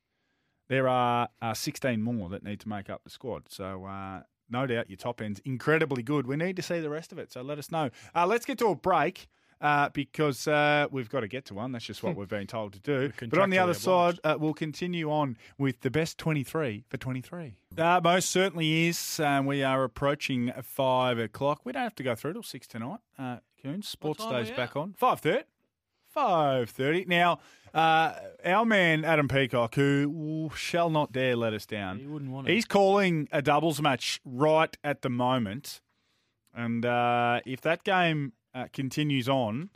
[0.68, 3.48] There are uh, 16 more that need to make up the squad.
[3.48, 6.26] So uh, no doubt your top end's incredibly good.
[6.26, 7.32] We need to see the rest of it.
[7.32, 7.90] So let us know.
[8.14, 9.28] Uh, let's get to a break.
[9.62, 11.70] Uh, because uh, we've got to get to one.
[11.70, 13.12] That's just what we've been told to do.
[13.28, 17.55] But on the other side, uh, we'll continue on with the best 23 for 23.
[17.78, 19.20] Uh, most certainly is.
[19.20, 21.60] Um, we are approaching 5 o'clock.
[21.62, 22.98] We don't have to go through till 6 tonight.
[23.16, 24.94] Uh, Coons, Sports Day's back on.
[25.01, 25.44] 5.30.
[26.16, 27.06] 5.30.
[27.06, 27.39] Now,
[27.72, 28.14] uh,
[28.44, 32.52] our man Adam Peacock, who shall not dare let us down, He wouldn't want it.
[32.55, 35.80] he's calling a doubles match right at the moment.
[36.52, 39.70] And uh, if that game uh, continues on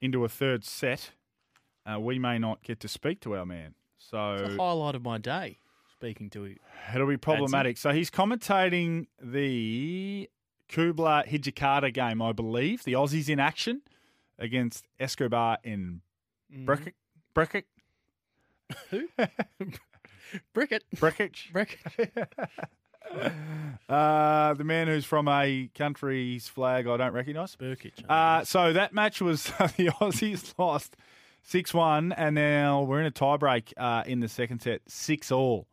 [0.00, 1.12] into a third set,
[1.86, 3.74] uh, we may not get to speak to our man.
[3.96, 5.58] It's the So highlight of my day.
[5.92, 6.56] Speaking to you.
[6.94, 7.76] it'll be problematic.
[7.76, 10.30] So he's commentating the
[10.70, 12.84] Kubler Hijikata game, I believe.
[12.84, 13.82] The Aussies in action
[14.38, 16.00] against Escobar in.
[16.50, 16.94] Brickett.
[17.34, 17.64] Brickett.
[18.90, 19.08] Who?
[20.54, 20.80] Brickett.
[20.96, 21.52] Brickett.
[21.52, 22.26] Brickett.
[23.88, 27.56] Uh, the man who's from a country's flag I don't recognise.
[28.08, 29.44] Uh, so that match was
[29.76, 30.96] the Aussies lost
[31.42, 35.66] 6 1, and now we're in a tiebreak uh, in the second set, 6 all,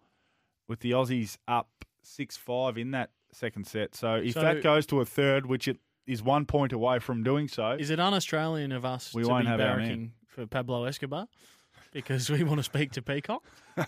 [0.68, 1.70] with the Aussies up
[2.04, 3.94] 6 5 in that second set.
[3.96, 5.78] So if So- that goes to a third, which it
[6.08, 9.44] is one point away from doing so, Is it un-Australian of us We to won't
[9.44, 11.28] be have barracking for Pablo Escobar
[11.92, 13.44] because we want to speak to Peacock?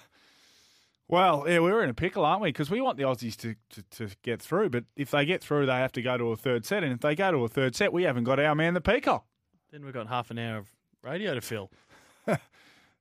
[1.10, 2.50] Well, yeah, we're in a pickle, aren't we?
[2.50, 4.70] Because we want the Aussies to, to, to get through.
[4.70, 6.84] But if they get through, they have to go to a third set.
[6.84, 9.26] And if they go to a third set, we haven't got our man, the Peacock.
[9.72, 10.68] Then we've got half an hour of
[11.04, 11.72] radio to fill.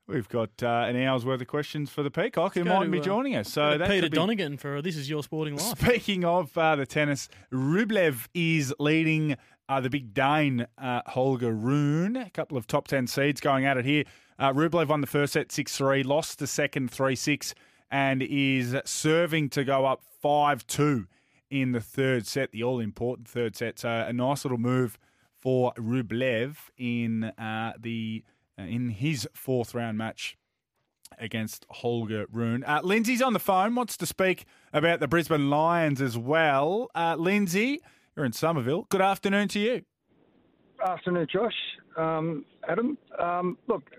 [0.06, 2.98] We've got uh, an hour's worth of questions for the Peacock, who might to, be
[2.98, 3.52] uh, joining us.
[3.52, 5.78] So Peter be- Donegan for This Is Your Sporting Life.
[5.78, 9.36] Speaking of uh, the tennis, Rublev is leading
[9.68, 12.16] uh, the big Dane, uh, Holger Rune.
[12.16, 14.04] A couple of top 10 seeds going at it here.
[14.38, 17.54] Uh, Rublev won the first set 6 3, lost the second 3 6,
[17.90, 21.06] and is serving to go up 5 2
[21.50, 23.78] in the third set, the all important third set.
[23.78, 24.98] So a nice little move
[25.36, 28.24] for Rublev in uh, the
[28.58, 30.36] uh, in his fourth round match
[31.18, 32.64] against Holger Rune.
[32.64, 36.90] Uh, Lindsay's on the phone, wants to speak about the Brisbane Lions as well.
[36.94, 37.80] Uh, Lindsay,
[38.16, 38.86] you're in Somerville.
[38.90, 39.82] Good afternoon to you.
[40.84, 41.54] Afternoon, Josh.
[41.96, 42.98] Um, Adam.
[43.18, 43.90] Um, look,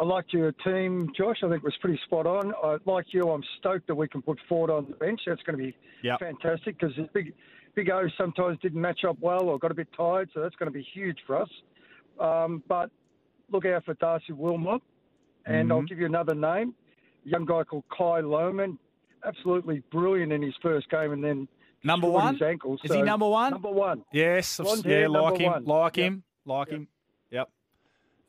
[0.00, 1.38] I liked your team, Josh.
[1.42, 2.52] I think it was pretty spot on.
[2.62, 5.20] I, like you, I'm stoked that we can put Fort on the bench.
[5.26, 6.20] That's going to be Yep.
[6.20, 7.34] fantastic because big,
[7.74, 10.68] big O sometimes didn't match up well or got a bit tired, so that's going
[10.70, 11.48] to be huge for us.
[12.20, 12.90] Um, but
[13.50, 14.80] look out for Darcy Wilmot,
[15.46, 15.88] and I'll Mhm.
[15.88, 16.74] give you another name,
[17.26, 18.78] a young guy called Kai Lohmann.
[19.24, 21.48] Absolutely brilliant in his first game, and then
[21.84, 22.34] Number one?
[22.34, 22.80] His ankles.
[22.84, 23.52] Is he number one?
[23.52, 24.04] Number one.
[24.12, 25.64] Yes, Blonde yeah, hair, like him, one.
[25.64, 26.04] like Yep.
[26.06, 26.88] him, like him.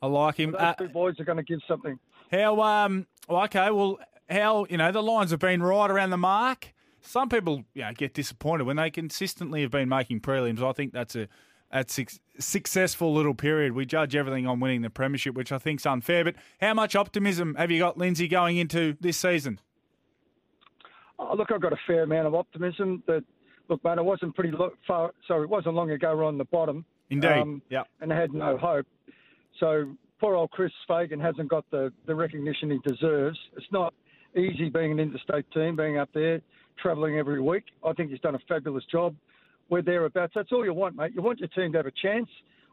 [0.02, 0.52] I like him.
[0.52, 1.98] Those Uh, two boys are going to give something.
[2.30, 3.98] how um, well, okay, well,
[4.28, 6.72] how you know the Lions have been right around the mark.
[7.02, 10.62] Some people, you know, get disappointed when they consistently have been making prelims.
[10.62, 11.28] I think that's a
[11.70, 12.06] that's a
[12.38, 13.72] successful little period.
[13.72, 16.24] We judge everything on winning the premiership, which I think's unfair.
[16.24, 19.60] But how much optimism have you got, Lindsay, going into this season?
[21.18, 23.22] Oh, look, I've got a fair amount of optimism that,
[23.68, 26.44] look, mate, it wasn't pretty lo- far, so it wasn't long ago we're on the
[26.46, 26.84] bottom.
[27.10, 27.60] Indeed.
[27.70, 27.86] Yep.
[28.00, 28.86] And I had no hope.
[29.60, 33.38] So poor old Chris Fagan hasn't got the, the recognition he deserves.
[33.56, 33.94] It's not
[34.36, 36.40] easy being an interstate team, being up there,
[36.82, 37.64] travelling every week.
[37.84, 39.14] I think he's done a fabulous job.
[39.68, 40.32] We're thereabouts.
[40.34, 41.12] That's all you want, mate.
[41.14, 42.28] You want your team to have a chance.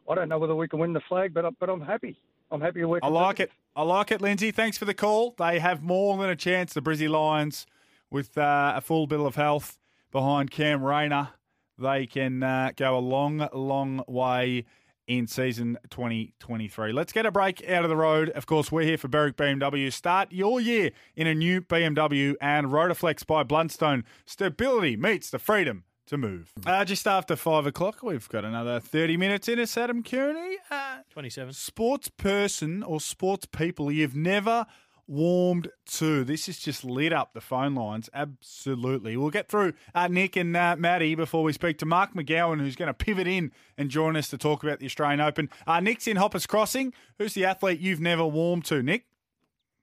[0.10, 2.18] I don't know whether we can win the flag, but, I- but I'm happy.
[2.50, 3.04] I'm happy to work.
[3.04, 3.52] I like it.
[3.76, 4.52] I like it, Lindsay.
[4.52, 5.36] Thanks for the call.
[5.38, 7.66] They have more than a chance, the Brizzy Lions,
[8.10, 9.78] with uh, a full bill of health
[10.12, 11.30] behind Cam Rayner.
[11.78, 14.64] they can uh, go a long, long way
[15.08, 16.92] in season 2023.
[16.92, 18.30] Let's get a break out of the road.
[18.32, 19.92] Of course, we're here for Berwick BMW.
[19.92, 24.04] Start your year in a new BMW and Rotaflex by Blundstone.
[24.26, 26.52] Stability meets the freedom to move.
[26.66, 30.58] Uh, just after five o'clock, we've got another 30 minutes in us, Adam Cooney.
[30.70, 31.54] Uh, 27.
[31.54, 34.66] sports person or sports people you've never
[35.08, 36.24] warmed to.
[36.24, 38.10] This has just lit up the phone lines.
[38.14, 39.18] Absolutely.
[39.18, 42.76] We'll get through uh, Nick and uh, Maddie before we speak to Mark McGowan, who's
[42.76, 45.50] going to pivot in and join us to talk about the Australian Open.
[45.66, 46.94] Uh, Nick's in Hoppers Crossing.
[47.18, 49.06] Who's the athlete you've never warmed to, Nick?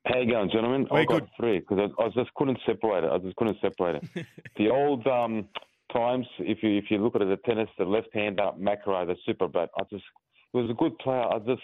[0.07, 0.87] How you going, gentlemen?
[0.91, 1.31] Very I got good.
[1.37, 3.11] three because I, I just couldn't separate it.
[3.11, 4.27] I just couldn't separate it.
[4.59, 5.49] the old um,
[5.95, 9.07] times, if you if you look at it, the tennis, the left hand up McEnroe,
[9.07, 9.71] the super bat.
[9.79, 10.05] I just
[10.53, 11.23] he was a good player.
[11.23, 11.63] I just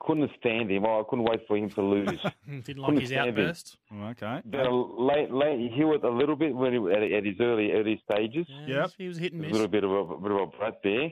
[0.00, 0.84] couldn't stand him.
[0.84, 2.08] Oh, I couldn't wait for him to lose.
[2.64, 3.38] Didn't like Couldn't his stand him.
[3.38, 3.76] outburst.
[3.92, 4.40] Oh, okay.
[4.44, 7.72] But uh, late, late, he was a little bit when he, at, at his early
[7.72, 8.46] early stages.
[8.66, 8.90] Yep.
[8.98, 11.10] He was hit and a little bit of a, a bit of a brat there.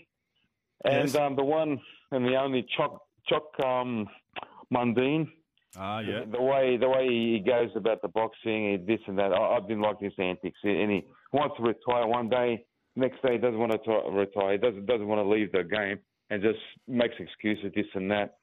[0.85, 1.15] And Yes.
[1.17, 1.81] um, the one
[2.13, 4.07] and the only Chuck Choc um,
[4.73, 5.29] Mundine.
[5.77, 6.25] Ah, yeah.
[6.31, 9.33] The way the way he goes about the boxing, he this and that.
[9.33, 10.59] I, I didn't like his antics.
[10.63, 12.65] And he wants to retire one day.
[12.97, 14.53] Next day, he doesn't want to t- retire.
[14.53, 15.99] He doesn't doesn't want to leave the game
[16.31, 18.37] and just makes excuses this and that.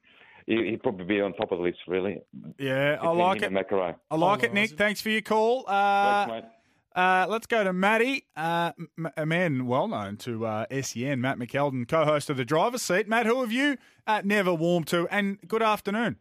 [0.46, 2.20] He, he'd probably be on top of the list, really.
[2.58, 3.66] Yeah, I Between like him it.
[3.70, 4.70] and I like it, Nick.
[4.72, 5.64] Thanks for your call.
[5.66, 6.52] Uh, Thanks, mate.
[6.94, 11.38] Uh, let's go to Matty, uh, m- a man well known to uh, SEN, Matt
[11.38, 13.06] McKeldin, co-host of the driver's seat.
[13.06, 15.06] Matt, who have you uh, never warmed to?
[15.10, 16.16] And good afternoon.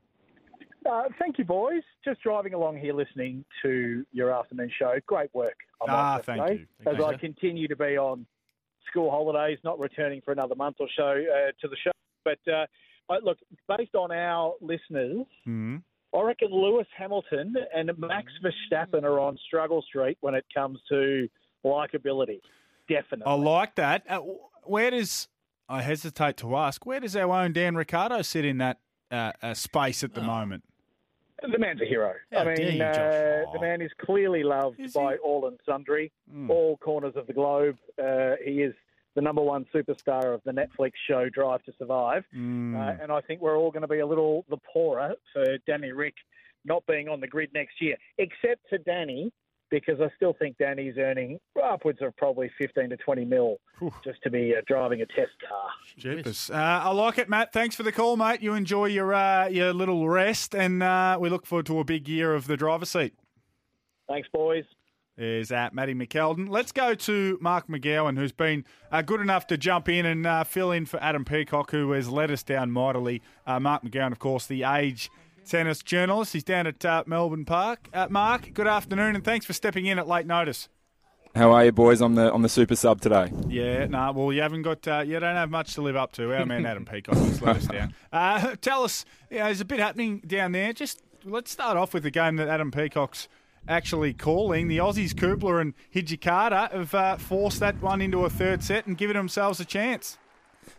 [0.85, 1.81] Uh, thank you, boys.
[2.03, 4.95] Just driving along here, listening to your afternoon show.
[5.07, 5.55] Great work.
[5.81, 6.91] I might Ah, just thank say, you.
[6.91, 8.25] As Thank I continue to be on
[8.89, 11.91] school holidays, not returning for another month or so uh, to the show.
[12.25, 12.65] But uh, I,
[13.23, 13.37] look,
[13.67, 15.77] based on our listeners, Hmm.
[16.13, 21.27] I reckon Lewis Hamilton and Max Verstappen are on struggle street when it comes to
[21.65, 22.39] likability.
[22.87, 23.25] Definitely.
[23.25, 24.03] I like that.
[24.09, 24.21] Uh,
[24.63, 25.27] where does
[25.67, 26.85] I hesitate to ask?
[26.85, 28.79] Where does our own Dan Ricciardo sit in that
[29.11, 30.63] uh, uh, space at the moment?
[31.41, 32.13] The man's a hero.
[32.31, 36.11] How I mean, you, uh, the man is clearly loved by all and sundry,
[36.47, 37.75] all corners of the globe.
[38.01, 38.73] Uh, he is
[39.15, 42.23] the number one superstar of the Netflix show Drive to Survive.
[42.33, 42.75] Hmm.
[42.75, 45.91] Uh, and I think we're all going to be a little the poorer for Danny
[45.91, 46.15] Rick
[46.65, 49.31] not being on the grid next year, except for Danny,
[49.69, 53.57] because I still think Danny's earning upwards of probably 15 to 20 mil
[54.03, 55.69] just to be uh, driving a test car.
[55.97, 56.49] Jeepers.
[56.49, 57.53] Uh, I like it, Matt.
[57.53, 58.41] Thanks for the call, mate.
[58.41, 62.07] You enjoy your uh, your little rest, and uh, we look forward to a big
[62.07, 63.13] year of the driver's seat.
[64.07, 64.65] Thanks, boys.
[65.17, 66.49] Is at Matty McKeldin.
[66.49, 70.43] Let's go to Mark McGowan, who's been uh, good enough to jump in and uh,
[70.43, 73.21] fill in for Adam Peacock, who has let us down mightily.
[73.47, 75.09] Uh, Mark McGowan, of course, the age
[75.45, 76.33] tennis journalist.
[76.33, 77.87] He's down at uh, Melbourne Park.
[77.93, 80.67] Uh, Mark, good afternoon, and thanks for stepping in at late notice.
[81.33, 82.01] How are you, boys?
[82.01, 83.31] I'm the I'm the super sub today.
[83.47, 86.33] Yeah, no, well, you haven't got, uh, you don't have much to live up to.
[86.33, 87.93] Our man Adam Peacock has let us down.
[88.11, 90.71] Uh, tell us, you know, there's a bit happening down there.
[90.71, 93.27] Just let's start off with the game that Adam Peacock's
[93.67, 94.67] actually calling.
[94.67, 98.97] The Aussies, Kubler and Hijikata, have uh, forced that one into a third set and
[98.97, 100.17] given themselves a chance.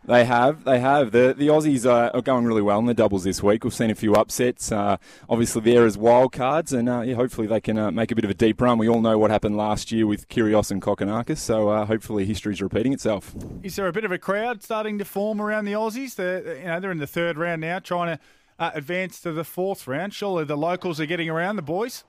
[0.05, 1.11] They have, they have.
[1.11, 3.65] The the Aussies are, are going really well in the doubles this week.
[3.65, 4.71] We've seen a few upsets.
[4.71, 4.99] Uh,
[5.29, 8.25] obviously, there as wild cards, and uh, yeah, hopefully they can uh, make a bit
[8.25, 8.79] of a deep run.
[8.79, 12.63] We all know what happened last year with Kyrgios and Kokkinakis, so uh, hopefully history's
[12.63, 13.35] repeating itself.
[13.63, 16.15] Is there a bit of a crowd starting to form around the Aussies?
[16.15, 18.23] They're, you know, they're in the third round now, trying to
[18.59, 20.15] uh, advance to the fourth round.
[20.15, 22.05] Surely the locals are getting around the boys.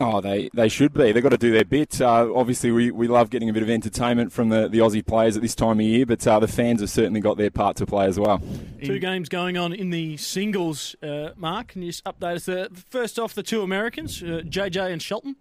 [0.00, 1.10] Oh, they, they should be.
[1.10, 2.00] They've got to do their bit.
[2.00, 5.36] Uh, obviously, we, we love getting a bit of entertainment from the, the Aussie players
[5.36, 7.86] at this time of year, but uh, the fans have certainly got their part to
[7.86, 8.40] play as well.
[8.82, 11.68] Two games going on in the singles, uh, Mark.
[11.68, 12.48] Can you just update us?
[12.48, 15.34] Uh, first off, the two Americans, uh, JJ and Shelton.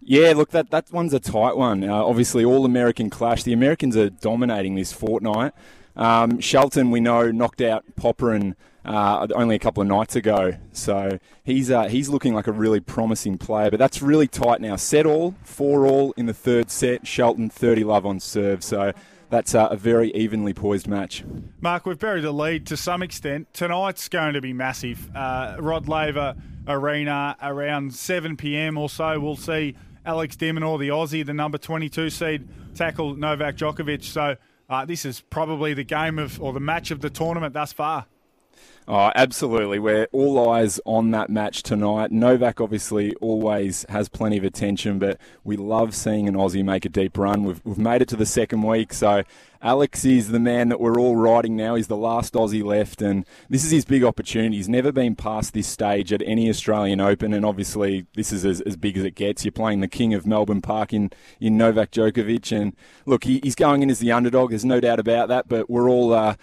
[0.00, 1.84] Yeah, look, that, that one's a tight one.
[1.84, 3.44] Uh, obviously, all American clash.
[3.44, 5.52] The Americans are dominating this fortnight.
[5.94, 8.54] Um, Shelton, we know, knocked out Popyrin
[8.84, 12.80] uh, only a couple of nights ago, so he's uh, he's looking like a really
[12.80, 13.70] promising player.
[13.70, 14.76] But that's really tight now.
[14.76, 17.06] Set all, four all in the third set.
[17.06, 18.92] Shelton thirty love on serve, so
[19.30, 21.24] that's uh, a very evenly poised match.
[21.60, 23.52] Mark, we've buried the lead to some extent.
[23.52, 25.08] Tonight's going to be massive.
[25.14, 26.34] Uh, Rod Laver
[26.66, 28.76] Arena around 7 p.m.
[28.76, 29.18] or so.
[29.20, 34.02] We'll see Alex de Minaur, the Aussie, the number 22 seed, tackle Novak Djokovic.
[34.02, 34.36] So
[34.68, 38.06] uh, this is probably the game of or the match of the tournament thus far.
[38.92, 39.78] Oh, absolutely.
[39.78, 42.10] We're all eyes on that match tonight.
[42.10, 46.88] Novak obviously always has plenty of attention, but we love seeing an Aussie make a
[46.88, 47.44] deep run.
[47.44, 49.22] We've, we've made it to the second week, so
[49.62, 51.76] Alex is the man that we're all riding now.
[51.76, 54.56] He's the last Aussie left, and this is his big opportunity.
[54.56, 58.60] He's never been past this stage at any Australian Open, and obviously this is as,
[58.62, 59.44] as big as it gets.
[59.44, 62.74] You're playing the king of Melbourne Park in, in Novak Djokovic, and
[63.06, 64.50] look, he, he's going in as the underdog.
[64.50, 66.34] There's no doubt about that, but we're all uh,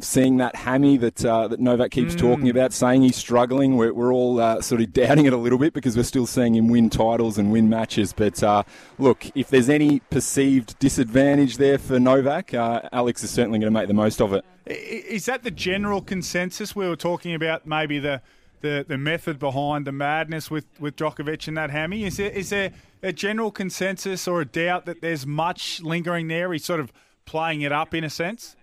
[0.00, 2.18] seeing that hammy that uh, that Novak keeps Mm.
[2.18, 3.76] talking about, saying he's struggling.
[3.76, 6.54] We're, we're all uh, sort of doubting it a little bit because we're still seeing
[6.54, 8.12] him win titles and win matches.
[8.12, 8.62] But uh,
[8.98, 13.78] look, if there's any perceived disadvantage there for Novak, uh, Alex is certainly going to
[13.78, 14.44] make the most of it.
[14.66, 16.76] Is that the general consensus?
[16.76, 18.20] We were talking about maybe the,
[18.60, 22.04] the, the method behind the madness with, with Djokovic and that hammy.
[22.04, 22.70] Is there, is there
[23.02, 26.52] a general consensus or a doubt that there's much lingering there?
[26.52, 26.92] He's sort of
[27.24, 28.54] playing it up in a sense?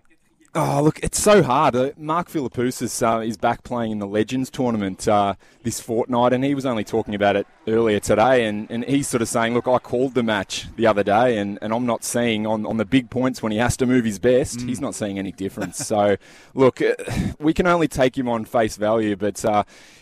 [0.55, 1.75] Oh, look, it's so hard.
[1.75, 6.43] Uh, Mark Philippoussis uh, is back playing in the Legends tournament uh, this fortnight, and
[6.43, 8.45] he was only talking about it earlier today.
[8.45, 11.59] And, and he's sort of saying, Look, I called the match the other day, and,
[11.61, 14.17] and I'm not seeing on, on the big points when he has to move his
[14.17, 15.77] best, he's not seeing any difference.
[15.77, 16.17] so,
[16.55, 16.95] look, uh,
[17.39, 19.45] we can only take him on face value, but.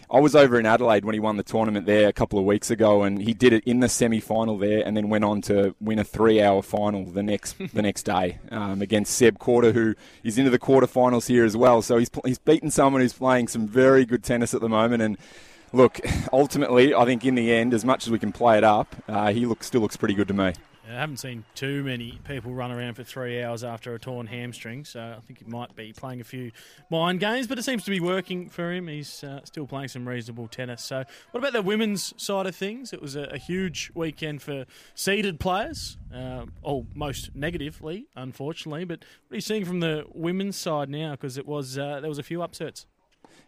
[0.10, 2.72] I was over in Adelaide when he won the tournament there a couple of weeks
[2.72, 6.00] ago, and he did it in the semi-final there, and then went on to win
[6.00, 10.50] a three-hour final the next the next day um, against Seb Korda, who is into
[10.50, 11.82] the quarterfinals here as well.
[11.82, 15.18] So he's he's beaten someone who's playing some very good tennis at the moment, and.
[15.74, 16.00] Look,
[16.32, 19.34] ultimately, I think in the end, as much as we can play it up, uh,
[19.34, 20.54] he looks still looks pretty good to me.
[20.90, 24.86] I haven't seen too many people run around for three hours after a torn hamstring,
[24.86, 26.52] so I think he might be playing a few
[26.90, 28.88] mind games, but it seems to be working for him.
[28.88, 30.82] He's uh, still playing some reasonable tennis.
[30.82, 32.94] So, what about the women's side of things?
[32.94, 34.66] It was a, a huge weekend for
[34.96, 38.86] seeded players, uh, oh, most negatively, unfortunately.
[38.86, 41.12] But what are you seeing from the women's side now?
[41.12, 42.86] Because it was uh, there was a few upsets.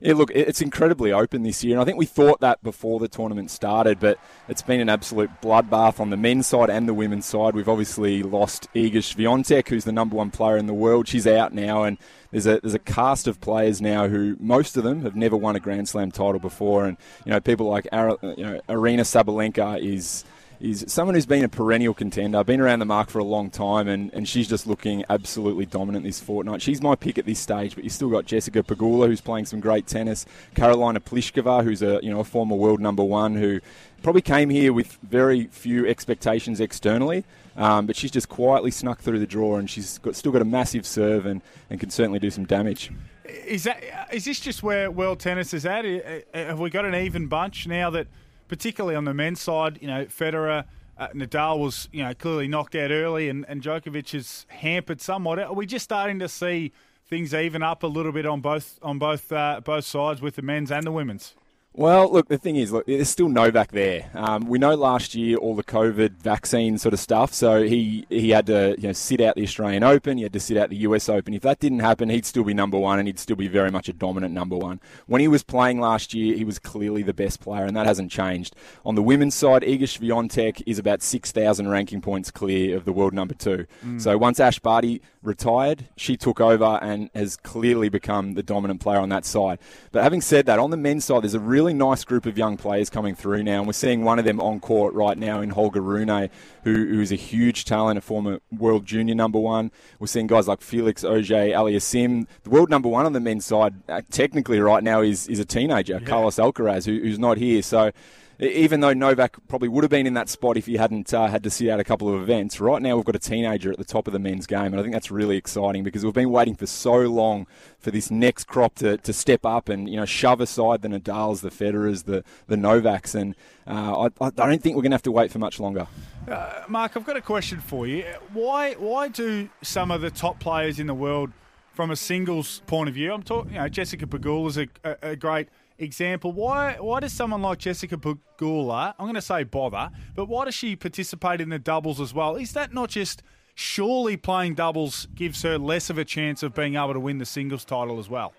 [0.02, 3.10] Yeah, look, it's incredibly open this year, and I think we thought that before the
[3.10, 4.18] tournament started, but
[4.48, 7.54] it's been an absolute bloodbath on the men's side and the women's side.
[7.54, 11.10] We've obviously lost Iga Swiatek, who's the number one player in the world.
[11.10, 11.98] She's out now, and
[12.32, 15.58] there's a there's a cast of players now who most of them have never won
[15.58, 16.96] a Grand Slam title before, and
[17.26, 20.24] you know people like Ara, you know Aryna Sabalenka is
[20.60, 23.49] is someone who's been a perennial contender, I've been around the mark for a long
[23.49, 26.61] time, and, and she's just looking absolutely dominant this fortnight.
[26.61, 29.61] She's my pick at this stage, but you've still got Jessica Pegula, who's playing some
[29.61, 30.26] great tennis,
[30.56, 33.61] Karolina Pliskova, who's a you know a former world number one, who
[34.03, 37.23] probably came here with very few expectations externally.
[37.56, 40.45] Um, but she's just quietly snuck through the draw, and she's got, still got a
[40.45, 42.91] massive serve and, and can certainly do some damage.
[43.26, 45.86] Is that is this just where world tennis is at?
[46.34, 48.07] Have we got an even bunch now that,
[48.50, 50.66] particularly on the men's side, you know, Federer,
[50.98, 55.40] uh, Nadal was you know clearly knocked out early, and, and Djokovic is hampered somewhat.
[55.40, 56.74] Are we just starting to see
[57.08, 60.42] things even up a little bit on both on both uh, both sides with the
[60.42, 61.36] men's and the women's?
[61.74, 64.10] Well, look, the thing is, look, there's still Novak there.
[64.16, 68.32] Um, we know last year all the COVID vaccine sort of stuff, so he he
[68.32, 70.78] had to you know sit out the Australian Open, he had to sit out the
[70.78, 71.36] US Open.
[71.36, 73.88] If that didn't happen, he'd still be number one, and he'd still be very much
[73.88, 74.80] a dominant number one.
[75.06, 78.12] When he was playing last year, he was clearly the best player, and that hasn't
[78.12, 78.56] changed.
[78.84, 82.91] On the women's side, Iga Swiatek is about six thousand ranking points clear of the
[82.91, 83.68] world number two.
[83.86, 84.02] Mm.
[84.02, 89.00] So once Ash Barty retired, she took over and has clearly become the dominant player
[89.00, 89.60] on that side.
[89.91, 92.57] But having said that, on the men's side, there's a really nice group of young
[92.57, 95.49] players coming through now, and we're seeing one of them on court right now in
[95.49, 96.30] Holger Rune,
[96.64, 99.72] who, who's a huge talent, a former world junior number one.
[99.99, 102.27] We're seeing guys like Felix Auger Aliassime.
[102.44, 105.45] The world number one on the men's side, uh, technically right now, is, is a
[105.45, 107.61] teenager, Carlos Alcaraz, who, who's not here.
[107.61, 107.91] So
[108.40, 111.44] even though Novak probably would have been in that spot if he hadn't uh, had
[111.44, 113.84] to sit out a couple of events, right now we've got a teenager at the
[113.84, 116.56] top of the men's game, and I think that's really exciting because we've been waiting
[116.56, 117.48] for so long
[117.78, 121.41] for this next crop to, to step up and you know shove aside the Nadals,
[121.41, 123.36] the Federers, the the Novaks, and
[123.68, 125.88] uh, I, I don't think we're going to have to wait for much longer.
[126.28, 128.06] Uh, Mark, I've got a question for you.
[128.34, 131.32] Why why do some of the top players in the world,
[131.80, 135.11] from a singles point of view, I'm talking, you know, Jessica Pegula is a, a,
[135.11, 135.48] a great
[135.80, 136.32] example.
[136.32, 140.56] Why why does someone like Jessica Pegula, I'm going to say bother, but why does
[140.56, 142.36] she participate in the doubles as well?
[142.36, 143.24] Is that not just
[143.56, 147.26] surely playing doubles gives her less of a chance of being able to win the
[147.26, 148.34] singles title as well?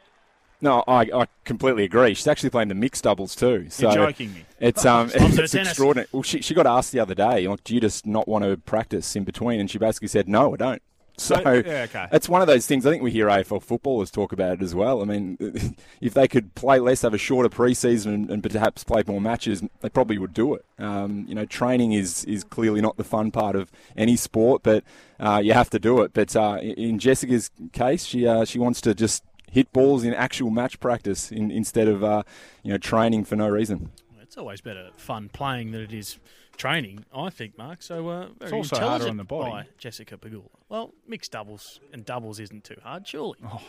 [0.62, 2.12] No, I, I completely agree.
[2.12, 3.66] She's actually playing the mixed doubles too.
[3.70, 4.44] So You're joking me.
[4.58, 6.06] It's um, Loves it's extraordinary.
[6.12, 8.58] Well, she, she got asked the other day, like, do you just not want to
[8.58, 9.58] practice in between?
[9.58, 10.82] And she basically said, no, I don't.
[11.20, 12.06] So Uh, yeah, okay.
[12.12, 12.86] it's one of those things.
[12.86, 15.02] I think we hear AFL footballers talk about it as well.
[15.02, 15.36] I mean,
[16.00, 19.62] if they could play less, have a shorter preseason, and, and perhaps play more matches,
[19.82, 20.64] they probably would do it.
[20.78, 24.82] Um, you know, training is is clearly not the fun part of any sport, but
[25.18, 26.12] uh, you have to do it.
[26.14, 30.14] But uh, in- in Jessica's case, she uh, she wants to just hit balls in
[30.14, 32.22] actual match practice in, instead of uh,
[32.62, 33.90] you know training for no reason.
[34.22, 36.18] It's always better fun playing than it is
[36.60, 37.82] training, I think, Mark.
[37.82, 39.50] So uh, very It's also harder intelligent on the body.
[39.50, 40.44] by Jessica Pegula.
[40.68, 43.38] Well, mixed doubles and doubles isn't too hard, surely.
[43.44, 43.62] Oh.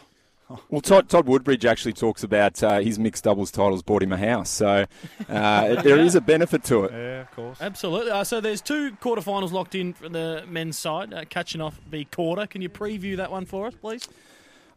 [0.69, 4.18] Well, Todd, Todd Woodbridge actually talks about uh, his mixed doubles titles bought him a
[4.18, 4.85] house, so
[5.30, 6.91] uh, there is a benefit to it.
[6.91, 7.57] Yeah, of course.
[7.61, 8.11] Absolutely.
[8.11, 11.13] Uh, so there's two quarterfinals locked in for the men's side.
[11.13, 12.49] Uh, Khachanov the Korda.
[12.49, 14.09] Can you preview that one for us, please?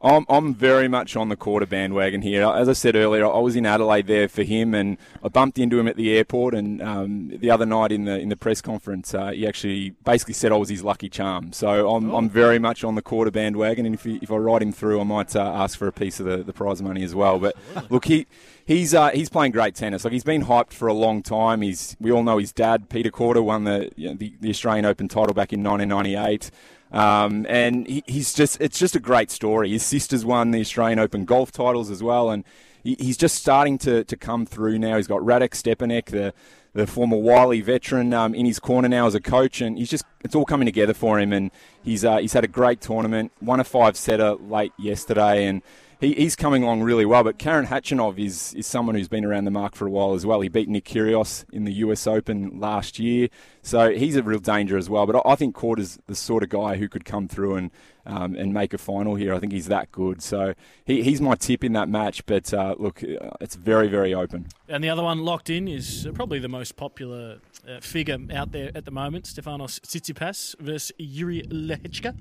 [0.05, 2.45] I'm, I'm very much on the Korda bandwagon here.
[2.47, 5.79] As I said earlier, I was in Adelaide there for him, and I bumped into
[5.79, 6.55] him at the airport.
[6.55, 10.35] And um, the other night in the in the press conference, uh, he actually basically
[10.35, 11.55] said I was his lucky charm.
[11.55, 14.61] So I'm, I'm very much on the Korda bandwagon, and if he, if I ride
[14.61, 17.15] him through, I might uh, ask for a piece of the, the prize money as
[17.15, 17.39] well.
[17.39, 17.57] But
[17.89, 18.27] look, he.
[18.67, 20.05] He's uh, he's playing great tennis.
[20.05, 21.61] Like he's been hyped for a long time.
[21.61, 24.87] He's we all know his dad, Peter Korda, won the you know, the, the Australian
[24.87, 26.51] Open title back in 1998.
[26.93, 29.71] Um, and he, he's just, it's just a great story.
[29.71, 32.31] His sister's won the Australian Open golf titles as well.
[32.31, 32.45] And
[32.83, 34.97] he, he's just starting to, to come through now.
[34.97, 36.33] He's got Radek Stepanek, the,
[36.73, 39.61] the former Wiley veteran, um, in his corner now as a coach.
[39.61, 41.33] And he's just, it's all coming together for him.
[41.33, 41.51] And
[41.83, 45.47] he's, uh, he's had a great tournament, won a five setter late yesterday.
[45.47, 45.63] And,
[46.01, 47.25] he, he's coming along really well.
[47.25, 50.25] But Karen Khachanov is, is someone who's been around the mark for a while as
[50.27, 50.41] well.
[50.41, 53.29] He beat Nick Kyrgios in the US Open last year,
[53.63, 55.07] so he's a real danger as well.
[55.07, 57.71] But I, I think Korda's the sort of guy who could come through and
[58.07, 59.33] um, and make a final here.
[59.35, 60.23] I think he's that good.
[60.23, 60.55] So
[60.85, 62.27] he, he's my tip in that match.
[62.27, 64.49] But uh, look, uh, it's very very open.
[64.69, 67.39] And the other one locked in is probably the most popular
[67.69, 72.15] uh, figure out there at the moment, Stefanos Tsitsipas versus Yuri Lehecka.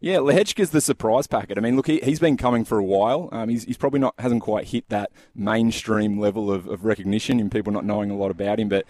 [0.00, 1.56] Yeah, Lehecka's the surprise packet.
[1.56, 3.28] I mean, look, he, he's been coming for a while.
[3.32, 7.50] Um, he's, he's probably not hasn't quite hit that mainstream level of, of recognition in
[7.50, 8.68] people not knowing a lot about him.
[8.68, 8.84] But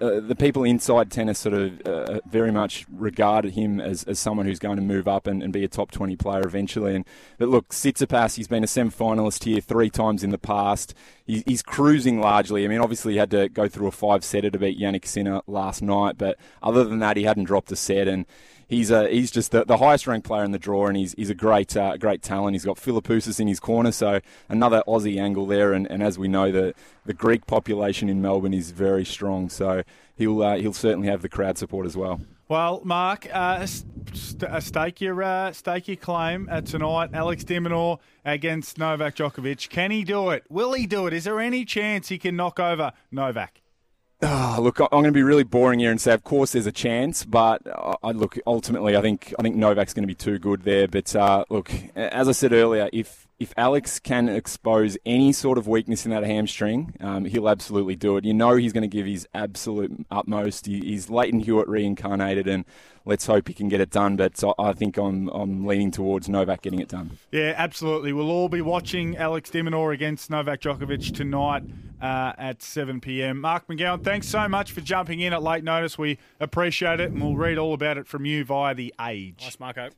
[0.00, 4.46] uh, the people inside tennis sort of uh, very much regard him as, as someone
[4.46, 6.94] who's going to move up and, and be a top 20 player eventually.
[6.94, 7.04] And
[7.38, 10.94] But look, Tsitsipas, he's been a semi-finalist here three times in the past.
[11.26, 12.64] He's, he's cruising largely.
[12.64, 15.82] I mean, obviously he had to go through a five-setter to beat Jannik Sinner last
[15.82, 16.18] night.
[16.18, 18.06] But other than that, he hadn't dropped a set.
[18.06, 18.26] And
[18.70, 21.28] he's a, he's just the, the highest ranked player in the draw, and he's, he's
[21.28, 22.54] a great uh, great talent.
[22.54, 25.74] He's got Philippoussis in his corner, so another Aussie angle there.
[25.74, 26.74] And, and as we know, the
[27.04, 29.82] the Greek population in Melbourne is very strong, so
[30.16, 32.22] he'll uh, he'll certainly have the crowd support as well.
[32.48, 37.10] Well, Mark, uh, st- uh, stake your uh, stake your claim uh, tonight.
[37.12, 39.68] Alex de Minaur against Novak Djokovic.
[39.68, 40.44] Can he do it?
[40.48, 41.12] Will he do it?
[41.12, 43.59] Is there any chance he can knock over Novak?
[44.22, 46.72] Oh, look, I'm going to be really boring here and say, of course, there's a
[46.72, 50.38] chance, but uh, I look ultimately, I think I think Novak's going to be too
[50.38, 50.86] good there.
[50.88, 55.66] But uh, look, as I said earlier, if if Alex can expose any sort of
[55.66, 58.24] weakness in that hamstring, um, he'll absolutely do it.
[58.26, 60.66] You know, he's going to give his absolute utmost.
[60.66, 62.66] He, he's Lleyton Hewitt reincarnated, and
[63.06, 64.16] let's hope he can get it done.
[64.16, 67.18] But I I think I'm I'm leaning towards Novak getting it done.
[67.32, 68.12] Yeah, absolutely.
[68.12, 71.62] We'll all be watching Alex de Minaur against Novak Djokovic tonight
[72.02, 73.40] uh, at 7 p.m.
[73.40, 75.96] Mark McGowan, thanks so much for jumping in at late notice.
[75.96, 79.40] We appreciate it, and we'll read all about it from you via the Age.
[79.40, 79.88] Nice, Marco.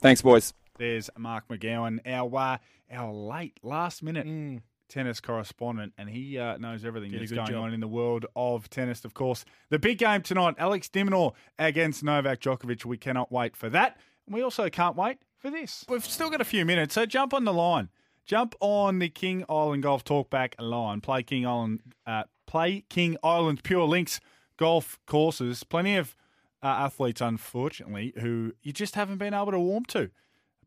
[0.00, 0.54] Thanks, boys.
[0.80, 2.56] There's Mark McGowan, our uh,
[2.90, 7.62] our late last minute tennis correspondent, and he uh, knows everything Did that's going job.
[7.62, 9.04] on in the world of tennis.
[9.04, 12.84] Of course, the big game tonight: Alex de Minaur against Novak Djokovic.
[12.84, 13.98] We cannot wait for that.
[14.28, 15.84] We also can't wait for this.
[15.88, 17.88] We've still got a few minutes, so jump on the line.
[18.26, 21.00] Jump on the King Island Golf Talkback line.
[21.00, 21.80] Play King Island.
[22.06, 24.20] Uh, play King Island Pure Links
[24.56, 25.64] golf courses.
[25.64, 26.14] Plenty of
[26.62, 30.10] uh, athletes, unfortunately, who you just haven't been able to warm to.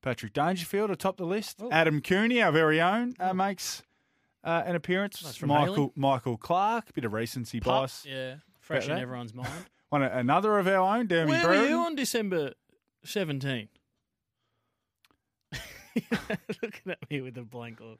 [0.03, 1.59] Patrick Dangerfield atop the list.
[1.71, 3.81] Adam Cooney, our very own, uh, makes
[4.43, 5.21] uh, an appearance.
[5.21, 5.91] That's from Michael Haley.
[5.95, 8.05] Michael Clarke, bit of recency bias.
[8.07, 9.49] Yeah, fresh in everyone's mind.
[9.89, 12.53] One another of our own, Dermy Where were you on December
[13.05, 13.69] 17?
[16.61, 17.99] Looking at me with a blank look.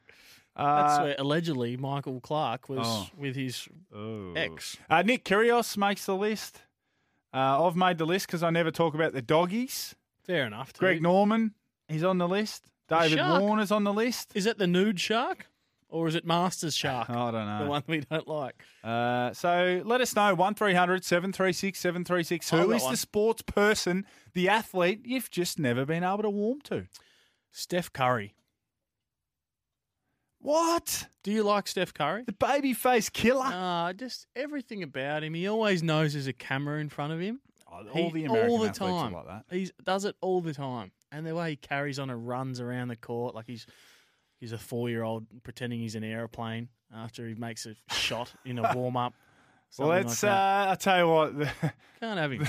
[0.56, 3.08] That's Uh, where allegedly Michael Clarke was Oh.
[3.16, 3.68] with his
[4.36, 4.76] ex.
[4.90, 6.62] Uh, Nick Kyrgios makes the list.
[7.32, 9.94] Uh, I've made the list because I never talk about the doggies.
[10.24, 10.72] Fair enough.
[10.72, 10.80] too.
[10.80, 11.54] Greg Norman,
[11.88, 12.64] he's on the list.
[12.88, 13.40] David shark.
[13.42, 14.32] Warner's on the list.
[14.34, 15.46] Is it the nude shark
[15.88, 17.08] or is it Masters shark?
[17.08, 17.64] I don't know.
[17.64, 18.62] The one we don't like.
[18.82, 22.52] Uh, so let us know 1300 736 736.
[22.52, 22.92] I've Who is one.
[22.92, 24.04] the sports person,
[24.34, 26.86] the athlete you've just never been able to warm to?
[27.52, 28.34] Steph Curry.
[30.40, 31.06] What?
[31.22, 32.24] Do you like Steph Curry?
[32.26, 33.46] The baby face killer.
[33.46, 35.32] Uh, just everything about him.
[35.32, 37.40] He always knows there's a camera in front of him.
[37.66, 39.12] all He- the American all the time.
[39.14, 39.44] like that.
[39.50, 42.88] He does it all the time, and the way he carries on and runs around
[42.88, 43.66] the court like he's
[44.40, 48.58] he's a four year old pretending he's an aeroplane after he makes a shot in
[48.58, 49.14] a warm up.
[49.78, 50.22] Well, let's.
[50.22, 51.32] uh, I'll tell you what.
[52.00, 52.46] Can't have him.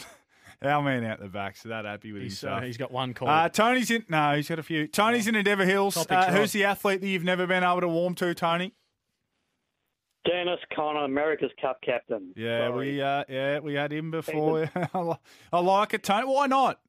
[0.62, 2.62] our man out the back, so that happy with He's, himself.
[2.62, 3.28] uh, he's got one call.
[3.28, 4.04] Uh, Tony's in.
[4.08, 4.86] No, he's got a few.
[4.86, 5.96] Tony's in Endeavour Hills.
[6.08, 8.72] Uh, who's the athlete that you've never been able to warm to, Tony?
[10.26, 12.32] Dennis Conner, America's Cup captain.
[12.34, 12.92] Yeah, Sorry.
[12.92, 14.70] we uh, yeah we had him before.
[14.74, 15.16] I
[15.52, 16.26] I like it, Tony.
[16.26, 16.80] Why not?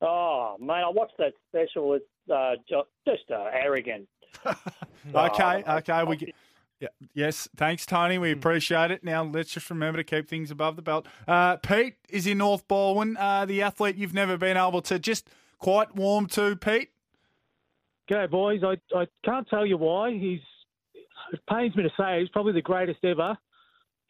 [0.00, 1.94] Oh, mate, I watched that special.
[1.94, 4.08] It's uh, ju- just uh, arrogant.
[5.14, 6.02] Okay, okay.
[6.04, 6.34] We get,
[6.80, 8.16] yeah, yes, thanks, Tony.
[8.16, 9.04] We appreciate it.
[9.04, 11.06] Now let's just remember to keep things above the belt.
[11.28, 15.28] Uh, Pete is in North Balwyn, uh, the athlete you've never been able to just
[15.58, 16.56] quite warm to.
[16.56, 16.88] Pete,
[18.10, 18.62] G'day, boys.
[18.64, 20.12] I, I can't tell you why.
[20.12, 20.40] He's
[21.32, 23.36] it pains me to say he's probably the greatest ever.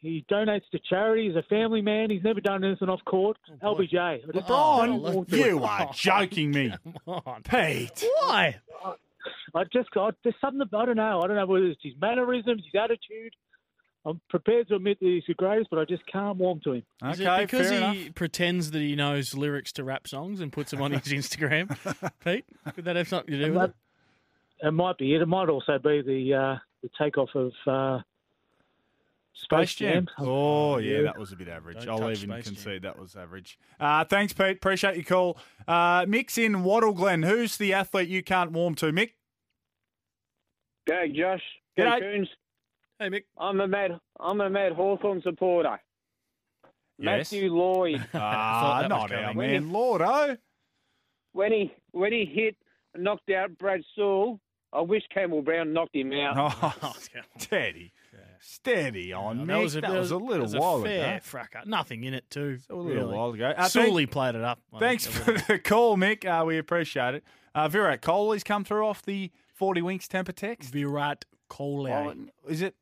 [0.05, 1.27] He donates to charity.
[1.27, 2.11] He's a family man.
[2.11, 3.37] He's never done anything off court.
[3.63, 3.95] LBJ.
[3.97, 6.71] I just LeBron, can't walk to you are joking me,
[7.49, 8.05] Pete.
[8.21, 8.59] Why?
[9.55, 11.21] I just got there's something I don't know.
[11.21, 13.33] I don't know whether it's his mannerisms, his attitude.
[14.05, 16.83] I'm prepared to admit that he's the greatest, but I just can't warm to him.
[17.01, 20.69] Okay, Is it because he pretends that he knows lyrics to rap songs and puts
[20.69, 21.75] them on his Instagram?
[22.23, 22.45] Pete,
[22.75, 23.69] could that have something to do with That-
[24.61, 24.67] it?
[24.67, 25.21] It might be it.
[25.21, 27.99] It might also be the uh, the takeoff of uh,
[29.37, 30.07] Space Jam.
[30.17, 31.01] Oh yeah, Yeah.
[31.03, 31.85] that was a bit average.
[31.85, 32.53] Don't I'll even Space Jam.
[32.55, 33.59] concede that was average.
[33.79, 34.57] Uh, thanks, Pete.
[34.57, 35.37] Appreciate your call.
[35.67, 37.23] Uh, Mick's in Wattle Glen.
[37.23, 39.11] Who's the athlete you can't warm to, Mick?
[40.89, 41.41] G'day, Josh.
[41.77, 41.85] G'day.
[41.85, 42.29] G'day, Coons.
[42.99, 43.23] Hey, Mick.
[43.37, 45.79] I'm a mad, I'm a mad Hawthorn supporter.
[46.97, 47.31] Yes.
[47.31, 48.05] Matthew Lloyd.
[48.13, 50.37] Ah, not our man, Lordo.
[51.33, 52.55] When he when he hit,
[52.95, 54.39] knocked out Brad Sewell.
[54.71, 56.35] I wish Campbell Brown knocked him out.
[56.81, 56.95] Oh,
[57.37, 57.91] steady,
[58.39, 59.47] steady on, Mick.
[59.47, 61.23] that was a, that was a little was while fair ago.
[61.23, 61.65] fracker.
[61.65, 62.59] Nothing in it too.
[62.69, 63.15] A little really.
[63.15, 63.53] while ago.
[63.55, 64.59] Uh, Sully played it up.
[64.73, 66.25] I Thanks for the call, Mick.
[66.25, 67.23] Uh, we appreciate it.
[67.53, 70.71] Uh, Virat Kohli's come through off the 40 Winks Tempur text.
[70.71, 71.91] Virat Kohli.
[71.91, 72.75] Oh, is it?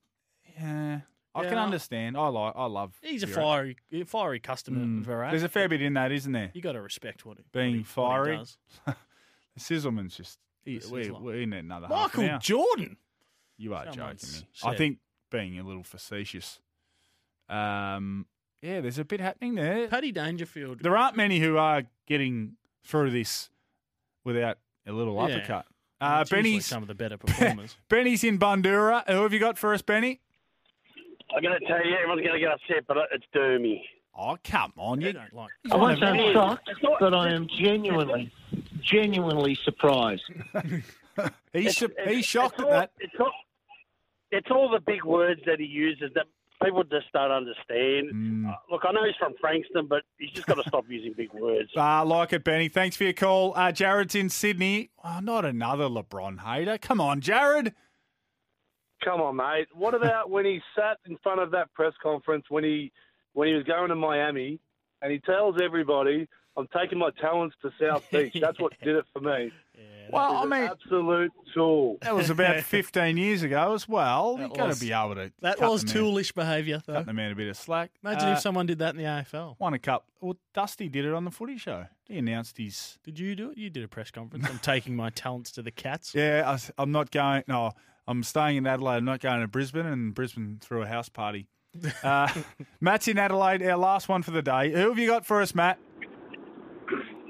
[0.58, 1.02] Yeah.
[1.36, 2.16] I can understand.
[2.16, 2.54] I like.
[2.56, 2.94] I love.
[3.02, 3.44] He's a Virat.
[3.44, 4.80] fiery, a fiery customer.
[4.80, 5.04] Mm.
[5.04, 5.32] Virat.
[5.32, 6.52] There's a fair bit in that, isn't there?
[6.54, 8.38] You got to respect what he Being what fiery.
[8.38, 8.56] What
[8.86, 8.96] does.
[9.60, 10.38] Sizzleman's just.
[10.64, 12.38] He, we, in another half Michael.
[12.40, 12.98] Jordan.
[13.58, 14.74] You are Someone's joking me.
[14.74, 14.98] I think
[15.34, 16.60] being a little facetious.
[17.50, 18.28] Um,
[18.62, 19.88] yeah, there's a bit happening there.
[19.90, 20.80] Paddy Dangerfield.
[20.80, 22.54] There aren't many who are getting
[22.86, 23.50] through this
[24.24, 24.58] without
[24.88, 25.36] a little Yeah.
[25.38, 25.66] uppercut.
[26.00, 27.76] Uh, it's Benny's some of the better performers.
[27.90, 29.04] Benny's in Bundoora.
[29.10, 30.22] Who have you got for us, Benny?
[31.36, 33.82] I'm going to tell you, everyone's going to get upset, but it's Doomy.
[34.16, 35.02] Oh, come on.
[35.02, 35.50] You don't like.
[35.72, 36.70] I won't say I'm shocked,
[37.00, 38.32] but I am genuinely,
[38.82, 40.22] genuinely surprised.
[41.54, 42.92] he's, su- he's shocked it's at all, that.
[43.00, 43.32] It's all,
[44.34, 46.26] it's all the big words that he uses that
[46.64, 48.12] people just don't understand.
[48.14, 48.50] Mm.
[48.50, 51.32] Uh, look, I know he's from Frankston, but he's just got to stop using big
[51.34, 51.70] words.
[51.76, 52.68] Uh, like it, Benny.
[52.68, 53.54] Thanks for your call.
[53.56, 54.90] Uh, Jared's in Sydney.
[55.04, 56.78] Oh, not another LeBron hater.
[56.78, 57.74] Come on, Jared.
[59.04, 59.68] Come on, mate.
[59.74, 62.92] What about when he sat in front of that press conference when he
[63.34, 64.60] when he was going to Miami
[65.02, 66.28] and he tells everybody,
[66.58, 69.52] "I'm taking my talents to South Beach." That's what did it for me.
[70.12, 71.98] Well, I mean, absolute tool.
[72.02, 74.36] That was about 15 years ago as well.
[74.36, 75.32] That You've got was- to be able to.
[75.42, 76.94] That was the man- toolish behaviour, though.
[76.96, 77.90] Cut the man a bit of slack.
[78.04, 79.56] Imagine Uh, if someone did that in the AFL.
[79.60, 80.06] Won a cup.
[80.22, 81.86] Well, Dusty did it on the footy show.
[82.08, 83.00] He announced his.
[83.04, 83.58] Did you do it?
[83.58, 84.46] You did a press conference.
[84.48, 86.14] I'm taking my talents to the Cats.
[86.16, 87.44] Yeah, I, am not going.
[87.48, 87.72] No,
[88.06, 88.98] I'm staying in Adelaide.
[88.98, 91.48] I'm not going to Brisbane, and Brisbane threw a house party.
[92.04, 92.28] Uh,
[92.82, 93.64] Matt's in Adelaide.
[93.64, 94.72] Our last one for the day.
[94.74, 95.80] Who have you got for us, Matt?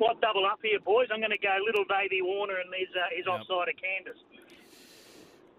[0.03, 1.07] What double up here, boys?
[1.13, 4.19] I'm going to go little Davey Warner and his, uh, his offside of Candice.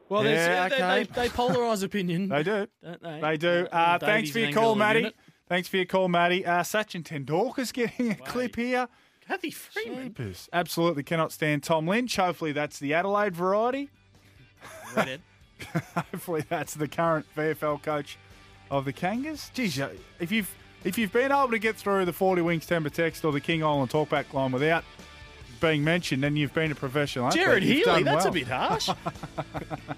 [0.08, 1.04] Well, Yeah, they, okay.
[1.04, 2.28] they, they polarise opinion.
[2.28, 2.66] They do.
[2.82, 3.20] Don't they?
[3.22, 3.66] They do.
[3.72, 5.12] Uh, Davies thanks for your call, Engel Matty.
[5.48, 6.44] Thanks for your call, Matty.
[6.44, 8.88] Uh, Sachin Tendulkar's getting a clip here.
[9.26, 10.08] Cathy Freeman.
[10.08, 10.48] Jeepers.
[10.52, 12.16] Absolutely cannot stand Tom Lynch.
[12.16, 13.88] Hopefully that's the Adelaide variety.
[14.94, 15.22] Redhead.
[15.96, 18.18] Hopefully that's the current VFL coach
[18.70, 19.50] of the Kangas.
[19.54, 19.80] Geez,
[20.20, 20.54] if you've
[20.84, 23.64] if you've been able to get through the 40 Winks Tempur text or the King
[23.64, 24.84] Island talkback line without
[25.60, 27.26] being mentioned, then you've been a professional.
[27.28, 27.44] athlete.
[27.44, 28.34] Jared You've Healy, done that's a well.
[28.34, 28.90] bit harsh.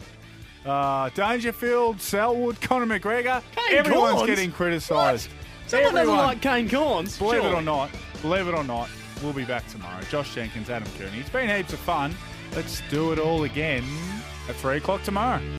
[0.65, 3.41] Uh, Dangerfield, Selwood, Conor McGregor.
[3.55, 4.27] Kane Everyone's Corns?
[4.27, 5.31] getting criticised.
[5.69, 6.25] Someone doesn't Everyone.
[6.27, 7.17] like Kane Cornes.
[7.21, 7.55] Believe it surely.
[7.57, 7.89] or not,
[8.21, 8.89] believe it or not,
[9.23, 10.03] we'll be back tomorrow.
[10.11, 11.21] Josh Jenkins, Adam Cooney.
[11.21, 12.17] It's been heaps of fun.
[12.57, 13.85] Let's do it all again
[14.49, 15.41] at 3 o'clock tomorrow.